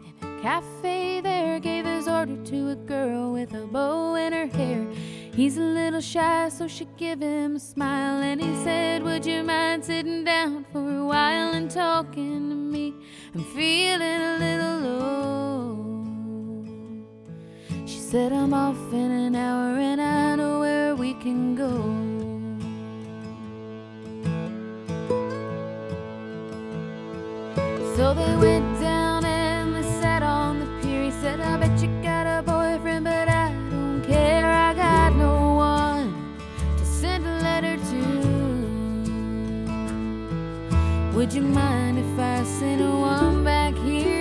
cafe 0.45 1.21
there 1.21 1.59
gave 1.59 1.85
his 1.85 2.07
order 2.07 2.37
to 2.45 2.69
a 2.69 2.75
girl 2.75 3.33
with 3.33 3.51
a 3.55 3.65
bow 3.65 4.13
in 4.13 4.31
her 4.31 4.45
hair. 4.45 4.85
He's 5.33 5.57
a 5.57 5.61
little 5.79 6.01
shy, 6.01 6.49
so 6.49 6.67
she 6.67 6.85
gave 6.97 7.19
him 7.19 7.55
a 7.55 7.59
smile 7.59 8.21
and 8.21 8.39
he 8.39 8.53
said, 8.63 9.01
Would 9.01 9.25
you 9.25 9.41
mind 9.41 9.83
sitting 9.83 10.23
down 10.23 10.63
for 10.71 10.97
a 10.97 11.03
while 11.03 11.51
and 11.55 11.71
talking 11.71 12.49
to 12.49 12.55
me? 12.55 12.93
I'm 13.33 13.43
feeling 13.55 14.21
a 14.21 14.37
little 14.37 14.79
low. 14.87 15.77
She 17.87 17.97
said, 17.97 18.31
I'm 18.31 18.53
off 18.53 18.93
in 18.93 19.09
an 19.09 19.35
hour 19.35 19.79
and 19.79 19.99
I 19.99 20.35
know 20.35 20.59
where 20.59 20.95
we 20.95 21.15
can 21.15 21.55
go. 21.55 21.71
So 27.95 28.13
they 28.13 28.35
went 28.35 28.74
Would 41.15 41.33
you 41.33 41.43
mind 41.43 41.97
if 41.97 42.19
I 42.19 42.43
sent 42.43 42.81
one 42.81 43.45
back 43.45 43.73
here? 43.77 44.14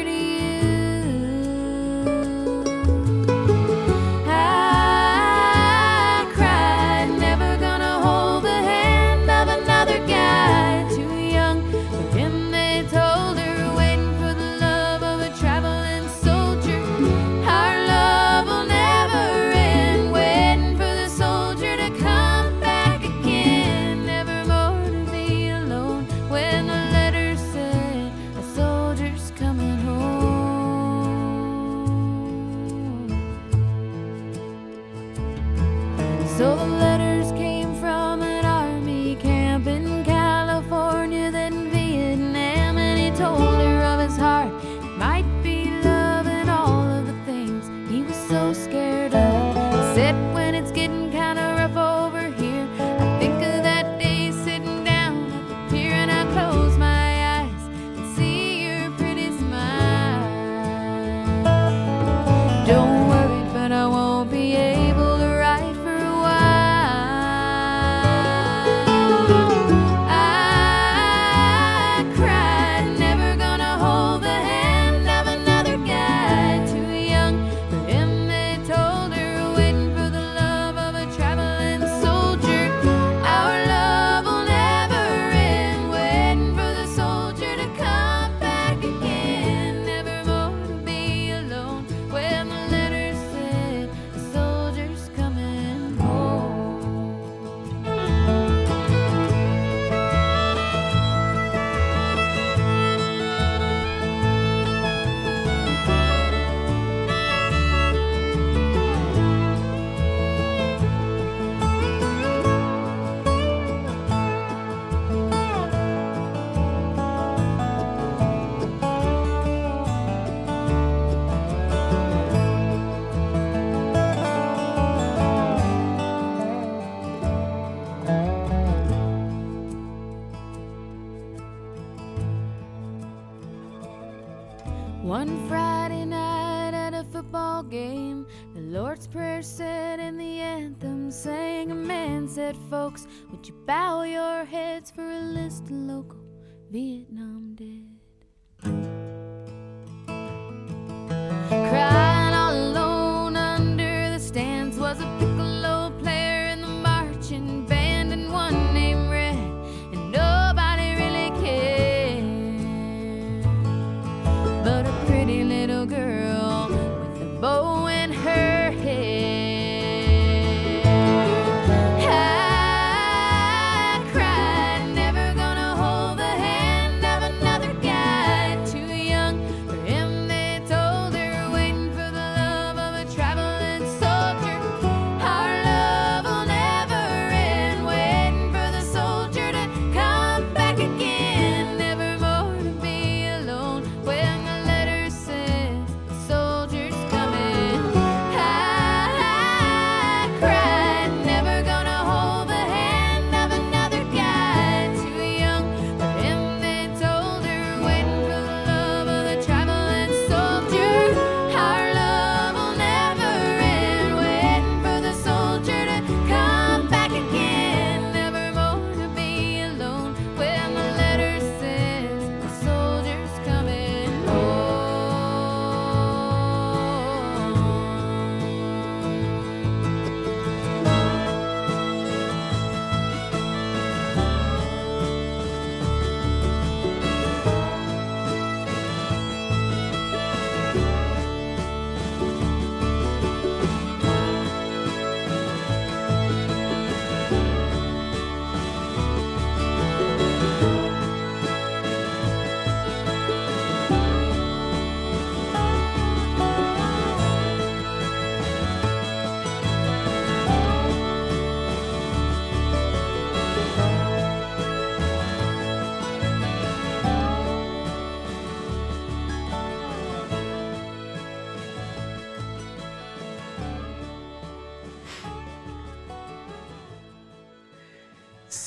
Said, 142.55 142.71
Folks, 142.71 143.07
would 143.31 143.47
you 143.47 143.55
bow 143.67 144.03
your 144.03 144.45
heads 144.45 144.91
for 144.91 145.09
a 145.09 145.21
list 145.21 145.65
of 145.65 145.73
local 145.73 146.25
Vietnam 146.71 147.55
dead? 147.55 149.14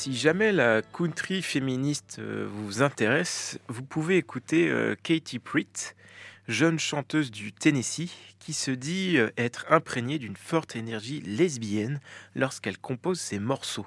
Si 0.07 0.15
jamais 0.15 0.53
la 0.53 0.81
country 0.81 1.41
féministe 1.41 2.15
euh, 2.19 2.47
vous 2.49 2.81
intéresse, 2.81 3.59
vous 3.67 3.83
pouvez 3.83 4.15
écouter 4.15 4.69
euh, 4.69 4.95
Katie 5.03 5.37
Pritt, 5.37 5.97
jeune 6.47 6.79
chanteuse 6.79 7.29
du 7.29 7.51
Tennessee, 7.51 8.15
qui 8.39 8.53
se 8.53 8.71
dit 8.71 9.17
euh, 9.17 9.31
être 9.35 9.65
imprégnée 9.69 10.17
d'une 10.17 10.37
forte 10.37 10.77
énergie 10.77 11.19
lesbienne 11.25 11.99
lorsqu'elle 12.35 12.77
compose 12.77 13.19
ses 13.19 13.39
morceaux. 13.39 13.85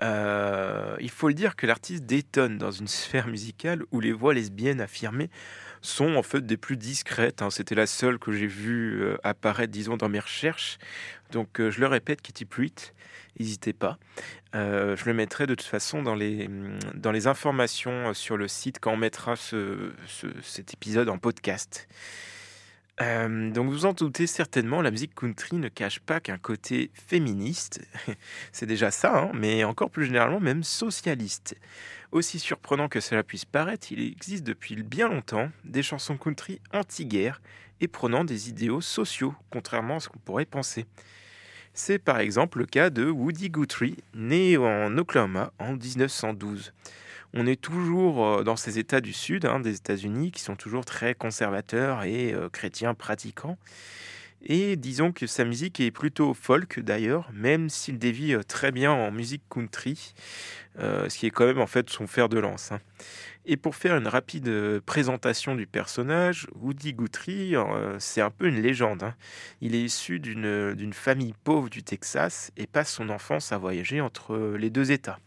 Il 0.00 1.10
faut 1.10 1.28
le 1.28 1.34
dire 1.34 1.54
que 1.54 1.68
l'artiste 1.68 2.04
détonne 2.04 2.58
dans 2.58 2.72
une 2.72 2.88
sphère 2.88 3.28
musicale 3.28 3.84
où 3.92 4.00
les 4.00 4.10
voix 4.10 4.34
lesbiennes 4.34 4.80
affirmées 4.80 5.30
sont 5.82 6.16
en 6.16 6.24
fait 6.24 6.44
des 6.44 6.56
plus 6.56 6.76
discrètes. 6.76 7.42
hein. 7.42 7.50
C'était 7.50 7.76
la 7.76 7.86
seule 7.86 8.18
que 8.18 8.32
j'ai 8.32 8.48
vue 8.48 9.04
apparaître, 9.22 9.70
disons, 9.70 9.96
dans 9.96 10.08
mes 10.08 10.18
recherches. 10.18 10.78
Donc 11.30 11.58
je 11.58 11.78
le 11.78 11.86
répète, 11.86 12.20
Katie 12.22 12.44
Pritt, 12.44 12.94
n'hésitez 13.38 13.72
pas. 13.72 13.96
Euh, 14.54 14.96
je 14.96 15.06
le 15.06 15.14
mettrai 15.14 15.46
de 15.46 15.54
toute 15.54 15.66
façon 15.66 16.02
dans 16.02 16.14
les, 16.14 16.48
dans 16.94 17.10
les 17.10 17.26
informations 17.26 18.10
euh, 18.10 18.14
sur 18.14 18.36
le 18.36 18.48
site 18.48 18.80
quand 18.80 18.92
on 18.92 18.96
mettra 18.98 19.34
ce- 19.34 19.92
ce- 20.06 20.26
cet 20.42 20.74
épisode 20.74 21.08
en 21.08 21.16
podcast. 21.16 21.88
Euh, 23.00 23.50
donc 23.50 23.70
vous 23.70 23.86
en 23.86 23.94
doutez 23.94 24.26
certainement, 24.26 24.82
la 24.82 24.90
musique 24.90 25.14
country 25.14 25.56
ne 25.56 25.68
cache 25.68 26.00
pas 26.00 26.20
qu'un 26.20 26.36
côté 26.36 26.90
féministe, 26.92 27.80
c'est 28.52 28.66
déjà 28.66 28.90
ça, 28.90 29.18
hein, 29.24 29.30
mais 29.34 29.64
encore 29.64 29.90
plus 29.90 30.04
généralement 30.04 30.40
même 30.40 30.62
socialiste. 30.62 31.56
Aussi 32.12 32.38
surprenant 32.38 32.88
que 32.90 33.00
cela 33.00 33.22
puisse 33.22 33.46
paraître, 33.46 33.90
il 33.90 34.00
existe 34.02 34.44
depuis 34.44 34.76
bien 34.82 35.08
longtemps 35.08 35.50
des 35.64 35.82
chansons 35.82 36.18
country 36.18 36.60
anti-guerre 36.74 37.40
et 37.80 37.88
prônant 37.88 38.24
des 38.24 38.50
idéaux 38.50 38.82
sociaux, 38.82 39.34
contrairement 39.50 39.96
à 39.96 40.00
ce 40.00 40.10
qu'on 40.10 40.18
pourrait 40.18 40.44
penser. 40.44 40.84
C'est 41.74 41.98
par 41.98 42.20
exemple 42.20 42.58
le 42.58 42.66
cas 42.66 42.90
de 42.90 43.06
Woody 43.08 43.48
Guthrie, 43.48 43.96
né 44.14 44.58
en 44.58 44.96
Oklahoma 44.98 45.52
en 45.58 45.72
1912. 45.72 46.72
On 47.32 47.46
est 47.46 47.60
toujours 47.60 48.26
euh, 48.26 48.42
dans 48.42 48.56
ces 48.56 48.78
États 48.78 49.00
du 49.00 49.14
Sud 49.14 49.46
hein, 49.46 49.58
des 49.58 49.76
États-Unis 49.76 50.32
qui 50.32 50.42
sont 50.42 50.54
toujours 50.54 50.84
très 50.84 51.14
conservateurs 51.14 52.04
et 52.04 52.34
euh, 52.34 52.50
chrétiens 52.50 52.92
pratiquants. 52.92 53.56
Et 54.44 54.76
disons 54.76 55.12
que 55.12 55.26
sa 55.26 55.44
musique 55.44 55.80
est 55.80 55.92
plutôt 55.92 56.34
folk 56.34 56.78
d'ailleurs, 56.80 57.30
même 57.32 57.70
s'il 57.70 57.98
dévie 57.98 58.34
euh, 58.34 58.42
très 58.42 58.70
bien 58.70 58.92
en 58.92 59.10
musique 59.10 59.42
country, 59.48 60.12
ce 60.78 61.16
qui 61.16 61.26
est 61.26 61.30
quand 61.30 61.46
même 61.46 61.60
en 61.60 61.66
fait 61.66 61.88
son 61.88 62.06
fer 62.06 62.28
de 62.28 62.38
lance. 62.38 62.72
hein. 62.72 62.80
Et 63.44 63.56
pour 63.56 63.74
faire 63.74 63.96
une 63.96 64.06
rapide 64.06 64.46
euh, 64.46 64.80
présentation 64.80 65.56
du 65.56 65.66
personnage, 65.66 66.46
Woody 66.54 66.94
Guthrie, 66.94 67.56
euh, 67.56 67.96
c'est 67.98 68.20
un 68.20 68.30
peu 68.30 68.46
une 68.46 68.62
légende. 68.62 69.02
hein. 69.02 69.14
Il 69.60 69.74
est 69.74 69.82
issu 69.82 70.20
d'une 70.20 70.74
d'une 70.74 70.92
famille 70.92 71.34
pauvre 71.42 71.68
du 71.68 71.82
Texas 71.82 72.52
et 72.56 72.68
passe 72.68 72.92
son 72.92 73.08
enfance 73.08 73.50
à 73.50 73.58
voyager 73.58 74.00
entre 74.00 74.54
les 74.56 74.70
deux 74.70 74.92
États, 74.92 75.18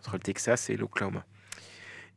entre 0.00 0.14
le 0.14 0.20
Texas 0.20 0.68
et 0.68 0.76
l'Oklahoma. 0.76 1.24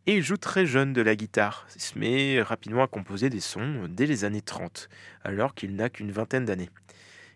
Et 0.08 0.18
il 0.18 0.24
joue 0.24 0.38
très 0.38 0.66
jeune 0.66 0.92
de 0.92 1.02
la 1.02 1.16
guitare. 1.16 1.66
Il 1.76 1.82
se 1.82 1.98
met 1.98 2.42
rapidement 2.42 2.84
à 2.84 2.88
composer 2.88 3.30
des 3.30 3.40
sons 3.40 3.88
dès 3.90 4.06
les 4.06 4.26
années 4.26 4.42
30, 4.42 4.90
alors 5.24 5.56
qu'il 5.56 5.76
n'a 5.76 5.90
qu'une 5.90 6.12
vingtaine 6.12 6.46
d'années. 6.46 6.70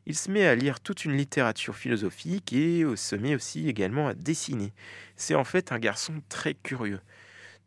Il 0.05 0.15
se 0.15 0.29
met 0.29 0.45
à 0.45 0.55
lire 0.55 0.81
toute 0.81 1.05
une 1.05 1.15
littérature 1.15 1.75
philosophique 1.75 2.51
et 2.51 2.83
se 2.95 3.15
met 3.15 3.33
aussi 3.33 3.69
également 3.69 4.07
à 4.09 4.13
dessiner. 4.13 4.73
C'est 5.15 5.35
en 5.35 5.43
fait 5.45 5.71
un 5.71 5.79
garçon 5.79 6.21
très 6.29 6.53
curieux. 6.53 6.99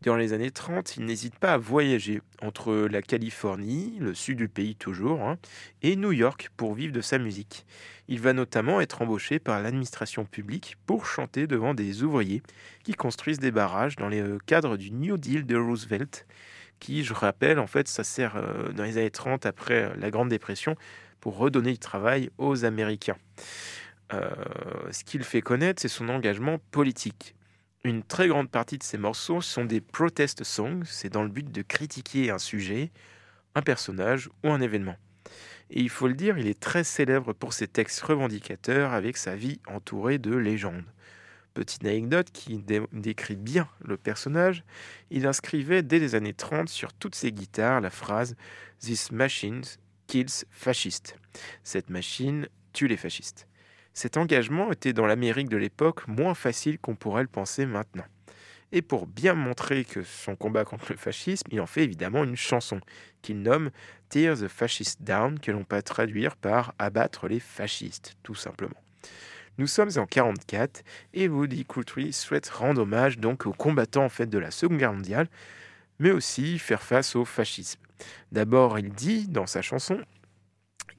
Dans 0.03 0.17
les 0.17 0.33
années 0.33 0.51
30, 0.51 0.97
il 0.97 1.05
n'hésite 1.05 1.39
pas 1.39 1.53
à 1.53 1.59
voyager 1.59 2.23
entre 2.41 2.75
la 2.91 3.03
Californie, 3.03 3.99
le 4.01 4.15
sud 4.15 4.39
du 4.39 4.49
pays 4.49 4.75
toujours, 4.75 5.23
hein, 5.23 5.39
et 5.83 5.95
New 5.95 6.11
York 6.11 6.51
pour 6.57 6.75
vivre 6.75 6.93
de 6.93 7.01
sa 7.01 7.19
musique. 7.19 7.65
Il 8.09 8.21
va 8.21 8.33
notamment 8.33 8.81
être 8.81 9.03
embauché 9.03 9.39
par 9.39 9.63
l'administration 9.63 10.25
publique 10.25 10.77
pour 10.87 11.07
chanter 11.07 11.47
devant 11.47 11.73
des 11.73 12.03
ouvriers 12.03 12.43
qui 12.83 12.95
construisent 12.95 13.39
des 13.39 13.53
barrages 13.53 13.95
dans 13.95 14.09
le 14.09 14.39
cadre 14.45 14.77
du 14.77 14.91
New 14.91 15.19
Deal 15.19 15.47
de 15.47 15.57
Roosevelt, 15.57 16.27
qui, 16.81 17.05
je 17.05 17.15
rappelle, 17.15 17.61
en 17.61 17.69
fait, 17.69 17.87
ça 17.87 18.03
sert 18.03 18.35
euh, 18.35 18.73
dans 18.73 18.83
les 18.83 18.99
années 18.99 19.13
30 19.13 19.47
après 19.47 19.93
la 19.97 20.11
Grande 20.11 20.31
Dépression 20.31 20.75
pour 21.21 21.37
redonner 21.37 21.71
du 21.71 21.79
travail 21.79 22.29
aux 22.39 22.65
Américains. 22.65 23.19
Euh, 24.13 24.31
ce 24.91 25.05
qui 25.05 25.17
le 25.17 25.25
fait 25.25 25.43
connaître, 25.43 25.81
c'est 25.81 25.87
son 25.87 26.09
engagement 26.09 26.59
politique. 26.73 27.37
Une 27.85 28.05
très 28.05 28.29
grande 28.29 28.51
partie 28.51 28.79
de 28.79 28.83
ses 28.85 28.99
morceaux 28.99 29.41
sont 29.41 29.65
des 29.65 29.81
protest 29.81 30.45
songs, 30.45 30.83
c'est 30.85 31.09
dans 31.13 31.25
le 31.25 31.29
but 31.29 31.51
de 31.51 31.63
critiquer 31.63 32.31
un 32.31 32.39
sujet, 32.39 32.93
un 33.57 33.63
personnage 33.63 34.31
ou 34.45 34.51
un 34.51 34.61
événement. 34.61 34.97
Et 35.71 35.81
il 35.81 35.89
faut 35.89 36.07
le 36.07 36.15
dire, 36.15 36.39
il 36.39 36.47
est 36.47 36.61
très 36.61 36.85
célèbre 36.85 37.33
pour 37.33 37.53
ses 37.53 37.67
textes 37.67 38.01
revendicateurs 38.03 38.93
avec 38.93 39.17
sa 39.17 39.35
vie 39.35 39.59
entourée 39.67 40.19
de 40.19 40.35
légendes. 40.35 40.85
Petite 41.55 41.85
anecdote 41.85 42.31
qui 42.33 42.59
dé- 42.59 42.83
décrit 42.93 43.37
bien 43.37 43.69
le 43.85 43.97
personnage, 43.97 44.65
il 45.11 45.27
inscrivait 45.27 45.83
dès 45.83 45.99
les 45.99 46.15
années 46.15 46.35
30 46.35 46.69
sur 46.69 46.93
toutes 46.93 47.15
ses 47.15 47.33
guitares 47.33 47.81
la 47.81 47.91
phrase 47.91 48.37
This 48.81 49.11
machine 49.11 49.63
kills 50.07 50.45
fascists. 50.51 51.17
Cette 51.65 51.91
machine 51.91 52.49
tue 52.73 52.87
les 52.87 52.97
fascistes. 52.97 53.47
Cet 53.95 54.17
engagement 54.17 54.73
était 54.73 54.93
dans 54.93 55.07
l'Amérique 55.07 55.49
de 55.49 55.57
l'époque 55.57 56.07
moins 56.09 56.35
facile 56.35 56.79
qu'on 56.79 56.95
pourrait 56.95 57.23
le 57.23 57.29
penser 57.29 57.67
maintenant. 57.67 58.05
Et 58.73 58.81
pour 58.81 59.07
bien 59.07 59.35
montrer 59.35 59.85
que 59.85 60.03
son 60.03 60.35
combat 60.35 60.65
contre 60.65 60.93
le 60.93 60.97
fascisme, 60.97 61.47
il 61.51 61.61
en 61.61 61.67
fait 61.67 61.85
évidemment 61.85 62.25
une 62.25 62.37
chanson 62.37 62.81
qu'il 63.21 63.43
nomme 63.43 63.71
Tear 64.09 64.37
the 64.37 64.49
Fascist 64.49 65.03
Down, 65.03 65.39
que 65.39 65.53
l'on 65.53 65.65
peut 65.65 65.83
traduire 65.83 66.37
par 66.37 66.75
abattre 66.79 67.29
les 67.29 67.41
fascistes, 67.41 68.17
tout 68.23 68.35
simplement. 68.35 68.81
Nous 69.59 69.67
sommes 69.67 69.91
en 69.97 70.07
44 70.07 70.83
et 71.13 71.29
Woody 71.29 71.65
Guthrie 71.69 72.15
souhaite 72.15 72.49
rendre 72.49 72.83
hommage 72.83 73.19
donc 73.19 73.45
aux 73.45 73.53
combattants 73.53 74.07
en 74.07 74.25
de 74.25 74.39
la 74.39 74.51
Seconde 74.51 74.79
Guerre 74.79 74.95
mondiale, 74.95 75.29
mais 75.99 76.11
aussi 76.11 76.59
faire 76.59 76.83
face 76.83 77.15
au 77.15 77.27
fascisme. 77.27 77.81
D'abord, 78.33 78.79
il 78.79 78.91
dit 78.91 79.29
dans 79.29 79.47
sa 79.47 79.61
chanson 79.61 80.01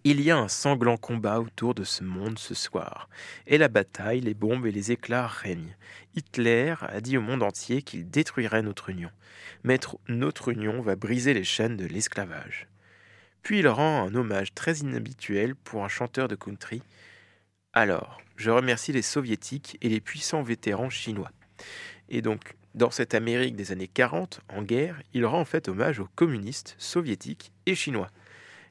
il 0.04 0.20
y 0.20 0.32
a 0.32 0.38
un 0.38 0.50
sanglant 0.50 0.98
combat 0.98 1.40
autour 1.40 1.74
de 1.74 1.86
ce 1.86 2.04
monde 2.04 2.38
ce 2.38 2.54
soir, 2.54 3.08
et 3.48 3.58
la 3.58 3.70
bataille, 3.70 4.20
les 4.20 4.34
bombes 4.34 4.66
et 4.66 4.72
les 4.72 4.92
éclats 4.92 5.28
règnent. 5.28 5.78
Hitler 6.16 6.76
a 6.82 7.00
dit 7.00 7.18
au 7.18 7.22
monde 7.22 7.42
entier 7.42 7.82
qu'il 7.82 8.10
détruirait 8.10 8.62
notre 8.62 8.90
union, 8.90 9.12
mais 9.64 9.78
tr- 9.78 9.98
notre 10.10 10.50
union 10.50 10.82
va 10.82 10.98
briser 10.98 11.34
les 11.34 11.46
chaînes 11.46 11.78
de 11.78 11.86
l'esclavage. 11.86 12.68
Puis 13.44 13.60
il 13.60 13.68
rend 13.68 14.06
un 14.06 14.14
hommage 14.16 14.54
très 14.54 14.78
inhabituel 14.78 15.56
pour 15.56 15.86
un 15.86 15.90
chanteur 15.90 16.28
de 16.28 16.36
country. 16.36 16.82
Alors, 17.74 18.22
je 18.36 18.52
remercie 18.52 18.92
les 18.92 19.02
soviétiques 19.02 19.78
et 19.82 19.90
les 19.90 20.02
puissants 20.02 20.44
vétérans 20.44 20.90
chinois. 20.90 21.32
Et 22.10 22.22
donc, 22.22 22.56
dans 22.76 22.92
cette 22.92 23.14
Amérique 23.14 23.56
des 23.56 23.72
années 23.72 23.88
40, 23.88 24.42
en 24.50 24.64
guerre, 24.64 25.02
il 25.14 25.26
rend 25.26 25.42
en 25.42 25.46
fait 25.46 25.70
hommage 25.70 26.00
aux 26.00 26.10
communistes 26.16 26.76
soviétiques 26.78 27.52
et 27.66 27.76
chinois. 27.76 28.10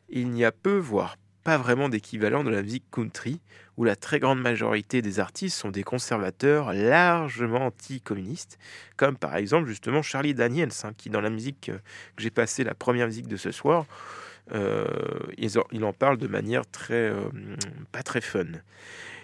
Il 0.09 0.31
n'y 0.31 0.45
a 0.45 0.53
peu, 0.53 0.77
voire 0.77 1.17
pas 1.45 1.59
vraiment 1.59 1.89
d'équivalent 1.89 2.45
de 2.45 2.51
la 2.51 2.63
musique 2.63 2.85
country, 2.91 3.41
où 3.77 3.85
la 3.85 3.97
très 3.97 4.21
grande 4.21 4.41
majorité 4.41 5.03
des 5.03 5.19
artistes 5.19 5.57
sont 5.57 5.71
des 5.71 5.83
conservateurs 5.83 6.73
largement 6.73 7.67
anti-communistes, 7.67 8.59
comme 8.97 9.17
par 9.17 9.37
exemple 9.37 9.69
justement 9.69 10.03
Charlie 10.03 10.35
Daniels, 10.35 10.71
hein, 10.85 10.93
qui 10.97 11.11
dans 11.11 11.21
la 11.21 11.31
musique 11.31 11.71
euh, 11.71 11.79
que 12.17 12.23
j'ai 12.23 12.31
passée, 12.31 12.65
la 12.65 12.75
première 12.75 13.07
musique 13.07 13.29
de 13.29 13.37
ce 13.37 13.51
soir, 13.51 13.87
euh, 14.53 14.87
il 15.39 15.85
en 15.85 15.93
parle 15.93 16.19
de 16.19 16.27
manière 16.27 16.67
très 16.67 17.11
euh, 17.11 17.31
pas 17.93 18.03
très 18.03 18.21
fun. 18.21 18.47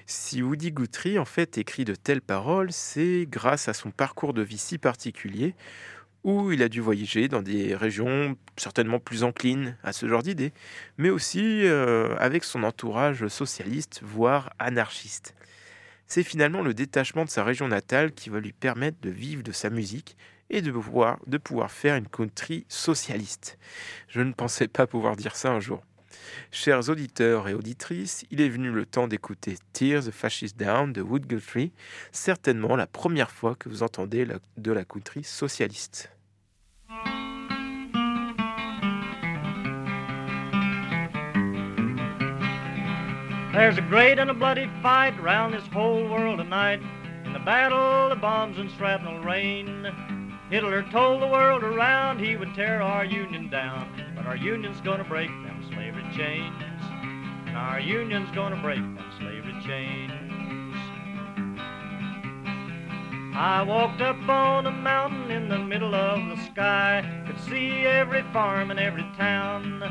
Si 0.07 0.43
Woody 0.43 0.73
Guthrie 0.73 1.19
en 1.19 1.25
fait 1.27 1.59
écrit 1.59 1.85
de 1.85 1.95
telles 1.95 2.23
paroles, 2.23 2.73
c'est 2.73 3.27
grâce 3.29 3.69
à 3.69 3.75
son 3.75 3.91
parcours 3.91 4.33
de 4.33 4.43
vie 4.43 4.59
si 4.59 4.79
particulier 4.79 5.55
où 6.25 6.53
il 6.53 6.63
a 6.63 6.69
dû 6.69 6.81
voyager 6.81 7.29
dans 7.29 7.43
des 7.43 7.75
régions 7.75 8.37
certainement 8.57 8.99
plus 8.99 9.25
enclines 9.25 9.77
à 9.83 9.93
ce 9.93 10.09
genre 10.09 10.23
d'idées, 10.23 10.53
mais 10.97 11.11
aussi 11.11 11.65
euh, 11.65 12.17
avec 12.19 12.45
son 12.45 12.65
entourage 12.65 13.27
socialiste, 13.29 14.01
voire 14.03 14.51
anarchiste. 14.59 15.35
C'est 16.07 16.23
finalement 16.23 16.63
le 16.63 16.75
détachement 16.75 17.25
de 17.25 17.31
sa 17.31 17.45
région 17.45 17.69
natale 17.69 18.13
qui 18.13 18.31
va 18.31 18.41
lui 18.41 18.53
permettre 18.53 18.99
de 19.03 19.11
vivre 19.11 19.43
de 19.43 19.53
sa 19.53 19.71
musique 19.71 20.17
et 20.51 20.63
de 20.63 20.71
pouvoir, 20.71 21.19
de 21.27 21.39
pouvoir 21.39 21.71
faire 21.71 21.97
une 21.97 22.09
country 22.09 22.65
socialiste. 22.69 23.59
Je 24.09 24.21
ne 24.21 24.33
pensais 24.33 24.69
pas 24.69 24.87
pouvoir 24.87 25.17
dire 25.17 25.37
ça 25.37 25.51
un 25.51 25.61
jour. 25.61 25.83
Chers 26.51 26.89
auditeurs 26.89 27.49
et 27.49 27.55
auditrices, 27.55 28.25
il 28.31 28.41
est 28.41 28.49
venu 28.49 28.71
le 28.71 28.87
temps 28.87 29.09
d'écouter 29.09 29.57
Tear 29.73 30.03
the 30.03 30.11
Fascist 30.11 30.57
Down 30.57 30.93
de 30.93 31.03
Wood 31.03 31.27
Guthrie, 31.27 31.73
certainement 32.13 32.77
la 32.77 32.87
première 32.87 33.31
fois 33.31 33.55
que 33.55 33.69
vous 33.69 33.83
entendez 33.83 34.27
de 34.57 34.73
la 34.73 34.85
country 34.85 35.25
socialiste. 35.25 36.11
There's 43.59 43.77
a 43.77 43.83
great 43.83 44.21
and 44.21 44.31
a 44.31 44.35
bloody 44.35 44.71
fight 44.83 45.21
round 45.21 45.53
this 45.53 45.67
whole 45.73 46.09
world 46.09 46.39
tonight. 46.39 46.81
In 47.25 47.33
the 47.33 47.41
battle, 47.41 48.09
the 48.09 48.15
bombs 48.15 48.57
and 48.57 48.71
shrapnel 48.71 49.19
rain. 49.25 49.85
Hitler 50.49 50.85
told 50.93 51.21
the 51.21 51.27
world 51.27 51.65
around 51.65 52.21
he 52.21 52.37
would 52.37 52.55
tear 52.55 52.81
our 52.81 53.05
union 53.05 53.51
down. 53.51 53.91
But 54.15 54.27
our 54.27 54.37
union's 54.37 54.81
gonna 54.81 55.03
break 55.03 55.29
slavery 55.29 55.48
chains. 56.19 56.63
And 57.47 57.57
our 57.57 57.79
union's 57.79 58.31
gonna 58.33 58.61
break 58.61 58.81
them 58.81 58.99
slavery 59.21 59.55
chains. 59.65 60.75
I 63.37 63.63
walked 63.63 64.01
up 64.01 64.29
on 64.29 64.67
a 64.67 64.71
mountain 64.73 65.31
in 65.31 65.49
the 65.49 65.59
middle 65.61 65.95
of 65.95 66.37
the 66.37 66.45
sky. 66.47 67.05
Could 67.25 67.39
see 67.39 67.87
every 67.87 68.23
farm 68.33 68.73
and 68.73 68.81
every 68.81 69.07
town. 69.17 69.85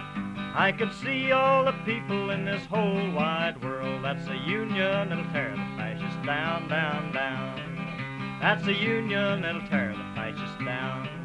I 0.53 0.73
could 0.77 0.91
see 0.91 1.31
all 1.31 1.63
the 1.63 1.71
people 1.85 2.31
in 2.31 2.43
this 2.43 2.65
whole 2.65 3.11
wide 3.11 3.63
world. 3.63 4.03
That's 4.03 4.25
the 4.25 4.35
union 4.35 5.07
that'll 5.07 5.31
tear 5.31 5.51
the 5.51 5.77
fascists 5.77 6.25
down, 6.25 6.67
down, 6.67 7.13
down. 7.13 8.37
That's 8.41 8.65
the 8.65 8.73
union 8.73 9.43
that'll 9.43 9.65
tear 9.69 9.95
the 9.95 10.03
fascists 10.13 10.57
down. 10.65 11.16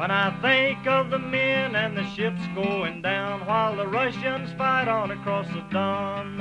When 0.00 0.10
I 0.10 0.30
think 0.40 0.86
of 0.86 1.10
the 1.10 1.18
men 1.18 1.76
and 1.76 1.94
the 1.94 2.06
ships 2.14 2.40
going 2.54 3.02
down 3.02 3.44
while 3.44 3.76
the 3.76 3.86
Russians 3.86 4.50
fight 4.56 4.88
on 4.88 5.10
across 5.10 5.46
the 5.48 5.60
Don, 5.70 6.38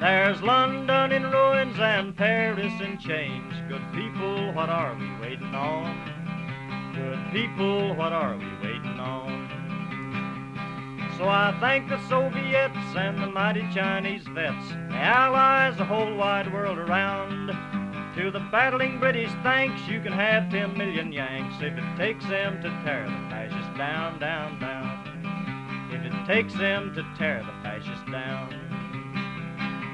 there's 0.00 0.42
London 0.42 1.10
in 1.10 1.22
ruins 1.22 1.78
and 1.78 2.14
Paris 2.14 2.78
in 2.82 2.98
chains. 2.98 3.54
Good 3.70 3.80
people, 3.94 4.52
what 4.52 4.68
are 4.68 4.94
we 4.96 5.10
waiting 5.18 5.54
on? 5.54 6.92
Good 6.94 7.18
people, 7.32 7.94
what 7.94 8.12
are 8.12 8.36
we 8.36 8.44
waiting 8.62 9.00
on? 9.00 9.48
So 11.16 11.26
I 11.26 11.56
thank 11.58 11.88
the 11.88 12.06
Soviets 12.06 12.76
and 12.96 13.18
the 13.18 13.28
mighty 13.28 13.66
Chinese 13.72 14.26
vets, 14.34 14.68
the 14.90 14.96
Allies, 14.96 15.78
the 15.78 15.86
whole 15.86 16.14
wide 16.16 16.52
world 16.52 16.76
around. 16.76 17.48
To 18.16 18.30
the 18.30 18.40
battling 18.50 18.98
British, 18.98 19.30
thanks, 19.44 19.80
you 19.86 20.00
can 20.00 20.12
have 20.12 20.50
10 20.50 20.76
million 20.76 21.12
Yanks 21.12 21.54
if 21.60 21.78
it 21.78 21.96
takes 21.96 22.26
them 22.26 22.60
to 22.60 22.68
tear 22.84 23.04
the 23.08 23.30
fascists 23.30 23.78
down, 23.78 24.18
down, 24.18 24.58
down. 24.58 25.88
If 25.92 26.04
it 26.04 26.26
takes 26.26 26.52
them 26.54 26.92
to 26.94 27.04
tear 27.16 27.44
the 27.44 27.52
fascists 27.62 28.10
down. 28.10 28.70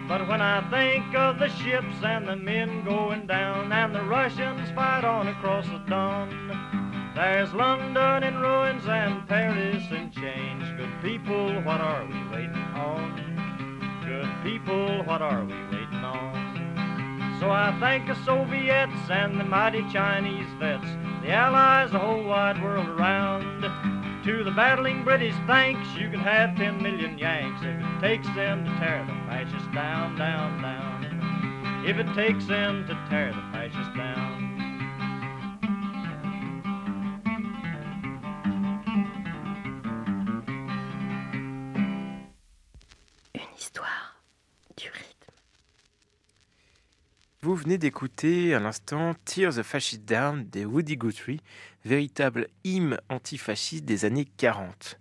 But 0.08 0.28
when 0.28 0.40
I 0.40 0.62
think 0.70 1.14
of 1.14 1.38
the 1.38 1.48
ships 1.48 2.02
and 2.02 2.26
the 2.26 2.36
men 2.36 2.84
going 2.84 3.26
down, 3.26 3.70
and 3.70 3.94
the 3.94 4.02
Russians 4.02 4.70
fight 4.70 5.04
on 5.04 5.28
across 5.28 5.66
the 5.66 5.82
Don, 5.86 7.12
there's 7.14 7.52
London 7.52 8.22
in 8.22 8.38
ruins 8.38 8.86
and 8.86 9.28
Paris 9.28 9.84
in 9.90 10.10
chains. 10.10 10.64
Good 10.78 11.02
people, 11.02 11.60
what 11.62 11.82
are 11.82 12.06
we 12.06 12.28
waiting 12.30 12.56
on? 12.74 14.02
Good 14.06 14.28
people, 14.42 15.02
what 15.04 15.20
are 15.20 15.44
we 15.44 15.52
waiting 15.52 16.04
on? 16.04 16.45
So 17.38 17.50
I 17.50 17.76
thank 17.80 18.06
the 18.06 18.14
Soviets 18.24 19.10
and 19.10 19.38
the 19.38 19.44
mighty 19.44 19.84
Chinese 19.92 20.46
vets, 20.58 20.88
the 21.22 21.32
Allies, 21.32 21.90
the 21.92 21.98
whole 21.98 22.24
wide 22.24 22.62
world 22.62 22.88
around. 22.88 23.62
To 24.24 24.42
the 24.42 24.50
battling 24.50 25.04
British, 25.04 25.34
thanks, 25.46 25.86
you 25.96 26.10
can 26.10 26.20
have 26.20 26.56
10 26.56 26.82
million 26.82 27.18
Yanks 27.18 27.60
if 27.62 27.78
it 27.78 28.00
takes 28.00 28.26
them 28.34 28.64
to 28.64 28.70
tear 28.78 29.04
the 29.06 29.12
fascists 29.28 29.68
down, 29.74 30.16
down, 30.16 30.62
down. 30.62 31.84
If 31.86 31.98
it 31.98 32.12
takes 32.14 32.46
them 32.46 32.86
to 32.86 32.98
tear 33.08 33.32
the 33.32 33.55
Vous 47.56 47.62
venez 47.62 47.78
d'écouter 47.78 48.52
à 48.52 48.60
l'instant 48.60 49.14
Tear 49.24 49.50
the 49.50 49.62
Fascist 49.62 50.04
Down 50.04 50.44
des 50.44 50.66
Woody 50.66 50.98
Guthrie, 50.98 51.40
véritable 51.86 52.48
hymne 52.64 52.98
antifasciste 53.08 53.86
des 53.86 54.04
années 54.04 54.26
40. 54.36 55.00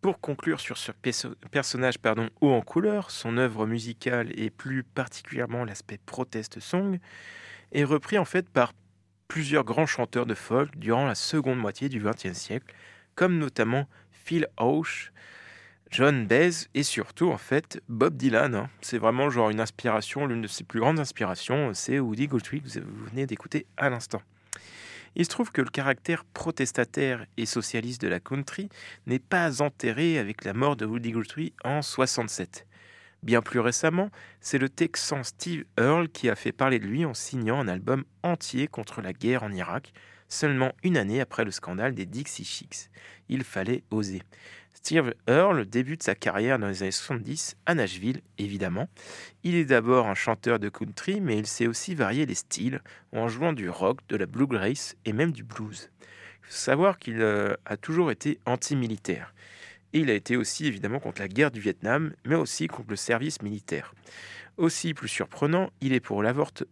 Pour 0.00 0.20
conclure 0.20 0.60
sur 0.60 0.78
ce 0.78 0.92
perso- 0.92 1.34
personnage 1.50 1.98
pardon, 1.98 2.30
haut 2.40 2.52
en 2.52 2.60
couleur, 2.60 3.10
son 3.10 3.36
œuvre 3.36 3.66
musicale 3.66 4.30
et 4.38 4.48
plus 4.48 4.84
particulièrement 4.84 5.64
l'aspect 5.64 5.98
protest 6.06 6.60
song 6.60 7.00
est 7.72 7.82
repris 7.82 8.16
en 8.16 8.24
fait 8.24 8.48
par 8.48 8.74
plusieurs 9.26 9.64
grands 9.64 9.86
chanteurs 9.86 10.26
de 10.26 10.34
folk 10.34 10.78
durant 10.78 11.04
la 11.04 11.16
seconde 11.16 11.58
moitié 11.58 11.88
du 11.88 11.98
XXe 12.00 12.32
siècle, 12.32 12.72
comme 13.16 13.38
notamment 13.38 13.88
Phil 14.12 14.46
Osh, 14.56 15.12
John 15.90 16.26
Baez 16.26 16.68
et 16.74 16.82
surtout 16.82 17.30
en 17.30 17.38
fait 17.38 17.80
Bob 17.88 18.16
Dylan. 18.16 18.54
hein. 18.54 18.70
C'est 18.82 18.98
vraiment 18.98 19.30
genre 19.30 19.50
une 19.50 19.60
inspiration, 19.60 20.26
l'une 20.26 20.42
de 20.42 20.48
ses 20.48 20.64
plus 20.64 20.80
grandes 20.80 21.00
inspirations, 21.00 21.72
c'est 21.72 21.98
Woody 21.98 22.28
Guthrie 22.28 22.60
que 22.60 22.80
vous 22.80 23.06
venez 23.06 23.26
d'écouter 23.26 23.66
à 23.76 23.88
l'instant. 23.88 24.20
Il 25.16 25.24
se 25.24 25.30
trouve 25.30 25.50
que 25.50 25.62
le 25.62 25.70
caractère 25.70 26.24
protestataire 26.24 27.26
et 27.38 27.46
socialiste 27.46 28.02
de 28.02 28.08
la 28.08 28.20
country 28.20 28.68
n'est 29.06 29.18
pas 29.18 29.62
enterré 29.62 30.18
avec 30.18 30.44
la 30.44 30.52
mort 30.52 30.76
de 30.76 30.84
Woody 30.84 31.12
Guthrie 31.12 31.54
en 31.64 31.80
67. 31.80 32.66
Bien 33.22 33.42
plus 33.42 33.58
récemment, 33.58 34.10
c'est 34.40 34.58
le 34.58 34.68
Texan 34.68 35.24
Steve 35.24 35.64
Earle 35.76 36.08
qui 36.08 36.28
a 36.28 36.36
fait 36.36 36.52
parler 36.52 36.78
de 36.78 36.86
lui 36.86 37.04
en 37.04 37.14
signant 37.14 37.58
un 37.58 37.66
album 37.66 38.04
entier 38.22 38.68
contre 38.68 39.00
la 39.00 39.12
guerre 39.12 39.42
en 39.42 39.50
Irak, 39.50 39.92
seulement 40.28 40.72
une 40.84 40.96
année 40.98 41.20
après 41.20 41.44
le 41.44 41.50
scandale 41.50 41.94
des 41.94 42.06
Dixie 42.06 42.44
Chicks. 42.44 42.90
Il 43.28 43.42
fallait 43.42 43.82
oser. 43.90 44.22
Steve 44.88 45.12
Earle 45.26 45.66
débute 45.66 46.02
sa 46.02 46.14
carrière 46.14 46.58
dans 46.58 46.68
les 46.68 46.82
années 46.82 46.92
70 46.92 47.58
à 47.66 47.74
Nashville, 47.74 48.22
évidemment. 48.38 48.88
Il 49.44 49.54
est 49.54 49.66
d'abord 49.66 50.06
un 50.06 50.14
chanteur 50.14 50.58
de 50.58 50.70
country, 50.70 51.20
mais 51.20 51.36
il 51.36 51.46
sait 51.46 51.66
aussi 51.66 51.94
varier 51.94 52.24
les 52.24 52.34
styles 52.34 52.80
en 53.12 53.28
jouant 53.28 53.52
du 53.52 53.68
rock, 53.68 53.98
de 54.08 54.16
la 54.16 54.24
bluegrass 54.24 54.96
et 55.04 55.12
même 55.12 55.32
du 55.32 55.44
blues. 55.44 55.90
Il 56.00 56.46
faut 56.46 56.52
savoir 56.54 56.98
qu'il 56.98 57.20
euh, 57.20 57.54
a 57.66 57.76
toujours 57.76 58.10
été 58.10 58.38
anti-militaire. 58.46 59.34
Et 59.92 59.98
il 59.98 60.08
a 60.08 60.14
été 60.14 60.38
aussi 60.38 60.64
évidemment 60.64 61.00
contre 61.00 61.20
la 61.20 61.28
guerre 61.28 61.50
du 61.50 61.60
Vietnam, 61.60 62.14
mais 62.24 62.36
aussi 62.36 62.66
contre 62.66 62.88
le 62.88 62.96
service 62.96 63.42
militaire. 63.42 63.92
Aussi 64.58 64.92
plus 64.92 65.06
surprenant, 65.06 65.70
il 65.80 65.92
est 65.92 66.00
pour 66.00 66.24
l'avortement, 66.24 66.64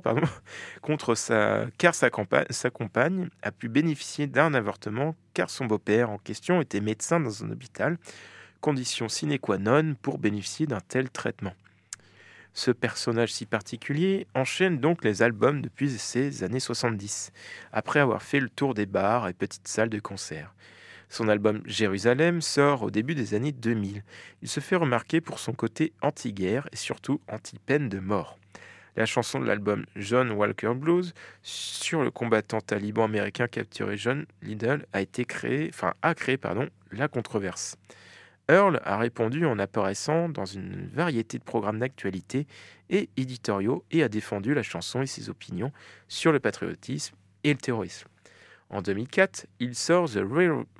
pardon, 0.00 0.22
contre 0.80 1.14
sa, 1.14 1.66
car 1.76 1.94
sa, 1.94 2.08
sa 2.48 2.70
compagne 2.70 3.28
a 3.42 3.52
pu 3.52 3.68
bénéficier 3.68 4.26
d'un 4.26 4.54
avortement 4.54 5.16
car 5.34 5.50
son 5.50 5.66
beau-père 5.66 6.08
en 6.08 6.16
question 6.16 6.62
était 6.62 6.80
médecin 6.80 7.20
dans 7.20 7.44
un 7.44 7.50
hôpital, 7.50 7.98
condition 8.62 9.10
sine 9.10 9.38
qua 9.38 9.58
non 9.58 9.96
pour 10.00 10.16
bénéficier 10.16 10.66
d'un 10.66 10.80
tel 10.80 11.10
traitement. 11.10 11.52
Ce 12.54 12.70
personnage 12.70 13.34
si 13.34 13.44
particulier 13.44 14.26
enchaîne 14.34 14.78
donc 14.78 15.04
les 15.04 15.20
albums 15.20 15.60
depuis 15.60 15.90
ces 15.90 16.42
années 16.42 16.58
70, 16.58 17.32
après 17.70 18.00
avoir 18.00 18.22
fait 18.22 18.40
le 18.40 18.48
tour 18.48 18.72
des 18.72 18.86
bars 18.86 19.28
et 19.28 19.34
petites 19.34 19.68
salles 19.68 19.90
de 19.90 20.00
concert. 20.00 20.54
Son 21.14 21.28
album 21.28 21.62
Jérusalem 21.64 22.40
sort 22.40 22.82
au 22.82 22.90
début 22.90 23.14
des 23.14 23.34
années 23.34 23.52
2000. 23.52 24.02
Il 24.42 24.48
se 24.48 24.58
fait 24.58 24.74
remarquer 24.74 25.20
pour 25.20 25.38
son 25.38 25.52
côté 25.52 25.92
anti-guerre 26.02 26.68
et 26.72 26.76
surtout 26.76 27.20
anti-peine 27.28 27.88
de 27.88 28.00
mort. 28.00 28.36
La 28.96 29.06
chanson 29.06 29.38
de 29.38 29.44
l'album 29.46 29.86
John 29.94 30.32
Walker 30.32 30.72
Blues 30.74 31.14
sur 31.40 32.02
le 32.02 32.10
combattant 32.10 32.60
taliban 32.60 33.04
américain 33.04 33.46
capturé 33.46 33.96
John 33.96 34.26
Liddell 34.42 34.86
a 34.92 35.02
été 35.02 35.24
créé, 35.24 35.68
enfin 35.68 35.94
a 36.02 36.16
créé 36.16 36.36
pardon, 36.36 36.68
la 36.90 37.06
controverse. 37.06 37.76
Earl 38.48 38.80
a 38.82 38.98
répondu 38.98 39.46
en 39.46 39.60
apparaissant 39.60 40.28
dans 40.28 40.46
une 40.46 40.88
variété 40.92 41.38
de 41.38 41.44
programmes 41.44 41.78
d'actualité 41.78 42.48
et 42.90 43.08
éditoriaux 43.16 43.84
et 43.92 44.02
a 44.02 44.08
défendu 44.08 44.52
la 44.52 44.64
chanson 44.64 45.00
et 45.00 45.06
ses 45.06 45.30
opinions 45.30 45.70
sur 46.08 46.32
le 46.32 46.40
patriotisme 46.40 47.14
et 47.44 47.52
le 47.52 47.58
terrorisme. 47.60 48.08
En 48.74 48.82
2004, 48.82 49.46
il 49.60 49.76
sort 49.76 50.10
The 50.10 50.18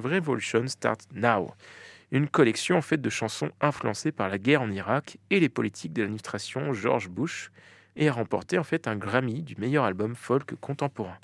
Revolution 0.03 0.66
Starts 0.66 1.07
Now, 1.14 1.55
une 2.11 2.26
collection 2.28 2.76
en 2.76 2.82
fait 2.82 3.01
de 3.01 3.09
chansons 3.09 3.53
influencées 3.61 4.11
par 4.11 4.28
la 4.28 4.36
guerre 4.36 4.62
en 4.62 4.70
Irak 4.72 5.18
et 5.30 5.38
les 5.38 5.49
politiques 5.49 5.92
de 5.92 6.03
l'administration 6.03 6.72
George 6.72 7.09
Bush, 7.09 7.53
et 7.95 8.09
a 8.09 8.12
remporté 8.12 8.59
en 8.59 8.64
fait 8.64 8.88
un 8.88 8.97
Grammy 8.97 9.42
du 9.42 9.55
meilleur 9.59 9.84
album 9.84 10.16
folk 10.16 10.57
contemporain. 10.57 11.18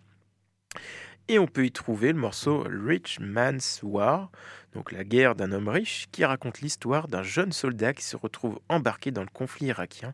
Et 1.31 1.39
on 1.39 1.47
peut 1.47 1.65
y 1.65 1.71
trouver 1.71 2.09
le 2.09 2.19
morceau 2.19 2.67
Rich 2.69 3.21
Man's 3.21 3.83
War, 3.85 4.33
donc 4.75 4.91
la 4.91 5.05
guerre 5.05 5.37
d'un 5.37 5.53
homme 5.53 5.69
riche, 5.69 6.09
qui 6.11 6.25
raconte 6.25 6.61
l'histoire 6.61 7.07
d'un 7.07 7.23
jeune 7.23 7.53
soldat 7.53 7.95
qui 7.95 8.03
se 8.03 8.17
retrouve 8.17 8.59
embarqué 8.69 9.13
dans 9.13 9.23
le 9.23 9.29
conflit 9.33 9.67
irakien 9.67 10.13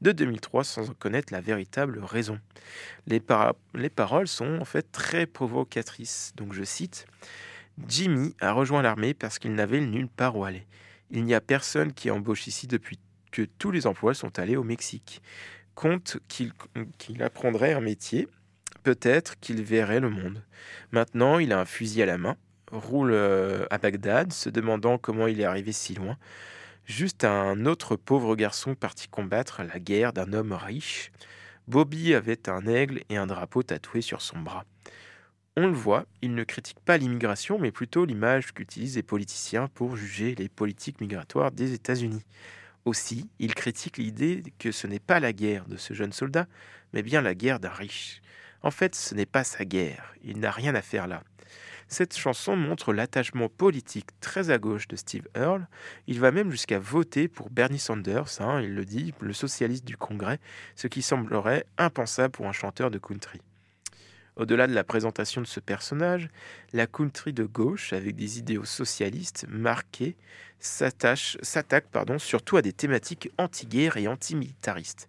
de 0.00 0.10
2003 0.10 0.64
sans 0.64 0.90
en 0.90 0.94
connaître 0.94 1.32
la 1.32 1.40
véritable 1.40 2.00
raison. 2.02 2.40
Les, 3.06 3.22
les 3.74 3.90
paroles 3.90 4.26
sont 4.26 4.58
en 4.60 4.64
fait 4.64 4.90
très 4.90 5.26
provocatrices. 5.26 6.32
Donc 6.34 6.52
je 6.52 6.64
cite 6.64 7.06
Jimmy 7.86 8.34
a 8.40 8.50
rejoint 8.50 8.82
l'armée 8.82 9.14
parce 9.14 9.38
qu'il 9.38 9.54
n'avait 9.54 9.80
nulle 9.80 10.08
part 10.08 10.36
où 10.36 10.44
aller. 10.44 10.66
Il 11.12 11.22
n'y 11.22 11.34
a 11.34 11.40
personne 11.40 11.92
qui 11.92 12.10
embauche 12.10 12.48
ici 12.48 12.66
depuis 12.66 12.98
que 13.30 13.42
tous 13.42 13.70
les 13.70 13.86
emplois 13.86 14.14
sont 14.14 14.36
allés 14.40 14.56
au 14.56 14.64
Mexique. 14.64 15.22
Compte 15.76 16.18
qu'il 16.26 17.22
apprendrait 17.22 17.74
un 17.74 17.80
métier, 17.80 18.26
peut-être 18.86 19.40
qu'il 19.40 19.64
verrait 19.64 19.98
le 19.98 20.10
monde. 20.10 20.44
Maintenant, 20.92 21.40
il 21.40 21.52
a 21.52 21.58
un 21.58 21.64
fusil 21.64 22.02
à 22.02 22.06
la 22.06 22.18
main, 22.18 22.36
roule 22.70 23.10
euh, 23.12 23.66
à 23.70 23.78
Bagdad, 23.78 24.32
se 24.32 24.48
demandant 24.48 24.96
comment 24.96 25.26
il 25.26 25.40
est 25.40 25.44
arrivé 25.44 25.72
si 25.72 25.94
loin 25.94 26.16
juste 26.86 27.24
un 27.24 27.66
autre 27.66 27.96
pauvre 27.96 28.36
garçon 28.36 28.74
parti 28.74 29.08
combattre 29.08 29.62
la 29.62 29.80
guerre 29.80 30.12
d'un 30.12 30.32
homme 30.32 30.52
riche. 30.52 31.10
Bobby 31.66 32.14
avait 32.14 32.48
un 32.48 32.66
aigle 32.66 33.00
et 33.08 33.16
un 33.16 33.26
drapeau 33.26 33.64
tatoué 33.64 34.00
sur 34.00 34.22
son 34.22 34.38
bras. 34.38 34.64
On 35.56 35.66
le 35.66 35.72
voit, 35.72 36.06
il 36.22 36.34
ne 36.34 36.44
critique 36.44 36.78
pas 36.80 36.96
l'immigration, 36.96 37.58
mais 37.58 37.72
plutôt 37.72 38.04
l'image 38.04 38.52
qu'utilisent 38.52 38.96
les 38.96 39.02
politiciens 39.02 39.68
pour 39.74 39.96
juger 39.96 40.34
les 40.36 40.48
politiques 40.48 41.00
migratoires 41.00 41.50
des 41.50 41.72
États-Unis. 41.72 42.22
Aussi, 42.84 43.28
il 43.40 43.54
critique 43.54 43.98
l'idée 43.98 44.44
que 44.60 44.70
ce 44.70 44.86
n'est 44.86 45.00
pas 45.00 45.18
la 45.18 45.32
guerre 45.32 45.66
de 45.66 45.76
ce 45.76 45.92
jeune 45.92 46.12
soldat, 46.12 46.46
mais 46.92 47.02
bien 47.02 47.20
la 47.20 47.34
guerre 47.34 47.58
d'un 47.58 47.70
riche. 47.70 48.22
En 48.66 48.72
fait, 48.72 48.96
ce 48.96 49.14
n'est 49.14 49.26
pas 49.26 49.44
sa 49.44 49.64
guerre, 49.64 50.12
il 50.24 50.40
n'a 50.40 50.50
rien 50.50 50.74
à 50.74 50.82
faire 50.82 51.06
là. 51.06 51.22
Cette 51.86 52.16
chanson 52.16 52.56
montre 52.56 52.92
l'attachement 52.92 53.48
politique 53.48 54.08
très 54.18 54.50
à 54.50 54.58
gauche 54.58 54.88
de 54.88 54.96
Steve 54.96 55.28
Earle. 55.36 55.68
Il 56.08 56.18
va 56.18 56.32
même 56.32 56.50
jusqu'à 56.50 56.80
voter 56.80 57.28
pour 57.28 57.48
Bernie 57.48 57.78
Sanders, 57.78 58.40
hein, 58.40 58.60
il 58.60 58.74
le 58.74 58.84
dit, 58.84 59.14
le 59.20 59.32
socialiste 59.32 59.84
du 59.84 59.96
Congrès, 59.96 60.40
ce 60.74 60.88
qui 60.88 61.00
semblerait 61.00 61.64
impensable 61.78 62.32
pour 62.32 62.48
un 62.48 62.52
chanteur 62.52 62.90
de 62.90 62.98
country. 62.98 63.40
Au-delà 64.34 64.66
de 64.66 64.74
la 64.74 64.82
présentation 64.82 65.40
de 65.40 65.46
ce 65.46 65.60
personnage, 65.60 66.28
la 66.72 66.88
country 66.88 67.32
de 67.32 67.44
gauche, 67.44 67.92
avec 67.92 68.16
des 68.16 68.40
idéaux 68.40 68.64
socialistes 68.64 69.46
marqués, 69.48 70.16
s'attaque 70.58 71.86
surtout 72.18 72.56
à 72.56 72.62
des 72.62 72.72
thématiques 72.72 73.30
anti-guerre 73.38 73.96
et 73.96 74.08
anti-militaristes. 74.08 75.08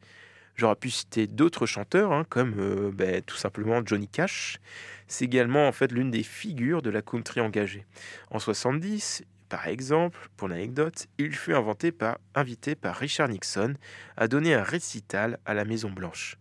J'aurais 0.57 0.75
pu 0.75 0.89
citer 0.89 1.27
d'autres 1.27 1.67
chanteurs, 1.67 2.11
hein, 2.11 2.25
comme 2.27 2.55
euh, 2.57 2.91
ben, 2.91 3.21
tout 3.21 3.37
simplement 3.37 3.81
Johnny 3.85 4.07
Cash. 4.07 4.59
C'est 5.07 5.25
également 5.25 5.67
en 5.67 5.71
fait 5.71 5.91
l'une 5.91 6.09
des 6.09 6.23
figures 6.23 6.81
de 6.81 6.89
la 6.89 7.03
country 7.03 7.41
engagée. 7.41 7.85
En 8.31 8.39
70, 8.39 9.23
par 9.49 9.67
exemple, 9.67 10.17
pour 10.35 10.47
l'anecdote, 10.47 11.05
il 11.19 11.31
fut 11.35 11.53
invité 11.53 12.75
par 12.75 12.95
Richard 12.95 13.29
Nixon 13.29 13.75
à 14.17 14.27
donner 14.27 14.55
un 14.55 14.63
récital 14.63 15.37
à 15.45 15.53
la 15.53 15.63
Maison 15.63 15.91
Blanche. 15.91 16.37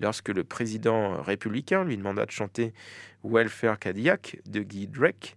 Lorsque 0.00 0.30
le 0.30 0.44
président 0.44 1.20
républicain 1.20 1.84
lui 1.84 1.98
demanda 1.98 2.24
de 2.24 2.30
chanter 2.30 2.72
Welfare 3.22 3.78
Cadillac 3.78 4.38
de 4.48 4.60
Guy 4.60 4.86
Drake, 4.86 5.36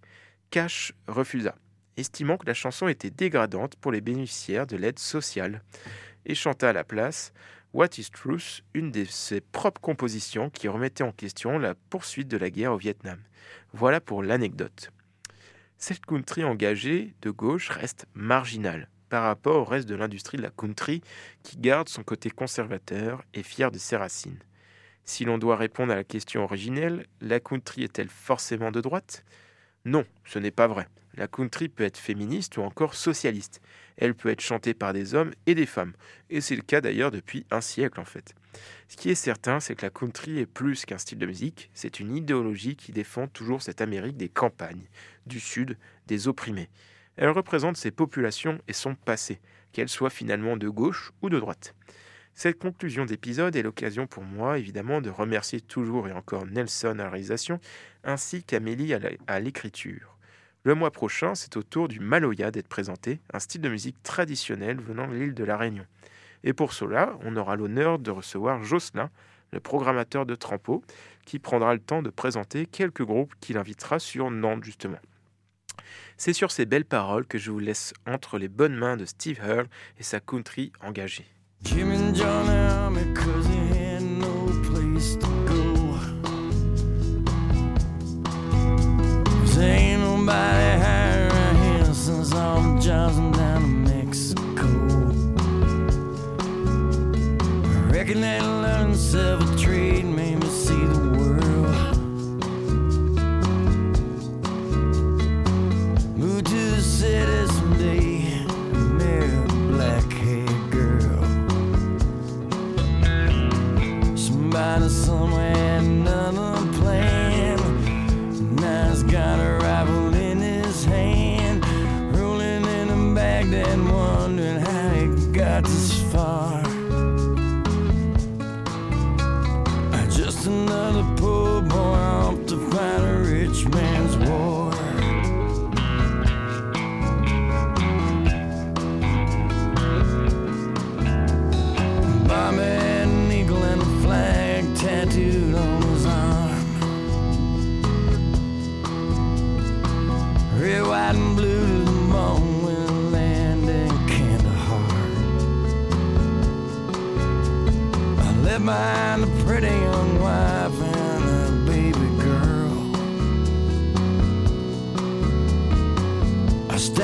Cash 0.50 0.94
refusa, 1.06 1.54
estimant 1.98 2.38
que 2.38 2.46
la 2.46 2.54
chanson 2.54 2.88
était 2.88 3.10
dégradante 3.10 3.76
pour 3.76 3.92
les 3.92 4.00
bénéficiaires 4.00 4.66
de 4.66 4.76
l'aide 4.76 4.98
sociale, 4.98 5.62
et 6.24 6.34
chanta 6.34 6.70
à 6.70 6.72
la 6.72 6.84
place 6.84 7.32
What 7.74 7.88
is 7.96 8.10
Truth, 8.10 8.62
une 8.74 8.90
de 8.90 9.06
ses 9.06 9.40
propres 9.40 9.80
compositions 9.80 10.50
qui 10.50 10.68
remettait 10.68 11.04
en 11.04 11.12
question 11.12 11.58
la 11.58 11.74
poursuite 11.74 12.28
de 12.28 12.36
la 12.36 12.50
guerre 12.50 12.74
au 12.74 12.76
Vietnam. 12.76 13.18
Voilà 13.72 13.98
pour 13.98 14.22
l'anecdote. 14.22 14.90
Cette 15.78 16.04
country 16.04 16.44
engagée 16.44 17.14
de 17.22 17.30
gauche 17.30 17.70
reste 17.70 18.04
marginale 18.12 18.90
par 19.08 19.22
rapport 19.22 19.56
au 19.56 19.64
reste 19.64 19.88
de 19.88 19.94
l'industrie 19.94 20.36
de 20.36 20.42
la 20.42 20.50
country 20.50 21.00
qui 21.42 21.56
garde 21.56 21.88
son 21.88 22.02
côté 22.02 22.28
conservateur 22.28 23.24
et 23.32 23.42
fier 23.42 23.70
de 23.70 23.78
ses 23.78 23.96
racines. 23.96 24.38
Si 25.06 25.24
l'on 25.24 25.38
doit 25.38 25.56
répondre 25.56 25.94
à 25.94 25.96
la 25.96 26.04
question 26.04 26.44
originelle, 26.44 27.06
la 27.22 27.40
country 27.40 27.84
est-elle 27.84 28.10
forcément 28.10 28.70
de 28.70 28.82
droite? 28.82 29.24
Non, 29.86 30.04
ce 30.26 30.38
n'est 30.38 30.50
pas 30.50 30.66
vrai. 30.66 30.88
La 31.14 31.26
country 31.26 31.70
peut 31.70 31.84
être 31.84 31.96
féministe 31.96 32.58
ou 32.58 32.62
encore 32.62 32.94
socialiste. 32.94 33.62
Elle 33.96 34.14
peut 34.14 34.30
être 34.30 34.40
chantée 34.40 34.74
par 34.74 34.92
des 34.92 35.14
hommes 35.14 35.32
et 35.46 35.54
des 35.54 35.66
femmes. 35.66 35.92
Et 36.30 36.40
c'est 36.40 36.56
le 36.56 36.62
cas 36.62 36.80
d'ailleurs 36.80 37.10
depuis 37.10 37.46
un 37.50 37.60
siècle 37.60 38.00
en 38.00 38.04
fait. 38.04 38.34
Ce 38.88 38.96
qui 38.96 39.10
est 39.10 39.14
certain, 39.14 39.60
c'est 39.60 39.74
que 39.74 39.86
la 39.86 39.90
country 39.90 40.38
est 40.38 40.46
plus 40.46 40.84
qu'un 40.84 40.98
style 40.98 41.18
de 41.18 41.26
musique, 41.26 41.70
c'est 41.74 42.00
une 42.00 42.14
idéologie 42.14 42.76
qui 42.76 42.92
défend 42.92 43.26
toujours 43.26 43.62
cette 43.62 43.80
Amérique 43.80 44.16
des 44.16 44.28
campagnes, 44.28 44.88
du 45.26 45.40
Sud, 45.40 45.78
des 46.06 46.28
opprimés. 46.28 46.68
Elle 47.16 47.30
représente 47.30 47.76
ces 47.76 47.90
populations 47.90 48.58
et 48.68 48.72
son 48.72 48.94
passé, 48.94 49.40
qu'elles 49.72 49.88
soient 49.88 50.10
finalement 50.10 50.56
de 50.56 50.68
gauche 50.68 51.12
ou 51.22 51.30
de 51.30 51.38
droite. 51.38 51.74
Cette 52.34 52.58
conclusion 52.58 53.04
d'épisode 53.04 53.56
est 53.56 53.62
l'occasion 53.62 54.06
pour 54.06 54.22
moi, 54.22 54.58
évidemment, 54.58 55.02
de 55.02 55.10
remercier 55.10 55.60
toujours 55.60 56.08
et 56.08 56.12
encore 56.12 56.46
Nelson 56.46 56.98
à 56.98 57.04
la 57.04 57.10
réalisation, 57.10 57.60
ainsi 58.04 58.42
qu'Amélie 58.42 58.94
à 59.26 59.40
l'écriture. 59.40 60.16
Le 60.64 60.76
mois 60.76 60.92
prochain, 60.92 61.34
c'est 61.34 61.56
au 61.56 61.64
tour 61.64 61.88
du 61.88 61.98
Maloya 61.98 62.52
d'être 62.52 62.68
présenté, 62.68 63.20
un 63.32 63.40
style 63.40 63.62
de 63.62 63.68
musique 63.68 64.00
traditionnel 64.04 64.80
venant 64.80 65.08
de 65.08 65.14
l'île 65.14 65.34
de 65.34 65.42
la 65.42 65.56
Réunion. 65.56 65.86
Et 66.44 66.52
pour 66.52 66.72
cela, 66.72 67.18
on 67.24 67.34
aura 67.36 67.56
l'honneur 67.56 67.98
de 67.98 68.12
recevoir 68.12 68.62
Jocelyn, 68.62 69.10
le 69.52 69.58
programmateur 69.58 70.24
de 70.24 70.36
Trampo, 70.36 70.84
qui 71.26 71.40
prendra 71.40 71.74
le 71.74 71.80
temps 71.80 72.00
de 72.00 72.10
présenter 72.10 72.66
quelques 72.66 73.04
groupes 73.04 73.34
qu'il 73.40 73.58
invitera 73.58 73.98
sur 73.98 74.30
Nantes 74.30 74.62
justement. 74.62 75.00
C'est 76.16 76.32
sur 76.32 76.52
ces 76.52 76.64
belles 76.64 76.84
paroles 76.84 77.26
que 77.26 77.38
je 77.38 77.50
vous 77.50 77.58
laisse 77.58 77.92
entre 78.06 78.38
les 78.38 78.48
bonnes 78.48 78.76
mains 78.76 78.96
de 78.96 79.04
Steve 79.04 79.40
Earle 79.44 79.66
et 79.98 80.04
sa 80.04 80.20
country 80.20 80.72
engagée. 80.80 81.26
jobs 92.82 93.16
and 93.16 93.32
down 93.32 93.60
to 93.60 93.68
Mexico. 93.94 94.66
I 97.64 97.92
reckon 97.92 98.20
they 98.20 98.40
learn 98.40 98.96
self-trade, 98.96 100.04
me. 100.04 100.31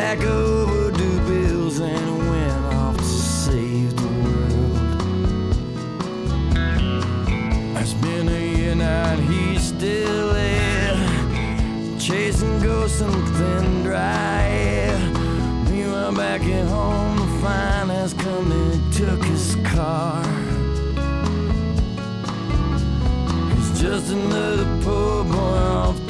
stack 0.09 0.25
overdue 0.25 1.21
bills 1.29 1.81
and 1.81 2.19
went 2.31 2.75
off 2.75 2.97
to 2.97 3.05
save 3.05 3.95
the 3.95 4.07
world. 4.07 5.03
It's 7.77 7.93
been 7.93 8.27
a 8.27 8.57
year 8.57 8.75
now 8.75 9.13
and 9.13 9.23
he's 9.31 9.65
still 9.65 10.35
here, 10.35 11.99
chasing 11.99 12.59
ghosts 12.61 13.03
and 13.03 13.29
thin 13.37 13.83
dry. 13.83 14.97
Meanwhile, 15.71 16.15
back 16.15 16.41
at 16.41 16.69
home, 16.69 17.17
the 17.19 17.27
finance 17.43 18.15
and 18.15 18.95
took 18.95 19.23
his 19.27 19.57
car. 19.57 20.25
He's 23.57 23.79
just 23.79 24.11
another 24.11 24.65
poor 24.83 25.25
boy 25.25 25.59
off 25.83 26.08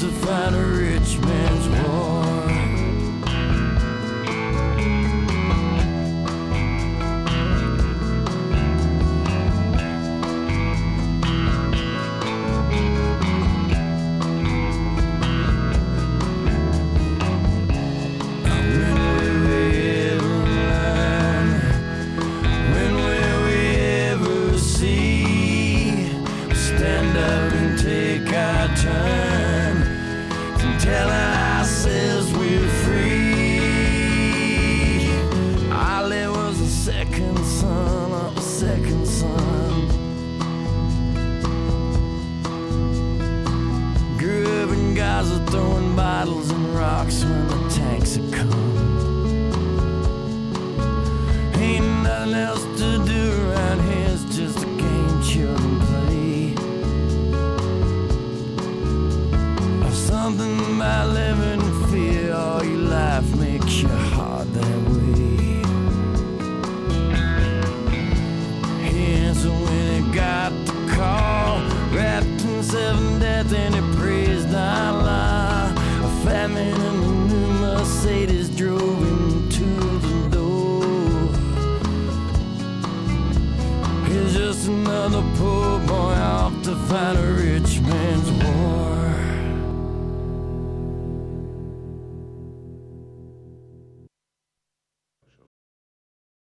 find 86.89 87.28